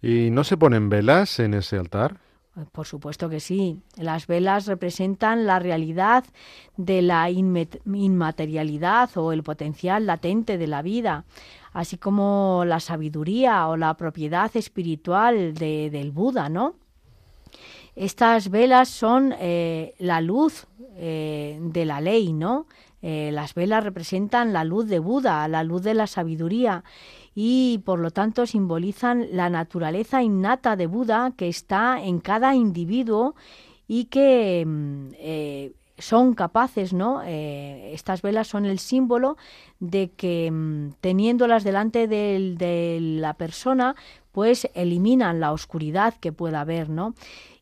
¿Y 0.00 0.30
no 0.30 0.44
se 0.44 0.56
ponen 0.56 0.88
velas 0.88 1.38
en 1.40 1.54
ese 1.54 1.78
altar? 1.78 2.23
Por 2.72 2.86
supuesto 2.86 3.28
que 3.28 3.40
sí. 3.40 3.80
Las 3.96 4.26
velas 4.26 4.66
representan 4.66 5.46
la 5.46 5.58
realidad 5.58 6.24
de 6.76 7.02
la 7.02 7.28
inmaterialidad 7.30 9.10
o 9.16 9.32
el 9.32 9.42
potencial 9.42 10.06
latente 10.06 10.56
de 10.56 10.66
la 10.66 10.82
vida 10.82 11.24
así 11.74 11.98
como 11.98 12.62
la 12.64 12.80
sabiduría 12.80 13.68
o 13.68 13.76
la 13.76 13.94
propiedad 13.94 14.50
espiritual 14.56 15.54
de, 15.54 15.90
del 15.90 16.12
Buda, 16.12 16.48
¿no? 16.48 16.76
Estas 17.96 18.48
velas 18.48 18.88
son 18.88 19.34
eh, 19.38 19.94
la 19.98 20.20
luz 20.20 20.66
eh, 20.96 21.58
de 21.60 21.84
la 21.84 22.00
ley, 22.00 22.32
¿no? 22.32 22.66
Eh, 23.02 23.30
las 23.32 23.54
velas 23.54 23.84
representan 23.84 24.52
la 24.52 24.64
luz 24.64 24.88
de 24.88 24.98
Buda, 24.98 25.46
la 25.48 25.62
luz 25.62 25.82
de 25.82 25.94
la 25.94 26.06
sabiduría 26.06 26.84
y 27.34 27.78
por 27.84 27.98
lo 27.98 28.10
tanto 28.10 28.46
simbolizan 28.46 29.26
la 29.32 29.50
naturaleza 29.50 30.22
innata 30.22 30.76
de 30.76 30.86
Buda 30.86 31.32
que 31.36 31.48
está 31.48 32.02
en 32.02 32.20
cada 32.20 32.54
individuo 32.54 33.34
y 33.86 34.06
que 34.06 34.64
mm, 34.66 35.08
son 35.98 36.34
capaces, 36.34 36.92
¿no? 36.92 37.22
Eh, 37.24 37.92
estas 37.94 38.22
velas 38.22 38.48
son 38.48 38.64
el 38.64 38.78
símbolo 38.78 39.36
de 39.78 40.10
que 40.10 40.50
mm, 40.50 40.94
teniéndolas 41.00 41.64
delante 41.64 42.08
de, 42.08 42.98
la 43.00 43.34
persona, 43.34 43.94
pues 44.32 44.68
eliminan 44.74 45.40
la 45.40 45.52
oscuridad 45.52 46.14
que 46.14 46.32
pueda 46.32 46.62
haber, 46.62 46.88
¿no? 46.88 47.14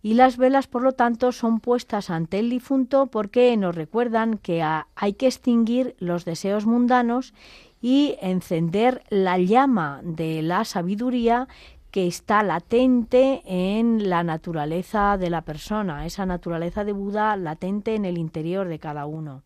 Y 0.02 0.14
las 0.14 0.36
velas, 0.36 0.66
por 0.66 0.82
lo 0.82 0.92
tanto, 0.92 1.30
son 1.30 1.60
puestas 1.60 2.10
ante 2.10 2.38
el 2.38 2.50
difunto 2.50 3.06
porque 3.06 3.56
nos 3.56 3.74
recuerdan 3.74 4.38
que 4.38 4.62
hay 4.62 5.12
que 5.12 5.26
extinguir 5.26 5.94
los 5.98 6.24
deseos 6.24 6.66
mundanos 6.66 7.34
y 7.82 8.16
encender 8.22 9.02
la 9.10 9.36
llama 9.38 10.00
de 10.04 10.40
la 10.40 10.64
sabiduría 10.64 11.48
que 11.90 12.06
está 12.06 12.42
latente 12.42 13.42
en 13.44 14.08
la 14.08 14.24
naturaleza 14.24 15.18
de 15.18 15.28
la 15.28 15.42
persona, 15.42 16.06
esa 16.06 16.24
naturaleza 16.24 16.84
de 16.84 16.92
Buda 16.92 17.36
latente 17.36 17.94
en 17.94 18.06
el 18.06 18.16
interior 18.16 18.66
de 18.68 18.78
cada 18.78 19.04
uno. 19.04 19.42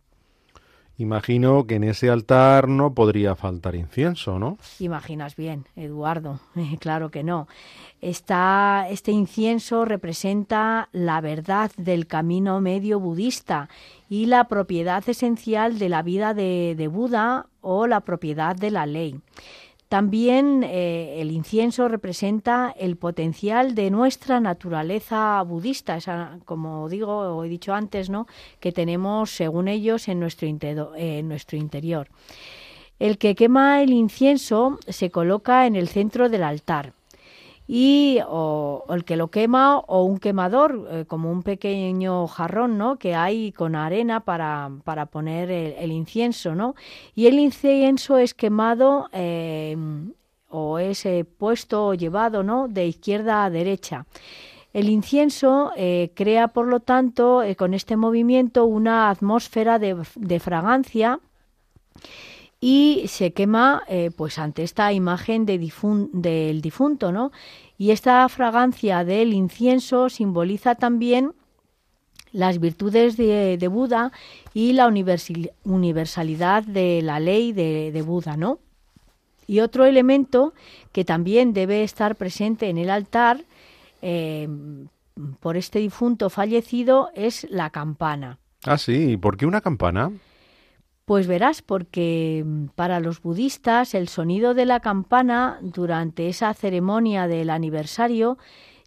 Imagino 0.99 1.67
que 1.67 1.75
en 1.75 1.85
ese 1.85 2.09
altar 2.09 2.69
no 2.69 2.95
podría 2.95 3.35
faltar 3.35 3.75
incienso, 3.75 4.39
¿no? 4.39 4.57
Imaginas 4.79 5.37
bien, 5.37 5.67
Eduardo. 5.77 6.41
claro 6.81 7.11
que 7.11 7.23
no. 7.23 7.49
Está, 8.01 8.87
este 8.89 9.11
incienso 9.11 9.85
representa 9.85 10.89
la 10.93 11.21
verdad 11.21 11.71
del 11.77 12.07
camino 12.07 12.61
medio 12.61 12.99
budista 12.99 13.69
y 14.09 14.27
la 14.27 14.45
propiedad 14.45 15.07
esencial 15.07 15.79
de 15.79 15.89
la 15.91 16.03
vida 16.03 16.33
de, 16.33 16.75
de 16.79 16.89
Buda 16.89 17.47
o 17.67 17.89
la 17.89 18.01
propiedad 18.01 18.55
de 18.55 18.71
la 18.71 18.87
ley. 18.87 19.21
También 19.89 20.65
eh, 20.65 21.21
el 21.21 21.31
incienso 21.31 21.89
representa 21.89 22.75
el 22.77 22.97
potencial 22.97 23.75
de 23.75 23.91
nuestra 23.91 24.41
naturaleza 24.41 25.43
budista, 25.43 25.99
como 26.45 26.89
digo 26.89 27.37
o 27.37 27.45
he 27.45 27.49
dicho 27.49 27.73
antes, 27.75 28.09
¿no? 28.09 28.27
que 28.59 28.73
tenemos, 28.73 29.31
según 29.31 29.69
ellos, 29.69 30.09
en 30.09 30.19
nuestro 30.21 30.49
interior. 30.49 32.09
El 32.99 33.19
que 33.19 33.35
quema 33.35 33.83
el 33.83 33.93
incienso 33.93 34.79
se 34.89 35.11
coloca 35.11 35.67
en 35.67 35.77
el 35.77 35.89
centro 35.89 36.29
del 36.29 36.43
altar 36.43 36.93
y 37.69 38.21
o, 38.27 38.85
el 38.91 39.05
que 39.05 39.17
lo 39.17 39.29
quema 39.29 39.79
o 39.79 40.05
un 40.05 40.19
quemador 40.19 40.89
eh, 40.91 41.05
como 41.07 41.31
un 41.31 41.43
pequeño 41.43 42.27
jarrón 42.29 42.79
no 42.79 42.97
que 42.97 43.15
hay 43.15 43.53
con 43.53 43.75
arena 43.75 44.21
para, 44.21 44.71
para 44.85 45.07
poner 45.07 45.51
el, 45.51 45.91
incienso 45.91 46.55
no 46.55 46.75
y 47.15 47.27
el 47.27 47.39
incienso 47.39 48.19
es 48.19 48.35
quemado 48.35 49.09
eh, 49.13 49.77
o 50.49 50.79
es 50.79 51.05
eh, 51.07 51.25
puesto 51.25 51.89
o 51.89 51.95
llevado 51.95 52.43
no 52.43 52.69
de 52.69 52.87
izquierda 52.87 53.45
a 53.45 53.51
derecha. 53.51 54.07
El 54.73 54.91
incienso 54.91 55.73
crea 56.15 56.49
por 56.49 56.67
lo 56.67 56.81
tanto 56.81 57.41
con 57.57 57.73
este 57.73 57.97
movimiento 57.97 58.67
una 58.67 59.09
atmósfera 59.09 59.79
de 59.79 60.39
fragancia 60.39 61.19
y 62.61 63.05
se 63.09 63.33
quema 63.33 63.83
eh, 63.89 64.11
pues 64.17 64.39
ante 64.39 64.63
esta 64.63 64.93
imagen 64.93 65.47
de 65.47 65.59
del 66.13 66.61
difunto, 66.61 67.13
¿no? 67.13 67.33
Y 67.79 67.91
esta 67.91 68.29
fragancia 68.29 69.05
del 69.05 69.35
incienso 69.35 70.09
simboliza 70.09 70.75
también 70.75 71.33
las 72.33 72.59
virtudes 72.59 73.17
de, 73.17 73.69
Buda 73.69 74.13
y 74.53 74.73
la 74.73 74.87
universalidad 75.65 76.63
de 76.65 77.01
la 77.03 77.21
ley 77.21 77.53
de, 77.53 78.03
Buda, 78.03 78.37
¿no? 78.37 78.59
Y 79.47 79.61
otro 79.61 79.85
elemento 79.85 80.53
que 80.93 81.05
también 81.05 81.53
debe 81.53 81.83
estar 81.83 82.17
presente 82.17 82.69
en 82.69 82.79
el 82.79 82.91
altar 82.91 83.45
eh, 84.03 84.49
por 85.41 85.57
este 85.57 85.79
difunto 85.79 86.31
fallecido 86.31 87.11
es 87.15 87.47
la 87.49 87.71
campana. 87.71 88.39
Ah, 88.65 88.77
sí, 88.77 89.17
¿por 89.17 89.37
qué 89.37 89.47
una 89.47 89.61
campana? 89.61 90.11
Pues 91.07 91.29
verás, 91.29 91.63
porque 91.63 92.43
mm, 92.45 92.67
para 92.75 92.99
los 92.99 93.23
budistas 93.23 93.95
el 93.95 94.09
sonido 94.09 94.55
de 94.55 94.67
la 94.67 94.81
campana 94.81 95.61
durante 95.63 96.29
esa 96.29 96.53
ceremonia 96.53 97.29
del 97.29 97.51
aniversario 97.51 98.39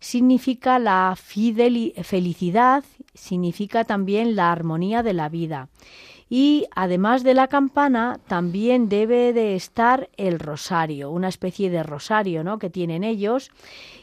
significa 0.01 0.80
la 0.80 1.15
felicidad, 1.15 2.84
significa 3.13 3.86
también 3.86 4.36
la 4.36 4.51
armonía 4.51 5.01
de 5.01 5.13
la 5.13 5.30
vida. 5.30 5.70
Y 6.30 6.67
además 6.76 7.24
de 7.24 7.34
la 7.34 7.47
campana, 7.47 8.20
también 8.28 8.89
debe 8.89 9.32
de 9.32 9.55
estar 9.55 10.09
el 10.17 10.39
rosario, 10.39 11.11
una 11.11 11.30
especie 11.30 11.70
de 11.70 11.84
rosario 11.84 12.43
¿no? 12.43 12.59
que 12.59 12.70
tienen 12.70 13.03
ellos. 13.03 13.49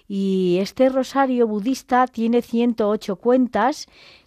Y 0.08 0.58
este 0.60 0.88
rosario 0.88 1.46
budista 1.46 2.06
tiene 2.06 2.42
108 2.42 3.16
cuentas 3.16 3.86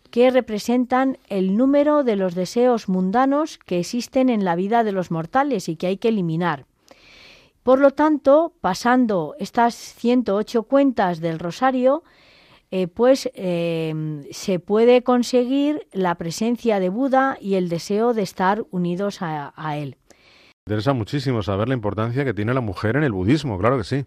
que 0.09 0.31
representan 0.31 1.17
el 1.27 1.55
número 1.57 2.03
de 2.03 2.15
los 2.15 2.35
deseos 2.35 2.89
mundanos 2.89 3.57
que 3.57 3.79
existen 3.79 4.29
en 4.29 4.43
la 4.43 4.55
vida 4.55 4.83
de 4.83 4.91
los 4.91 5.11
mortales 5.11 5.69
y 5.69 5.75
que 5.75 5.87
hay 5.87 5.97
que 5.97 6.09
eliminar. 6.09 6.65
Por 7.63 7.79
lo 7.79 7.91
tanto, 7.91 8.53
pasando 8.61 9.35
estas 9.37 9.75
108 9.75 10.63
cuentas 10.63 11.19
del 11.19 11.39
rosario, 11.39 12.03
eh, 12.71 12.87
pues 12.87 13.29
eh, 13.33 14.23
se 14.31 14.59
puede 14.59 15.03
conseguir 15.03 15.87
la 15.91 16.15
presencia 16.15 16.79
de 16.79 16.89
Buda 16.89 17.37
y 17.41 17.55
el 17.55 17.69
deseo 17.69 18.13
de 18.13 18.21
estar 18.21 18.63
unidos 18.71 19.21
a, 19.21 19.53
a 19.55 19.77
él. 19.77 19.97
Interesa 20.67 20.93
muchísimo 20.93 21.41
saber 21.41 21.67
la 21.67 21.73
importancia 21.73 22.23
que 22.23 22.33
tiene 22.33 22.53
la 22.53 22.61
mujer 22.61 22.95
en 22.95 23.03
el 23.03 23.11
budismo, 23.11 23.57
claro 23.57 23.77
que 23.77 23.83
sí. 23.83 24.05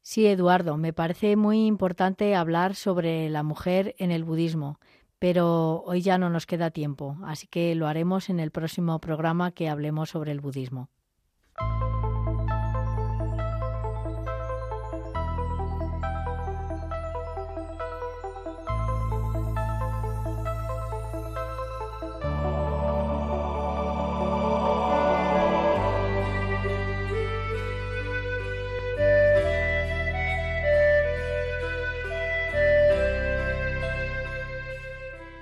Sí, 0.00 0.26
Eduardo, 0.26 0.76
me 0.76 0.92
parece 0.92 1.34
muy 1.34 1.66
importante 1.66 2.34
hablar 2.34 2.74
sobre 2.74 3.30
la 3.30 3.42
mujer 3.42 3.94
en 3.98 4.10
el 4.10 4.22
budismo 4.22 4.78
pero 5.24 5.82
hoy 5.86 6.02
ya 6.02 6.18
no 6.18 6.28
nos 6.28 6.44
queda 6.44 6.70
tiempo, 6.70 7.16
así 7.24 7.46
que 7.46 7.74
lo 7.74 7.86
haremos 7.86 8.28
en 8.28 8.40
el 8.40 8.50
próximo 8.50 9.00
programa 9.00 9.52
que 9.52 9.70
hablemos 9.70 10.10
sobre 10.10 10.32
el 10.32 10.42
budismo. 10.42 10.90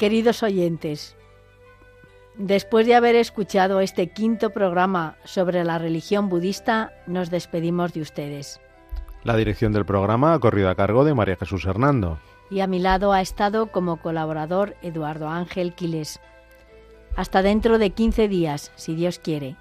Queridos 0.00 0.42
oyentes, 0.42 1.14
después 2.38 2.86
de 2.86 2.94
haber 2.94 3.16
escuchado 3.16 3.80
este 3.80 4.06
quinto 4.06 4.48
programa 4.48 5.18
sobre 5.24 5.62
la 5.62 5.76
religión 5.76 6.30
budista, 6.30 6.94
nos 7.06 7.28
despedimos 7.28 7.92
de 7.92 8.00
ustedes. 8.00 8.62
La 9.24 9.36
dirección 9.36 9.74
del 9.74 9.84
programa 9.84 10.32
ha 10.32 10.38
corrido 10.38 10.70
a 10.70 10.74
cargo 10.74 11.04
de 11.04 11.12
María 11.12 11.36
Jesús 11.36 11.66
Hernando. 11.66 12.18
Y 12.50 12.60
a 12.60 12.66
mi 12.66 12.78
lado 12.78 13.12
ha 13.12 13.20
estado 13.20 13.66
como 13.66 13.98
colaborador 13.98 14.74
Eduardo 14.80 15.28
Ángel 15.28 15.74
Quiles. 15.74 16.18
Hasta 17.14 17.42
dentro 17.42 17.76
de 17.76 17.90
15 17.90 18.26
días, 18.26 18.72
si 18.76 18.94
Dios 18.94 19.18
quiere. 19.18 19.56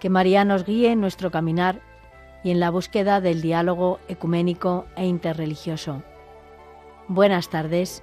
Que 0.00 0.10
María 0.10 0.44
nos 0.44 0.64
guíe 0.64 0.90
en 0.90 1.00
nuestro 1.00 1.30
caminar 1.30 1.80
y 2.42 2.50
en 2.50 2.58
la 2.58 2.70
búsqueda 2.70 3.20
del 3.20 3.40
diálogo 3.40 4.00
ecuménico 4.08 4.86
e 4.96 5.06
interreligioso. 5.06 6.02
Buenas 7.06 7.50
tardes 7.50 8.02